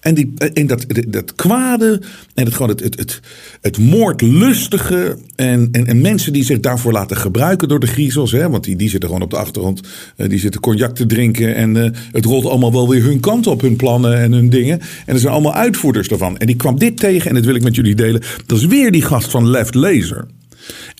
En, 0.00 0.14
die, 0.14 0.32
en 0.52 0.66
dat, 0.66 0.84
dat 1.08 1.34
kwade 1.34 2.02
en 2.34 2.44
het, 2.44 2.54
gewoon 2.54 2.68
het, 2.68 2.80
het, 2.80 3.20
het, 3.60 3.78
moordlustige 3.78 5.18
en, 5.36 5.68
en 5.72 6.00
mensen 6.00 6.32
die 6.32 6.44
zich 6.44 6.60
daarvoor 6.60 6.92
laten 6.92 7.16
gebruiken 7.16 7.49
door 7.58 7.80
de 7.80 7.86
griezels. 7.86 8.32
Hè, 8.32 8.50
want 8.50 8.64
die, 8.64 8.76
die 8.76 8.88
zitten 8.88 9.08
gewoon 9.08 9.24
op 9.24 9.30
de 9.30 9.36
achtergrond. 9.36 9.80
Uh, 10.16 10.28
die 10.28 10.38
zitten 10.38 10.60
cognac 10.60 10.94
te 10.94 11.06
drinken. 11.06 11.54
En 11.54 11.76
uh, 11.76 11.88
het 12.12 12.24
rolt 12.24 12.46
allemaal 12.46 12.72
wel 12.72 12.88
weer 12.88 13.02
hun 13.02 13.20
kant 13.20 13.46
op, 13.46 13.60
hun 13.60 13.76
plannen 13.76 14.18
en 14.18 14.32
hun 14.32 14.50
dingen. 14.50 14.80
En 15.06 15.14
er 15.14 15.20
zijn 15.20 15.32
allemaal 15.32 15.54
uitvoerders 15.54 16.08
daarvan. 16.08 16.38
En 16.38 16.46
die 16.46 16.56
kwam 16.56 16.78
dit 16.78 16.96
tegen, 16.96 17.28
en 17.28 17.34
dat 17.34 17.44
wil 17.44 17.54
ik 17.54 17.62
met 17.62 17.74
jullie 17.74 17.94
delen. 17.94 18.22
Dat 18.46 18.58
is 18.58 18.66
weer 18.66 18.92
die 18.92 19.02
gast 19.02 19.30
van 19.30 19.48
Left 19.48 19.74
Laser. 19.74 20.26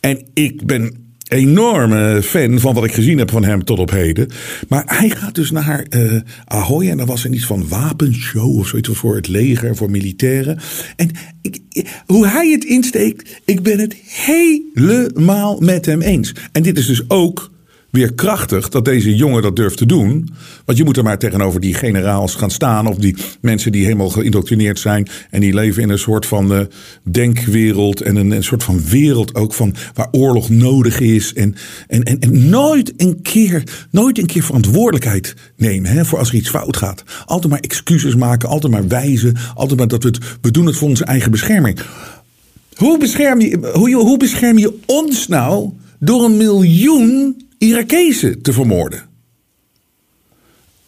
En 0.01 0.23
ik 0.35 0.67
ben 0.67 1.10
enorme 1.31 2.23
fan 2.23 2.59
van 2.59 2.75
wat 2.75 2.85
ik 2.85 2.93
gezien 2.93 3.19
heb 3.19 3.31
van 3.31 3.45
hem 3.45 3.65
tot 3.65 3.79
op 3.79 3.91
heden. 3.91 4.29
Maar 4.69 4.83
hij 4.87 5.11
gaat 5.11 5.35
dus 5.35 5.51
naar 5.51 5.87
uh, 5.91 6.21
Ahoy 6.45 6.89
en 6.89 6.97
daar 6.97 7.07
was 7.07 7.25
er 7.25 7.33
iets 7.33 7.47
van 7.47 7.69
wapenshow 7.69 8.59
of 8.59 8.69
zoiets 8.69 8.89
voor 8.93 9.17
het 9.17 9.29
leger, 9.29 9.77
voor 9.77 9.91
militairen. 9.91 10.59
En 10.97 11.11
ik, 11.43 11.61
hoe 12.07 12.27
hij 12.27 12.51
het 12.51 12.65
insteekt, 12.65 13.41
ik 13.45 13.63
ben 13.63 13.79
het 13.79 13.97
helemaal 14.05 15.61
met 15.61 15.87
hem 15.87 16.01
eens. 16.01 16.35
En 16.53 16.63
dit 16.63 16.79
is 16.79 16.87
dus 16.87 17.11
ook 17.11 17.51
weer 17.91 18.15
krachtig 18.15 18.69
dat 18.69 18.85
deze 18.85 19.15
jongen 19.15 19.43
dat 19.43 19.57
durft 19.57 19.77
te 19.77 19.87
doen. 19.87 20.29
Want 20.65 20.79
je 20.79 20.85
moet 20.85 20.97
er 20.97 21.03
maar 21.03 21.19
tegenover 21.19 21.61
die 21.61 21.75
generaals 21.75 22.35
gaan 22.35 22.51
staan. 22.51 22.87
Of 22.87 22.97
die 22.97 23.17
mensen 23.41 23.73
die 23.73 23.85
helemaal 23.85 24.09
geïndoctrineerd 24.09 24.79
zijn. 24.79 25.09
En 25.31 25.41
die 25.41 25.55
leven 25.55 25.83
in 25.83 25.89
een 25.89 25.99
soort 25.99 26.27
van 26.27 26.53
uh, 26.53 26.61
denkwereld. 27.03 28.01
En 28.01 28.17
een, 28.17 28.31
een, 28.31 28.45
soort 28.45 28.63
van 28.63 28.85
wereld 28.85 29.35
ook 29.35 29.55
van 29.55 29.75
waar 29.95 30.09
oorlog 30.11 30.49
nodig 30.49 31.01
is. 31.01 31.33
En, 31.33 31.55
en, 31.87 32.03
en, 32.03 32.19
en 32.19 32.49
nooit 32.49 32.93
een 32.97 33.23
keer, 33.23 33.87
nooit 33.91 34.19
een 34.19 34.27
keer 34.27 34.43
verantwoordelijkheid 34.43 35.35
nemen. 35.57 35.91
Hè, 35.91 36.05
voor 36.05 36.19
als 36.19 36.29
er 36.29 36.35
iets 36.35 36.51
fout 36.51 36.77
gaat. 36.77 37.05
Altijd 37.27 37.53
maar 37.53 37.61
excuses 37.61 38.15
maken. 38.15 38.49
Altijd 38.49 38.73
maar 38.73 38.89
wijzen. 38.89 39.37
Altijd 39.55 39.79
maar 39.79 39.89
dat 39.89 40.03
we 40.03 40.09
het, 40.09 40.19
we 40.41 40.51
doen 40.51 40.67
het 40.67 40.77
voor 40.77 40.89
onze 40.89 41.05
eigen 41.05 41.31
bescherming. 41.31 41.81
Hoe 42.75 42.99
bescherm 42.99 43.41
je, 43.41 43.71
hoe, 43.73 43.95
hoe 43.95 44.19
bescherm 44.19 44.59
je 44.59 44.79
ons 44.87 45.29
nou 45.29 45.71
door 45.99 46.25
een 46.25 46.37
miljoen 46.37 47.37
Irakezen 47.61 48.43
te 48.43 48.53
vermoorden. 48.53 49.03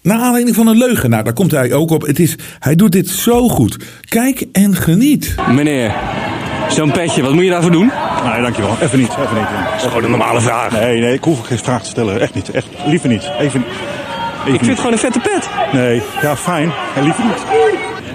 Naar 0.00 0.18
aanleiding 0.18 0.56
van 0.56 0.66
een 0.66 0.76
leugenaar, 0.76 1.24
daar 1.24 1.32
komt 1.32 1.50
hij 1.50 1.72
ook 1.72 1.90
op. 1.90 2.06
Het 2.06 2.18
is, 2.18 2.36
hij 2.58 2.74
doet 2.74 2.92
dit 2.92 3.08
zo 3.08 3.48
goed. 3.48 3.76
Kijk 4.00 4.44
en 4.52 4.76
geniet. 4.76 5.34
Meneer, 5.50 5.94
zo'n 6.68 6.90
petje, 6.90 7.22
wat 7.22 7.32
moet 7.32 7.44
je 7.44 7.50
daarvoor 7.50 7.70
doen? 7.70 7.90
Nee, 8.24 8.42
dankjewel. 8.42 8.76
Even 8.80 8.98
niet. 8.98 9.10
Even 9.10 9.34
niet. 9.34 9.46
Dat 9.70 9.74
is 9.76 9.82
gewoon 9.82 10.04
een 10.04 10.10
normale 10.10 10.40
vraag. 10.40 10.72
Nee, 10.72 11.00
nee, 11.00 11.14
ik 11.14 11.24
hoef 11.24 11.40
geen 11.40 11.58
vraag 11.58 11.82
te 11.82 11.88
stellen. 11.88 12.20
Echt 12.20 12.34
niet. 12.34 12.50
Echt, 12.50 12.66
liever 12.86 13.08
niet. 13.08 13.22
Even, 13.22 13.64
even 14.40 14.52
ik 14.52 14.58
vind 14.58 14.66
het 14.66 14.76
gewoon 14.76 14.92
een 14.92 14.98
vette 14.98 15.20
pet. 15.20 15.48
Nee, 15.72 16.02
ja, 16.22 16.36
fijn. 16.36 16.72
En 16.96 17.02
liever 17.02 17.24
niet. 17.24 17.44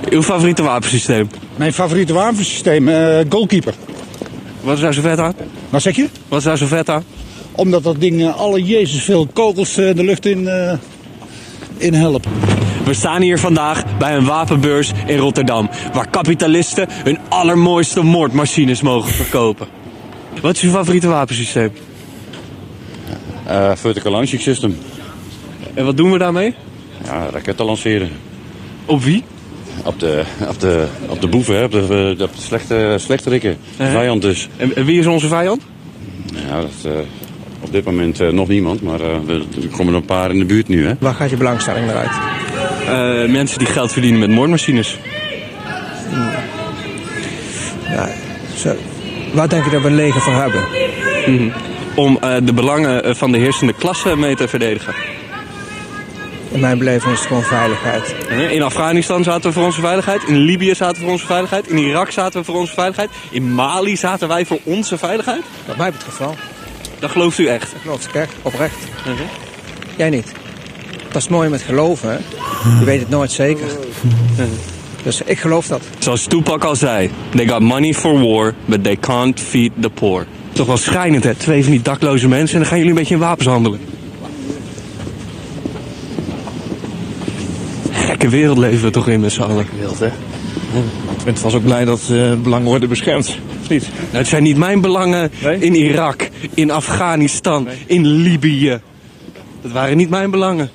Uw 0.10 0.24
favoriete 0.24 0.64
wapensysteem? 0.64 1.30
Mijn 1.56 1.74
favoriete 1.74 2.14
wapensysteem? 2.14 2.88
Uh, 2.88 3.20
goalkeeper. 3.30 3.74
Wat 4.62 4.76
is 4.76 4.82
daar 4.82 4.94
zo 4.94 5.02
vet 5.02 5.20
aan? 5.20 5.34
Wat 5.70 5.82
zeg 5.82 5.96
je? 5.96 6.08
Wat 6.28 6.40
is 6.40 6.46
daar 6.46 6.58
zo 6.58 6.66
vet 6.66 6.90
aan? 6.90 7.04
Omdat 7.58 7.84
dat 7.84 8.00
ding 8.00 8.22
uh, 8.22 8.36
alle 8.36 8.64
Jezus 8.64 9.04
veel 9.04 9.28
kogels 9.34 9.78
uh, 9.78 9.96
de 9.96 10.04
lucht 10.04 10.26
in, 10.26 10.42
uh, 10.42 10.74
in 11.78 11.94
helpt. 11.94 12.28
We 12.86 12.94
staan 12.94 13.22
hier 13.22 13.40
vandaag 13.40 13.98
bij 13.98 14.16
een 14.16 14.26
wapenbeurs 14.26 14.92
in 15.06 15.18
Rotterdam. 15.18 15.70
Waar 15.94 16.10
kapitalisten 16.10 16.88
hun 16.90 17.18
allermooiste 17.30 18.04
moordmachines 18.04 18.82
mogen 18.82 19.14
verkopen. 19.14 19.68
Wat 20.42 20.56
is 20.56 20.62
uw 20.62 20.72
favoriete 20.72 21.08
wapensysteem? 21.08 21.72
vertical 23.76 24.12
launching 24.12 24.42
system. 24.42 24.78
En 25.74 25.86
wat 25.86 25.98
doen 25.98 26.12
we 26.12 26.18
daarmee? 26.18 26.56
Ja, 27.04 27.30
raketten 27.30 27.66
lanceren. 27.66 28.10
Op 28.86 29.04
wie? 29.04 29.24
Op 29.84 30.00
de, 30.00 30.24
op 30.48 30.60
de, 30.60 30.88
op 31.08 31.22
de 31.22 31.28
boeven, 31.28 31.56
hè? 31.56 31.64
op 31.64 31.72
de, 31.72 32.16
op 32.20 32.36
de 32.36 32.42
slechte, 32.42 32.96
slechterikken. 33.00 33.58
-huh. 33.78 33.92
Vijand 33.92 34.22
dus. 34.22 34.48
En, 34.58 34.76
en, 34.76 34.86
wie 34.86 35.00
is 35.00 35.06
onze 35.06 35.28
vijand? 35.28 35.62
Ja, 36.50 36.62
dat, 36.62 36.94
op 37.60 37.72
dit 37.72 37.86
moment 37.86 38.22
uh, 38.22 38.30
nog 38.30 38.48
niemand, 38.48 38.82
maar 38.82 39.00
uh, 39.02 39.08
er 39.08 39.68
komen 39.72 39.94
er 39.94 40.00
een 40.00 40.06
paar 40.06 40.32
in 40.32 40.40
de 40.40 40.46
buurt 40.46 40.68
nu. 40.68 40.86
Hè? 40.86 40.94
Waar 41.00 41.14
gaat 41.14 41.30
je 41.30 41.38
belangstelling 41.38 41.86
naar 41.86 41.96
uit? 41.96 43.26
Uh, 43.26 43.32
mensen 43.32 43.60
die 43.60 43.68
geld 43.68 43.92
verdienen 43.92 44.20
met 44.20 44.30
moordmachines. 44.30 45.00
Hmm. 46.10 46.30
Ja, 47.84 48.10
zo. 48.56 48.76
Waar 49.34 49.50
denk 49.50 49.66
je 49.66 49.70
dat 49.70 49.82
we 49.82 49.88
een 49.88 49.96
leger 49.96 50.22
voor 50.22 50.34
hebben? 50.34 50.64
Mm 51.26 51.38
-hmm. 51.38 51.52
Om 51.96 52.20
de 52.46 52.54
belangen 52.54 53.16
van 53.16 53.32
de 53.32 53.38
heersende 53.38 53.74
klasse 53.74 54.18
mee 54.18 54.36
te 54.36 54.48
verdedigen. 54.48 54.94
In 56.52 56.60
mijn 56.60 56.78
beleving 56.78 57.14
is 57.14 57.20
het 57.20 57.28
gewoon 57.28 57.44
veiligheid. 57.44 58.16
In 58.52 58.62
Afghanistan 58.62 59.24
zaten 59.24 59.50
we 59.50 59.52
voor 59.52 59.66
onze 59.66 59.82
veiligheid. 59.82 60.24
In 60.24 60.38
Libië 60.38 60.76
zaten 60.76 60.96
we 60.96 61.02
voor 61.02 61.12
onze 61.12 61.26
veiligheid. 61.26 61.68
In 61.68 61.78
Irak 61.78 62.12
zaten 62.12 62.40
we 62.40 62.46
voor 62.46 62.56
onze 62.56 62.74
veiligheid. 62.74 63.10
In 63.30 63.54
Mali 63.54 63.98
zaten 63.98 64.28
wij 64.28 64.46
voor 64.46 64.60
onze 64.64 64.98
veiligheid. 64.98 65.42
Wat 65.66 65.78
mij 65.78 65.92
betreft 65.92 66.18
wel. 66.18 66.36
Dat 67.00 67.12
gelooft 67.12 67.38
u 67.38 67.46
echt? 67.48 67.72
Dat 67.72 67.82
geloof 67.82 68.08
ik 68.08 68.14
echt, 68.14 68.34
oprecht. 68.42 68.78
Uh 68.98 69.04
-huh. 69.04 69.16
Jij 69.98 70.10
niet. 70.10 70.32
Dat 71.12 71.22
is 71.22 71.28
mooi 71.28 71.50
met 71.50 71.62
geloven, 71.62 72.10
hè? 72.10 72.18
Je 72.80 72.86
weet 72.86 73.00
het 73.00 73.10
nooit 73.10 73.32
zeker. 73.32 73.66
Uh 73.66 74.38
-huh. 74.38 74.46
Dus 75.04 75.22
ik 75.22 75.40
geloof 75.40 75.68
dat. 75.68 75.82
Zoals 76.00 76.24
Tupac 76.24 76.64
al 76.64 76.76
zei, 76.76 77.10
they 77.30 77.48
got 77.48 77.60
money 77.60 77.94
for 77.94 78.20
war, 78.20 78.54
but 78.66 78.84
they 78.84 78.96
can't 78.96 79.40
feed 79.40 79.72
the 79.80 79.90
poor. 79.90 80.26
Toch 80.52 80.68
wel 80.68 80.78
schrijnend, 80.78 81.24
hè? 81.24 81.36
Twee 81.36 81.64
van 81.64 81.72
die 81.72 81.82
dakloze 81.82 82.28
mensen 82.28 82.54
en 82.54 82.60
dan 82.60 82.70
gaan 82.70 82.78
jullie 82.78 82.94
een 82.94 83.00
beetje 83.00 83.14
in 83.14 83.20
wapens 83.20 83.48
handelen. 83.48 83.80
Gekke 87.92 88.30
wereld 88.30 88.58
leven 88.58 88.84
we 88.84 88.92
toch 88.92 89.08
in 89.08 89.20
met 89.20 89.32
z'n 89.32 89.42
allen. 89.42 89.66
Wild, 89.80 90.00
hè? 90.00 90.10
Bent 91.28 91.40
vast 91.40 91.56
ook 91.56 91.64
blij 91.64 91.86
dat 91.86 92.10
uh, 92.12 92.34
belangen 92.34 92.68
worden 92.68 92.90
beschermd, 92.90 93.38
of 93.62 93.70
niet? 93.70 93.82
Nou, 93.82 94.18
het 94.18 94.28
zijn 94.28 94.44
niet 94.44 94.58
mijn 94.58 94.82
belangen 94.82 95.32
in 95.60 95.76
Irak, 95.76 96.30
in 96.54 96.72
Afghanistan, 96.72 97.68
in 97.86 98.06
Libië. 98.06 98.80
Dat 99.62 99.72
waren 99.72 99.98
niet 99.98 100.10
mijn 100.10 100.32
belangen. 100.32 100.70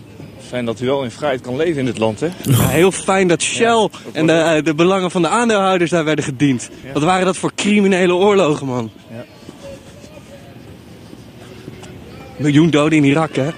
Fijn 0.49 0.65
dat 0.65 0.81
u 0.81 0.87
wel 0.87 1.05
in 1.05 1.11
vrijheid 1.11 1.41
kan 1.41 1.57
leven 1.57 1.79
in 1.79 1.85
dit 1.85 1.99
land, 1.99 2.21
hè? 2.21 2.27
Ja, 2.43 2.69
heel 2.69 2.93
fijn 2.93 3.29
dat 3.29 3.43
Shell 3.43 3.89
en 4.13 4.27
de, 4.27 4.33
eh, 4.33 4.65
de, 4.65 4.75
belangen 4.75 5.11
van 5.11 5.23
de 5.23 5.29
aandeelhouders 5.29 5.91
daar 5.91 6.05
werden 6.05 6.25
gediend. 6.25 6.71
Wat 6.93 7.03
waren 7.03 7.27
dat 7.27 7.37
voor 7.37 7.53
criminele 7.55 8.15
oorlogen, 8.15 8.67
man? 8.67 8.91
Ja. 9.11 9.25
Miljoen 12.37 12.71
doden 12.71 12.99
in 12.99 13.05
Irak, 13.05 13.37
hè? 13.37 13.49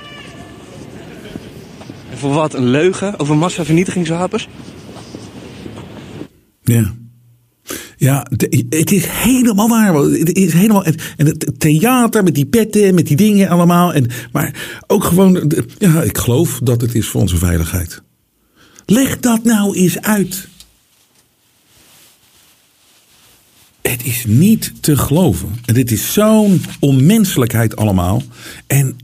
En 2.10 2.18
voor 2.18 2.32
wat? 2.32 2.54
Een 2.54 2.68
leugen 2.68 3.18
over 3.18 3.36
massavernietigingswapens? 3.36 4.48
Ja. 6.64 6.94
Ja, 7.96 8.26
het 8.68 8.92
is 8.92 9.06
helemaal 9.06 9.68
waar. 9.68 9.94
Het 9.94 10.36
is 10.36 10.52
helemaal, 10.52 10.84
en 10.84 10.96
het 11.16 11.60
theater 11.60 12.22
met 12.22 12.34
die 12.34 12.46
petten, 12.46 12.94
met 12.94 13.06
die 13.06 13.16
dingen 13.16 13.48
allemaal. 13.48 13.94
En, 13.94 14.06
maar 14.32 14.80
ook 14.86 15.04
gewoon, 15.04 15.52
ja, 15.78 16.02
ik 16.02 16.18
geloof 16.18 16.60
dat 16.62 16.80
het 16.80 16.94
is 16.94 17.06
voor 17.06 17.20
onze 17.20 17.36
veiligheid. 17.36 18.02
Leg 18.86 19.20
dat 19.20 19.44
nou 19.44 19.76
eens 19.76 20.00
uit. 20.00 20.48
Het 23.82 24.04
is 24.04 24.24
niet 24.26 24.72
te 24.80 24.96
geloven. 24.96 25.48
En 25.64 25.74
dit 25.74 25.90
is 25.90 26.12
zo'n 26.12 26.62
onmenselijkheid 26.80 27.76
allemaal. 27.76 28.22
En 28.66 28.96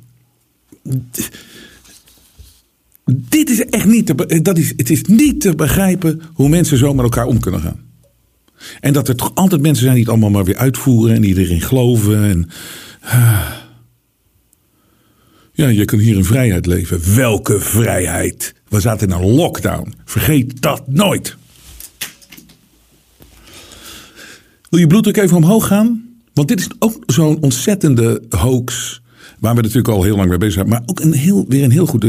dit 3.17 3.51
is 3.51 3.65
echt 3.65 3.87
niet 3.87 4.07
te, 4.07 4.41
dat 4.43 4.59
is, 4.59 4.73
het 4.77 4.91
is 4.91 5.03
niet 5.03 5.41
te 5.41 5.55
begrijpen 5.55 6.21
hoe 6.33 6.49
mensen 6.49 6.79
zo 6.79 6.95
met 6.95 7.05
elkaar 7.05 7.27
om 7.27 7.41
kunnen 7.41 7.61
gaan. 7.61 7.89
En 8.81 8.93
dat 8.93 9.09
er 9.09 9.17
toch 9.17 9.35
altijd 9.35 9.61
mensen 9.61 9.83
zijn 9.83 9.95
die 9.95 10.05
het 10.05 10.13
allemaal 10.13 10.31
maar 10.31 10.45
weer 10.45 10.57
uitvoeren 10.57 11.15
en 11.15 11.23
die 11.23 11.39
erin 11.39 11.61
geloven. 11.61 12.25
En, 12.25 12.49
ja, 15.53 15.69
je 15.69 15.85
kunt 15.85 16.03
hier 16.03 16.17
in 16.17 16.25
vrijheid 16.25 16.67
leven. 16.67 17.15
Welke 17.15 17.61
vrijheid? 17.61 18.55
We 18.69 18.81
zaten 18.81 19.09
in 19.09 19.15
een 19.15 19.31
lockdown. 19.31 19.95
Vergeet 20.05 20.63
dat 20.63 20.89
nooit. 20.89 21.37
Wil 24.71 24.81
je 24.81 24.87
bloeddruk 24.87 25.17
even 25.17 25.37
omhoog 25.37 25.67
gaan? 25.67 26.09
Want 26.33 26.49
dit 26.49 26.61
is 26.61 26.69
ook 26.79 27.03
zo'n 27.07 27.41
ontzettende 27.41 28.23
hoax. 28.29 29.01
Waar 29.39 29.55
we 29.55 29.61
natuurlijk 29.61 29.89
al 29.89 30.03
heel 30.03 30.17
lang 30.17 30.29
mee 30.29 30.39
bezig 30.39 30.55
zijn. 30.55 30.69
Maar 30.69 30.83
ook 30.87 31.01
een 31.01 31.13
heel, 31.13 31.45
weer 31.49 31.65
een 31.65 31.71
heel 31.71 31.87
goed, 31.87 32.05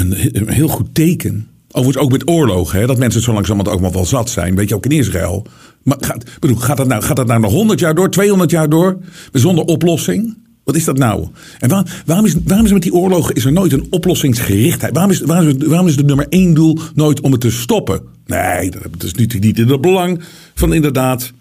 een, 0.00 0.48
heel 0.48 0.68
goed 0.68 0.94
teken. 0.94 1.48
Overigens 1.70 2.04
ook 2.04 2.12
met 2.12 2.28
oorlogen, 2.28 2.80
hè, 2.80 2.86
dat 2.86 2.98
mensen 2.98 3.22
zo 3.22 3.32
langzamerhand 3.32 3.76
ook 3.76 3.92
wel 3.92 4.04
zat 4.04 4.30
zijn. 4.30 4.56
Weet 4.56 4.68
je, 4.68 4.74
ook 4.74 4.84
in 4.84 4.90
Israël. 4.98 5.46
Maar 5.82 5.96
gaat, 6.00 6.24
bedoel, 6.40 6.56
gaat, 6.56 6.76
dat 6.76 6.86
nou, 6.86 7.02
gaat 7.02 7.16
dat 7.16 7.26
nou 7.26 7.40
nog 7.40 7.52
100 7.52 7.80
jaar 7.80 7.94
door, 7.94 8.10
200 8.10 8.50
jaar 8.50 8.68
door, 8.68 8.98
zonder 9.32 9.64
oplossing? 9.64 10.36
Wat 10.64 10.76
is 10.76 10.84
dat 10.84 10.98
nou? 10.98 11.28
En 11.58 11.68
waar, 11.68 12.02
waarom, 12.06 12.26
is, 12.26 12.34
waarom 12.44 12.66
is 12.66 12.72
met 12.72 12.82
die 12.82 12.92
oorlogen 12.92 13.34
is 13.34 13.44
er 13.44 13.52
nooit 13.52 13.72
een 13.72 13.86
oplossingsgerichtheid? 13.90 14.94
Waarom 14.94 15.12
is, 15.12 15.20
waarom 15.20 15.48
is, 15.48 15.66
waarom 15.66 15.86
de 15.96 16.04
nummer 16.04 16.26
één 16.28 16.54
doel 16.54 16.78
nooit 16.94 17.20
om 17.20 17.32
het 17.32 17.40
te 17.40 17.50
stoppen? 17.50 18.00
Nee, 18.26 18.70
dat 18.70 19.02
is 19.02 19.14
niet, 19.14 19.40
niet 19.40 19.58
in 19.58 19.68
het 19.68 19.80
belang 19.80 20.22
van 20.54 20.74
inderdaad 20.74 21.32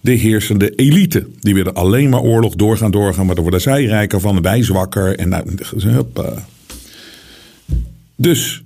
de 0.00 0.12
heersende 0.12 0.70
elite. 0.74 1.26
Die 1.40 1.54
willen 1.54 1.74
alleen 1.74 2.08
maar 2.08 2.20
oorlog 2.20 2.54
doorgaan, 2.54 2.90
doorgaan. 2.90 3.26
Maar 3.26 3.34
dan 3.34 3.44
worden 3.44 3.60
zij 3.60 3.84
rijker 3.84 4.20
van 4.20 4.42
wij 4.42 4.62
zwakker. 4.62 5.18
En 5.18 5.28
nou, 5.28 5.44
hoppa. 5.94 6.44
Dus 8.16 8.62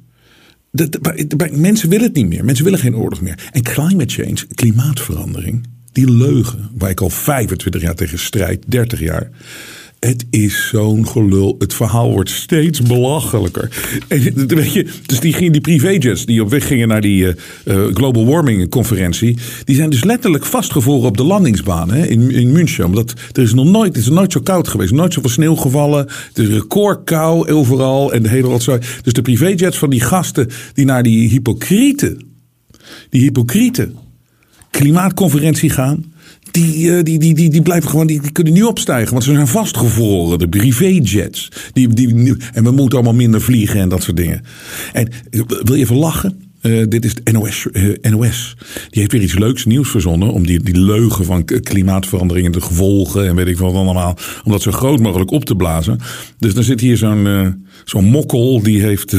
mensen 1.50 1.88
willen 1.88 2.06
het 2.06 2.14
niet 2.14 2.26
meer. 2.26 2.44
Mensen 2.44 2.64
willen 2.64 2.78
geen 2.78 2.96
oorlog 2.96 3.20
meer. 3.20 3.48
En 3.52 3.62
climate 3.62 4.22
change, 4.22 4.46
klimaatverandering, 4.54 5.66
die 5.92 6.10
leugen 6.10 6.70
waar 6.74 6.90
ik 6.90 7.00
al 7.00 7.10
25 7.10 7.82
jaar 7.82 7.94
tegen 7.94 8.18
strijd, 8.18 8.64
30 8.66 9.00
jaar. 9.00 9.30
Het 9.98 10.26
is 10.30 10.68
zo'n 10.68 11.08
gelul. 11.08 11.56
Het 11.58 11.74
verhaal 11.74 12.10
wordt 12.10 12.30
steeds 12.30 12.82
belachelijker. 12.82 13.70
En, 14.08 14.46
weet 14.46 14.72
je, 14.72 14.86
dus 15.06 15.20
die, 15.20 15.50
die 15.50 15.60
privéjets 15.60 16.26
die 16.26 16.42
op 16.42 16.50
weg 16.50 16.66
gingen 16.66 16.88
naar 16.88 17.00
die 17.00 17.24
uh, 17.24 17.34
global 17.94 18.26
warming 18.26 18.68
conferentie. 18.68 19.38
Die 19.64 19.76
zijn 19.76 19.90
dus 19.90 20.04
letterlijk 20.04 20.44
vastgevroren 20.44 21.08
op 21.08 21.16
de 21.16 21.24
landingsbaan 21.24 21.90
hè, 21.90 22.06
in, 22.06 22.30
in 22.30 22.52
München. 22.52 22.84
Omdat 22.84 23.14
er 23.32 23.42
is 23.42 23.54
nog 23.54 23.66
nooit, 23.66 23.96
het 23.96 24.04
is 24.04 24.10
nooit 24.10 24.32
zo 24.32 24.40
koud 24.40 24.68
geweest. 24.68 24.92
Nooit 24.92 25.12
zoveel 25.12 25.30
sneeuw 25.30 25.54
gevallen. 25.54 26.06
Het 26.28 26.38
is 26.38 26.48
recordkou 26.48 27.50
overal. 27.50 28.12
En 28.12 28.22
de 28.22 28.28
hele 28.28 28.48
rotzooi. 28.48 28.80
Dus 29.02 29.12
de 29.12 29.22
privéjets 29.22 29.78
van 29.78 29.90
die 29.90 30.00
gasten 30.00 30.48
die 30.74 30.84
naar 30.84 31.02
die 31.02 31.28
hypocriete. 31.28 32.16
Die 33.10 33.22
hypocriete 33.22 33.90
klimaatconferentie 34.70 35.70
gaan 35.70 36.04
die, 36.62 37.02
die, 37.02 37.18
die, 37.18 37.34
die, 37.34 37.50
die 37.50 37.62
blijven 37.62 37.90
gewoon, 37.90 38.06
die, 38.06 38.20
die 38.20 38.30
kunnen 38.30 38.52
niet 38.52 38.64
opstijgen. 38.64 39.12
Want 39.12 39.24
ze 39.24 39.32
zijn 39.32 39.46
vastgevroren, 39.46 40.38
de 40.38 40.48
privéjets. 40.48 41.48
Die, 41.72 41.88
die, 41.88 42.36
en 42.52 42.64
we 42.64 42.70
moeten 42.70 42.98
allemaal 42.98 43.14
minder 43.14 43.40
vliegen 43.40 43.80
en 43.80 43.88
dat 43.88 44.02
soort 44.02 44.16
dingen. 44.16 44.42
En 44.92 45.08
wil 45.64 45.74
je 45.74 45.82
even 45.82 45.96
lachen? 45.96 46.44
Uh, 46.62 46.84
dit 46.88 47.04
is 47.04 47.32
NOS, 47.32 47.66
NOS. 48.00 48.56
Die 48.90 49.00
heeft 49.00 49.12
weer 49.12 49.22
iets 49.22 49.38
leuks 49.38 49.64
nieuws 49.64 49.90
verzonnen. 49.90 50.32
Om 50.32 50.46
die, 50.46 50.60
die 50.62 50.78
leugen 50.78 51.24
van 51.24 51.44
klimaatverandering 51.44 52.46
en 52.46 52.52
de 52.52 52.60
gevolgen 52.60 53.26
en 53.26 53.34
weet 53.34 53.46
ik 53.46 53.58
wat 53.58 53.74
allemaal. 53.74 54.18
Om 54.44 54.52
dat 54.52 54.62
zo 54.62 54.70
groot 54.70 55.00
mogelijk 55.00 55.30
op 55.30 55.44
te 55.44 55.56
blazen. 55.56 55.98
Dus 56.38 56.54
dan 56.54 56.64
zit 56.64 56.80
hier 56.80 56.96
zo'n 56.96 57.26
zo'n 57.84 58.04
mokkel. 58.04 58.62
Die 58.62 58.82
heeft. 58.82 59.12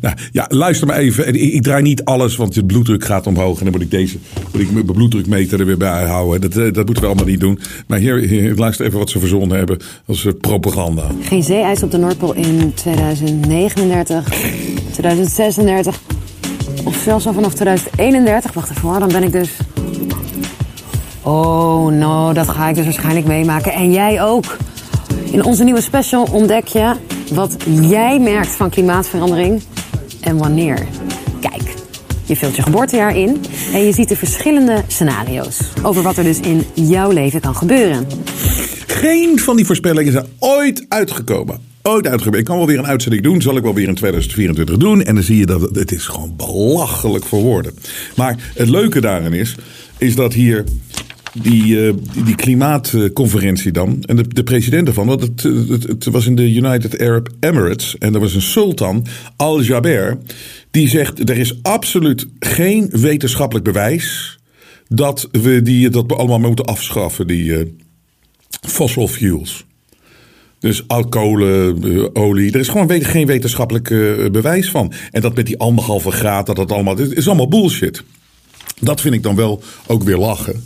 nou, 0.00 0.14
ja, 0.32 0.46
luister 0.48 0.86
maar 0.86 0.96
even. 0.96 1.28
Ik, 1.28 1.52
ik, 1.52 1.62
draai 1.62 1.82
niet 1.82 2.04
alles, 2.04 2.36
want 2.36 2.54
je 2.54 2.64
bloeddruk 2.64 3.04
gaat 3.04 3.26
omhoog. 3.26 3.58
En 3.58 3.64
dan 3.64 3.72
moet 3.72 3.82
ik 3.82 3.90
deze 3.90 4.18
moet 4.52 4.62
ik 4.62 4.70
mijn 4.72 4.84
bloeddrukmeter 4.84 5.60
er 5.60 5.66
weer 5.66 5.76
bij 5.76 6.04
houden. 6.04 6.50
Dat, 6.50 6.74
dat 6.74 6.86
moeten 6.86 7.02
we 7.02 7.06
allemaal 7.06 7.24
niet 7.24 7.40
doen. 7.40 7.58
Maar 7.86 7.98
hier, 7.98 8.54
luister 8.56 8.86
even 8.86 8.98
wat 8.98 9.10
ze 9.10 9.18
verzonnen 9.18 9.56
hebben 9.56 9.78
als 10.06 10.26
propaganda. 10.40 11.06
Geen 11.20 11.42
zeeijs 11.42 11.82
op 11.82 11.90
de 11.90 11.98
Noordpool 11.98 12.34
in 12.34 12.72
2039. 12.74 14.24
2036 14.90 16.00
of 16.84 16.96
zelfs 16.96 17.26
al 17.26 17.32
vanaf 17.32 17.54
2031. 17.54 18.52
Wacht 18.52 18.70
even 18.70 18.88
hoor, 18.88 18.98
dan 18.98 19.08
ben 19.08 19.22
ik 19.22 19.32
dus... 19.32 19.50
Oh, 21.22 21.92
no, 21.92 22.32
dat 22.32 22.48
ga 22.48 22.68
ik 22.68 22.74
dus 22.74 22.84
waarschijnlijk 22.84 23.26
meemaken. 23.26 23.72
En 23.72 23.92
jij 23.92 24.22
ook. 24.22 24.56
In 25.32 25.44
onze 25.44 25.64
nieuwe 25.64 25.80
special 25.80 26.28
ontdek 26.32 26.66
je 26.66 26.94
wat 27.32 27.56
jij 27.80 28.20
merkt 28.20 28.56
van 28.56 28.70
klimaatverandering 28.70 29.62
en 30.20 30.36
wanneer. 30.36 30.86
Kijk, 31.40 31.74
je 32.24 32.36
vult 32.36 32.56
je 32.56 32.62
geboortejaar 32.62 33.16
in 33.16 33.40
en 33.72 33.84
je 33.84 33.92
ziet 33.92 34.08
de 34.08 34.16
verschillende 34.16 34.82
scenario's 34.86 35.60
over 35.82 36.02
wat 36.02 36.16
er 36.16 36.24
dus 36.24 36.40
in 36.40 36.64
jouw 36.74 37.10
leven 37.10 37.40
kan 37.40 37.56
gebeuren. 37.56 38.06
Geen 38.86 39.38
van 39.38 39.56
die 39.56 39.66
voorspellingen 39.66 40.12
zijn 40.12 40.26
ooit 40.38 40.86
uitgekomen 40.88 41.70
ooit 41.82 42.06
uitgebeurd. 42.06 42.38
Ik 42.38 42.44
kan 42.44 42.56
wel 42.56 42.66
weer 42.66 42.78
een 42.78 42.86
uitzending 42.86 43.22
doen. 43.22 43.42
Zal 43.42 43.56
ik 43.56 43.62
wel 43.62 43.74
weer 43.74 43.88
in 43.88 43.94
2024 43.94 44.76
doen. 44.76 45.02
En 45.02 45.14
dan 45.14 45.24
zie 45.24 45.36
je 45.36 45.46
dat 45.46 45.60
het, 45.60 45.74
het 45.74 45.92
is 45.92 46.06
gewoon 46.06 46.34
belachelijk 46.36 47.24
voor 47.24 47.42
woorden. 47.42 47.74
Maar 48.16 48.52
het 48.54 48.68
leuke 48.68 49.00
daarin 49.00 49.32
is, 49.32 49.54
is 49.98 50.14
dat 50.14 50.32
hier 50.32 50.64
die, 51.32 51.64
uh, 51.64 51.92
die, 52.24 52.34
klimaatconferentie 52.34 53.72
dan. 53.72 54.02
En 54.06 54.16
de, 54.16 54.28
de 54.28 54.42
president 54.42 54.88
ervan. 54.88 55.06
Want 55.06 55.20
het, 55.20 55.42
het, 55.82 56.04
was 56.04 56.26
in 56.26 56.34
de 56.34 56.52
United 56.54 57.00
Arab 57.00 57.28
Emirates. 57.40 57.98
En 57.98 58.14
er 58.14 58.20
was 58.20 58.34
een 58.34 58.42
sultan, 58.42 59.06
Al-Jaber. 59.36 60.18
Die 60.70 60.88
zegt: 60.88 61.28
er 61.28 61.36
is 61.36 61.62
absoluut 61.62 62.26
geen 62.38 62.88
wetenschappelijk 62.90 63.64
bewijs. 63.64 64.38
dat 64.88 65.28
we 65.32 65.62
die, 65.62 65.90
dat 65.90 66.04
we 66.06 66.14
allemaal 66.14 66.38
moeten 66.38 66.64
afschaffen, 66.64 67.26
die 67.26 67.44
uh, 67.44 67.58
fossil 68.68 69.08
fuels. 69.08 69.64
Dus 70.58 70.88
alcoholen, 70.88 71.82
eh, 71.84 72.22
olie. 72.22 72.52
Er 72.52 72.60
is 72.60 72.68
gewoon 72.68 73.02
geen 73.02 73.26
wetenschappelijk 73.26 73.90
uh, 73.90 74.30
bewijs 74.30 74.70
van. 74.70 74.92
En 75.10 75.20
dat 75.20 75.34
met 75.34 75.46
die 75.46 75.58
anderhalve 75.58 76.10
graad, 76.10 76.46
dat 76.46 76.56
dat 76.56 76.72
allemaal. 76.72 76.98
Is 76.98 77.26
allemaal 77.26 77.48
bullshit. 77.48 78.02
Dat 78.80 79.00
vind 79.00 79.14
ik 79.14 79.22
dan 79.22 79.36
wel 79.36 79.62
ook 79.86 80.02
weer 80.02 80.16
lachen 80.16 80.62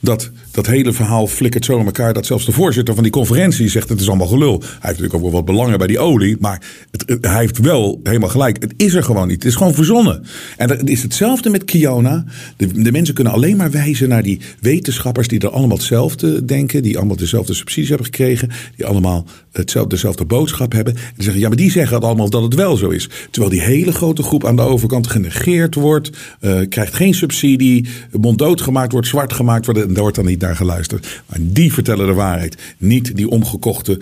dat 0.00 0.30
dat 0.50 0.66
hele 0.66 0.92
verhaal 0.92 1.26
flikkert 1.26 1.64
zo 1.64 1.78
in 1.78 1.84
elkaar 1.84 2.12
dat 2.12 2.26
zelfs 2.26 2.44
de 2.44 2.52
voorzitter 2.52 2.94
van 2.94 3.02
die 3.02 3.12
conferentie 3.12 3.68
zegt: 3.68 3.88
het 3.88 4.00
is 4.00 4.08
allemaal 4.08 4.26
gelul. 4.26 4.58
Hij 4.58 4.68
heeft 4.68 4.82
natuurlijk 4.82 5.14
ook 5.14 5.22
wel 5.22 5.30
wat 5.30 5.44
belangen 5.44 5.78
bij 5.78 5.86
die 5.86 5.98
olie, 5.98 6.36
maar 6.40 6.62
het, 6.90 7.18
hij 7.20 7.38
heeft 7.38 7.58
wel 7.58 8.00
helemaal 8.02 8.28
gelijk. 8.28 8.62
Het 8.62 8.74
is 8.76 8.94
er 8.94 9.02
gewoon 9.02 9.28
niet. 9.28 9.36
Het 9.36 9.44
is 9.44 9.54
gewoon 9.54 9.74
verzonnen. 9.74 10.24
En 10.56 10.68
dat 10.68 10.88
is 10.88 11.02
hetzelfde 11.02 11.50
met 11.50 11.64
Kiona. 11.64 12.24
De, 12.56 12.82
de 12.82 12.92
mensen 12.92 13.14
kunnen 13.14 13.32
alleen 13.32 13.56
maar 13.56 13.70
wijzen 13.70 14.08
naar 14.08 14.22
die 14.22 14.40
wetenschappers 14.60 15.28
die 15.28 15.40
er 15.40 15.50
allemaal 15.50 15.76
hetzelfde 15.76 16.44
denken, 16.44 16.82
die 16.82 16.96
allemaal 16.98 17.16
dezelfde 17.16 17.54
subsidies 17.54 17.88
hebben 17.88 18.06
gekregen, 18.06 18.50
die 18.76 18.86
allemaal 18.86 19.26
hetzelfde, 19.52 20.24
boodschap 20.24 20.72
hebben. 20.72 20.94
En 20.94 21.22
zeggen: 21.22 21.40
ja, 21.40 21.48
maar 21.48 21.56
die 21.56 21.70
zeggen 21.70 22.00
allemaal 22.00 22.30
dat 22.30 22.42
het 22.42 22.54
wel 22.54 22.76
zo 22.76 22.88
is. 22.88 23.08
Terwijl 23.30 23.52
die 23.52 23.62
hele 23.62 23.92
grote 23.92 24.22
groep 24.22 24.44
aan 24.46 24.56
de 24.56 24.62
overkant 24.62 25.06
genegeerd 25.06 25.74
wordt, 25.74 26.10
uh, 26.40 26.60
krijgt 26.68 26.94
geen 26.94 27.14
subsidie, 27.14 27.86
monddood 28.20 28.60
gemaakt 28.60 28.92
wordt, 28.92 29.06
zwart 29.06 29.32
gemaakt 29.32 29.66
wordt. 29.66 29.80
en 29.80 29.92
daar 29.92 30.02
wordt 30.02 30.16
dan 30.16 30.26
niet 30.26 30.40
naar 30.40 30.56
geluisterd. 30.56 31.22
Maar 31.26 31.38
die 31.40 31.72
vertellen 31.72 32.06
de 32.06 32.12
waarheid. 32.12 32.74
Niet 32.78 33.16
die 33.16 33.28
omgekochte 33.28 34.00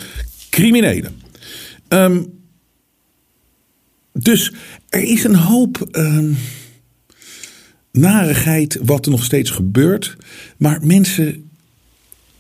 criminelen. 0.51 1.17
Ehm, 1.89 2.23
dus 4.13 4.53
er 4.89 5.03
is 5.03 5.25
een 5.25 5.37
hoop 5.37 5.89
ehm, 5.91 6.33
narigheid 7.93 8.79
wat 8.83 9.05
er 9.05 9.11
nog 9.11 9.25
steeds 9.25 9.51
gebeurt. 9.51 10.17
Maar 10.57 10.79
mensen 10.83 11.48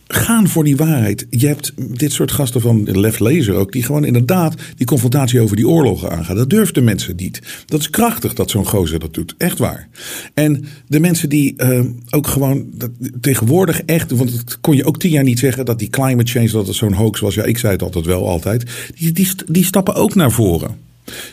gaan 0.09 0.49
voor 0.49 0.65
die 0.65 0.77
waarheid. 0.77 1.27
Je 1.31 1.47
hebt 1.47 1.73
dit 1.99 2.13
soort 2.13 2.33
gasten 2.33 2.61
van 2.61 3.01
Lef 3.01 3.19
Lezer 3.19 3.55
ook, 3.55 3.73
die 3.73 3.83
gewoon 3.83 4.05
inderdaad 4.05 4.55
die 4.77 4.87
confrontatie 4.87 5.41
over 5.41 5.57
die 5.57 5.69
oorlogen 5.69 6.11
aangaan. 6.11 6.37
Dat 6.37 6.51
durfden 6.51 6.85
mensen 6.85 7.17
niet. 7.17 7.43
Dat 7.67 7.81
is 7.81 7.91
krachtig 7.91 8.35
dat 8.35 8.51
zo'n 8.51 8.67
gozer 8.67 8.99
dat 8.99 9.15
doet. 9.15 9.35
Echt 9.39 9.59
waar. 9.59 9.89
En 10.35 10.65
de 10.87 11.01
mensen 11.01 11.29
die 11.29 11.55
uh, 11.57 11.81
ook 12.11 12.27
gewoon 12.27 12.67
dat, 12.73 12.91
tegenwoordig 13.21 13.83
echt, 13.83 14.11
want 14.11 14.33
dat 14.33 14.61
kon 14.61 14.77
je 14.77 14.85
ook 14.85 14.99
tien 14.99 15.11
jaar 15.11 15.25
niet 15.25 15.39
zeggen 15.39 15.65
dat 15.65 15.79
die 15.79 15.91
climate 15.91 16.31
change, 16.31 16.51
dat 16.51 16.67
het 16.67 16.77
zo'n 16.77 16.93
hoax 16.93 17.21
was. 17.21 17.35
Ja, 17.35 17.45
ik 17.45 17.59
zei 17.59 17.73
het 17.73 17.83
altijd 17.83 18.07
wel 18.07 18.29
altijd. 18.29 18.71
Die, 18.99 19.13
die, 19.13 19.29
die 19.47 19.65
stappen 19.65 19.95
ook 19.95 20.15
naar 20.15 20.33
voren. 20.33 20.88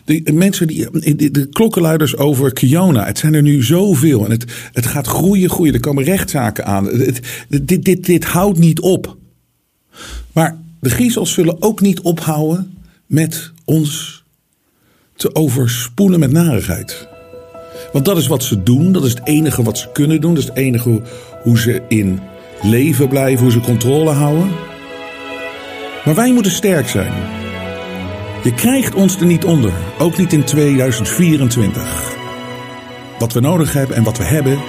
De 0.06 0.34
mensen 0.34 0.68
die, 0.68 1.16
de, 1.16 1.32
de 1.32 1.50
klokkenluiders 1.50 2.18
over 2.18 2.54
Kiona, 2.54 3.06
het 3.06 3.18
zijn 3.18 3.34
er 3.34 3.42
nu 3.42 3.64
zoveel 3.64 4.26
en 4.26 4.32
het, 4.32 4.46
het 4.72 4.86
gaat 4.86 5.08
groeien, 5.08 5.50
groeien. 5.50 5.74
Er 5.74 5.80
komen 5.80 6.04
rechtszaken 6.04 6.66
aan. 6.66 6.86
Het, 6.86 7.20
dit, 7.62 7.86
dit, 7.86 8.06
dit 8.06 8.26
houdt 8.26 8.58
niet 8.58 8.80
op. 8.80 9.18
Maar 10.34 10.58
de 10.80 10.90
griezels 10.90 11.34
zullen 11.34 11.62
ook 11.62 11.82
niet 11.82 12.00
ophouden 12.00 12.74
met 13.06 13.52
ons 13.66 14.24
te 15.16 15.36
overspoelen 15.36 16.20
met 16.20 16.32
narigheid. 16.32 17.08
Want 17.94 18.06
dat 18.06 18.18
is 18.18 18.28
wat 18.28 18.44
ze 18.44 18.64
doen, 18.64 18.92
dat 18.92 19.04
is 19.04 19.10
het 19.10 19.28
enige 19.28 19.64
wat 19.64 19.78
ze 19.78 19.90
kunnen 19.94 20.22
doen, 20.22 20.34
dat 20.34 20.44
is 20.44 20.50
het 20.50 20.58
enige 20.58 21.02
hoe 21.42 21.60
ze 21.60 21.82
in 21.88 22.20
leven 22.62 23.08
blijven, 23.08 23.44
hoe 23.44 23.52
ze 23.52 23.60
controle 23.60 24.12
houden. 24.12 24.50
Maar 26.06 26.16
wij 26.16 26.34
moeten 26.34 26.52
sterk 26.52 26.88
zijn. 26.88 27.45
Je 28.46 28.54
krijgt 28.54 28.96
ons 28.96 29.20
er 29.20 29.26
niet 29.26 29.46
onder, 29.46 29.74
ook 29.98 30.18
niet 30.18 30.34
in 30.34 30.44
2024. 30.44 32.16
Wat 33.20 33.34
we 33.34 33.40
nodig 33.40 33.74
hebben 33.74 33.96
en 33.96 34.04
wat 34.04 34.18
we 34.18 34.24
hebben 34.24 34.60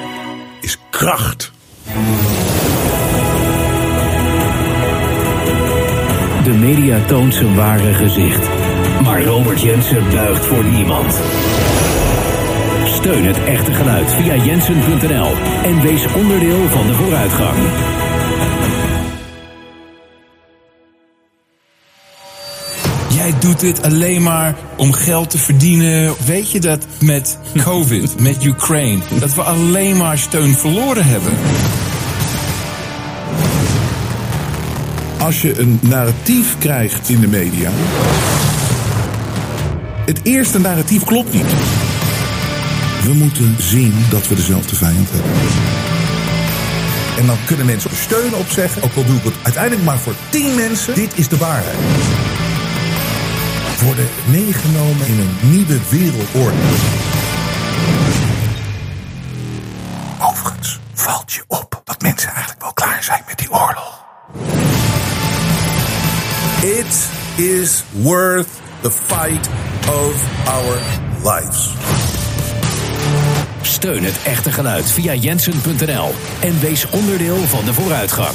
is 0.60 0.78
kracht. 0.90 1.52
De 6.44 6.52
media 6.60 7.06
toont 7.06 7.34
zijn 7.34 7.54
ware 7.54 7.94
gezicht. 7.94 8.48
Maar 9.02 9.22
Robert 9.22 9.60
Jensen 9.60 10.10
buigt 10.10 10.44
voor 10.44 10.64
niemand. 10.64 11.20
Steun 12.84 13.24
het 13.24 13.44
echte 13.44 13.72
geluid 13.72 14.12
via 14.12 14.34
jensen.nl 14.34 15.32
en 15.62 15.80
wees 15.82 16.06
onderdeel 16.14 16.68
van 16.68 16.86
de 16.86 16.94
vooruitgang. 16.94 17.58
Doet 23.38 23.60
dit 23.60 23.82
alleen 23.82 24.22
maar 24.22 24.54
om 24.76 24.92
geld 24.92 25.30
te 25.30 25.38
verdienen. 25.38 26.14
Weet 26.26 26.50
je 26.50 26.60
dat 26.60 26.86
met 27.00 27.38
COVID, 27.64 28.20
met 28.20 28.44
Ukraine, 28.44 29.02
dat 29.18 29.34
we 29.34 29.42
alleen 29.42 29.96
maar 29.96 30.18
steun 30.18 30.54
verloren 30.54 31.04
hebben? 31.04 31.32
Als 35.18 35.42
je 35.42 35.58
een 35.58 35.78
narratief 35.82 36.58
krijgt 36.58 37.08
in 37.08 37.20
de 37.20 37.28
media. 37.28 37.70
Het 40.04 40.20
eerste 40.22 40.58
narratief 40.58 41.04
klopt 41.04 41.32
niet. 41.32 41.52
We 43.02 43.12
moeten 43.14 43.56
zien 43.58 43.94
dat 44.10 44.28
we 44.28 44.34
dezelfde 44.34 44.76
vijand 44.76 45.08
hebben. 45.10 45.30
En 47.18 47.26
dan 47.26 47.36
kunnen 47.46 47.66
mensen 47.66 47.90
steun 47.96 48.34
op 48.34 48.46
zeggen. 48.48 48.82
Ook 48.82 48.94
al 48.96 49.04
doe 49.04 49.16
ik 49.16 49.24
het 49.24 49.34
uiteindelijk 49.42 49.84
maar 49.84 49.98
voor 49.98 50.14
tien 50.28 50.54
mensen. 50.54 50.94
Dit 50.94 51.12
is 51.14 51.28
de 51.28 51.36
waarheid. 51.36 51.76
Worden 53.84 54.08
meegenomen 54.30 55.06
in 55.06 55.18
een 55.18 55.50
nieuwe 55.50 55.78
wereldorde. 55.88 56.56
Overigens 60.20 60.78
valt 60.94 61.32
je 61.32 61.44
op 61.46 61.80
dat 61.84 62.02
mensen 62.02 62.28
eigenlijk 62.28 62.60
wel 62.60 62.72
klaar 62.72 63.04
zijn 63.04 63.22
met 63.26 63.38
die 63.38 63.50
oorlog. 63.50 64.04
It 66.62 67.08
is 67.36 67.84
worth 67.92 68.48
the 68.80 68.90
fight 68.90 69.48
of 69.88 70.24
our 70.46 70.78
lives. 71.34 71.70
Steun 73.62 74.04
het 74.04 74.22
echte 74.24 74.52
geluid 74.52 74.90
via 74.90 75.14
jensen.nl 75.14 76.14
en 76.40 76.60
wees 76.60 76.88
onderdeel 76.90 77.36
van 77.36 77.64
de 77.64 77.72
vooruitgang. 77.72 78.34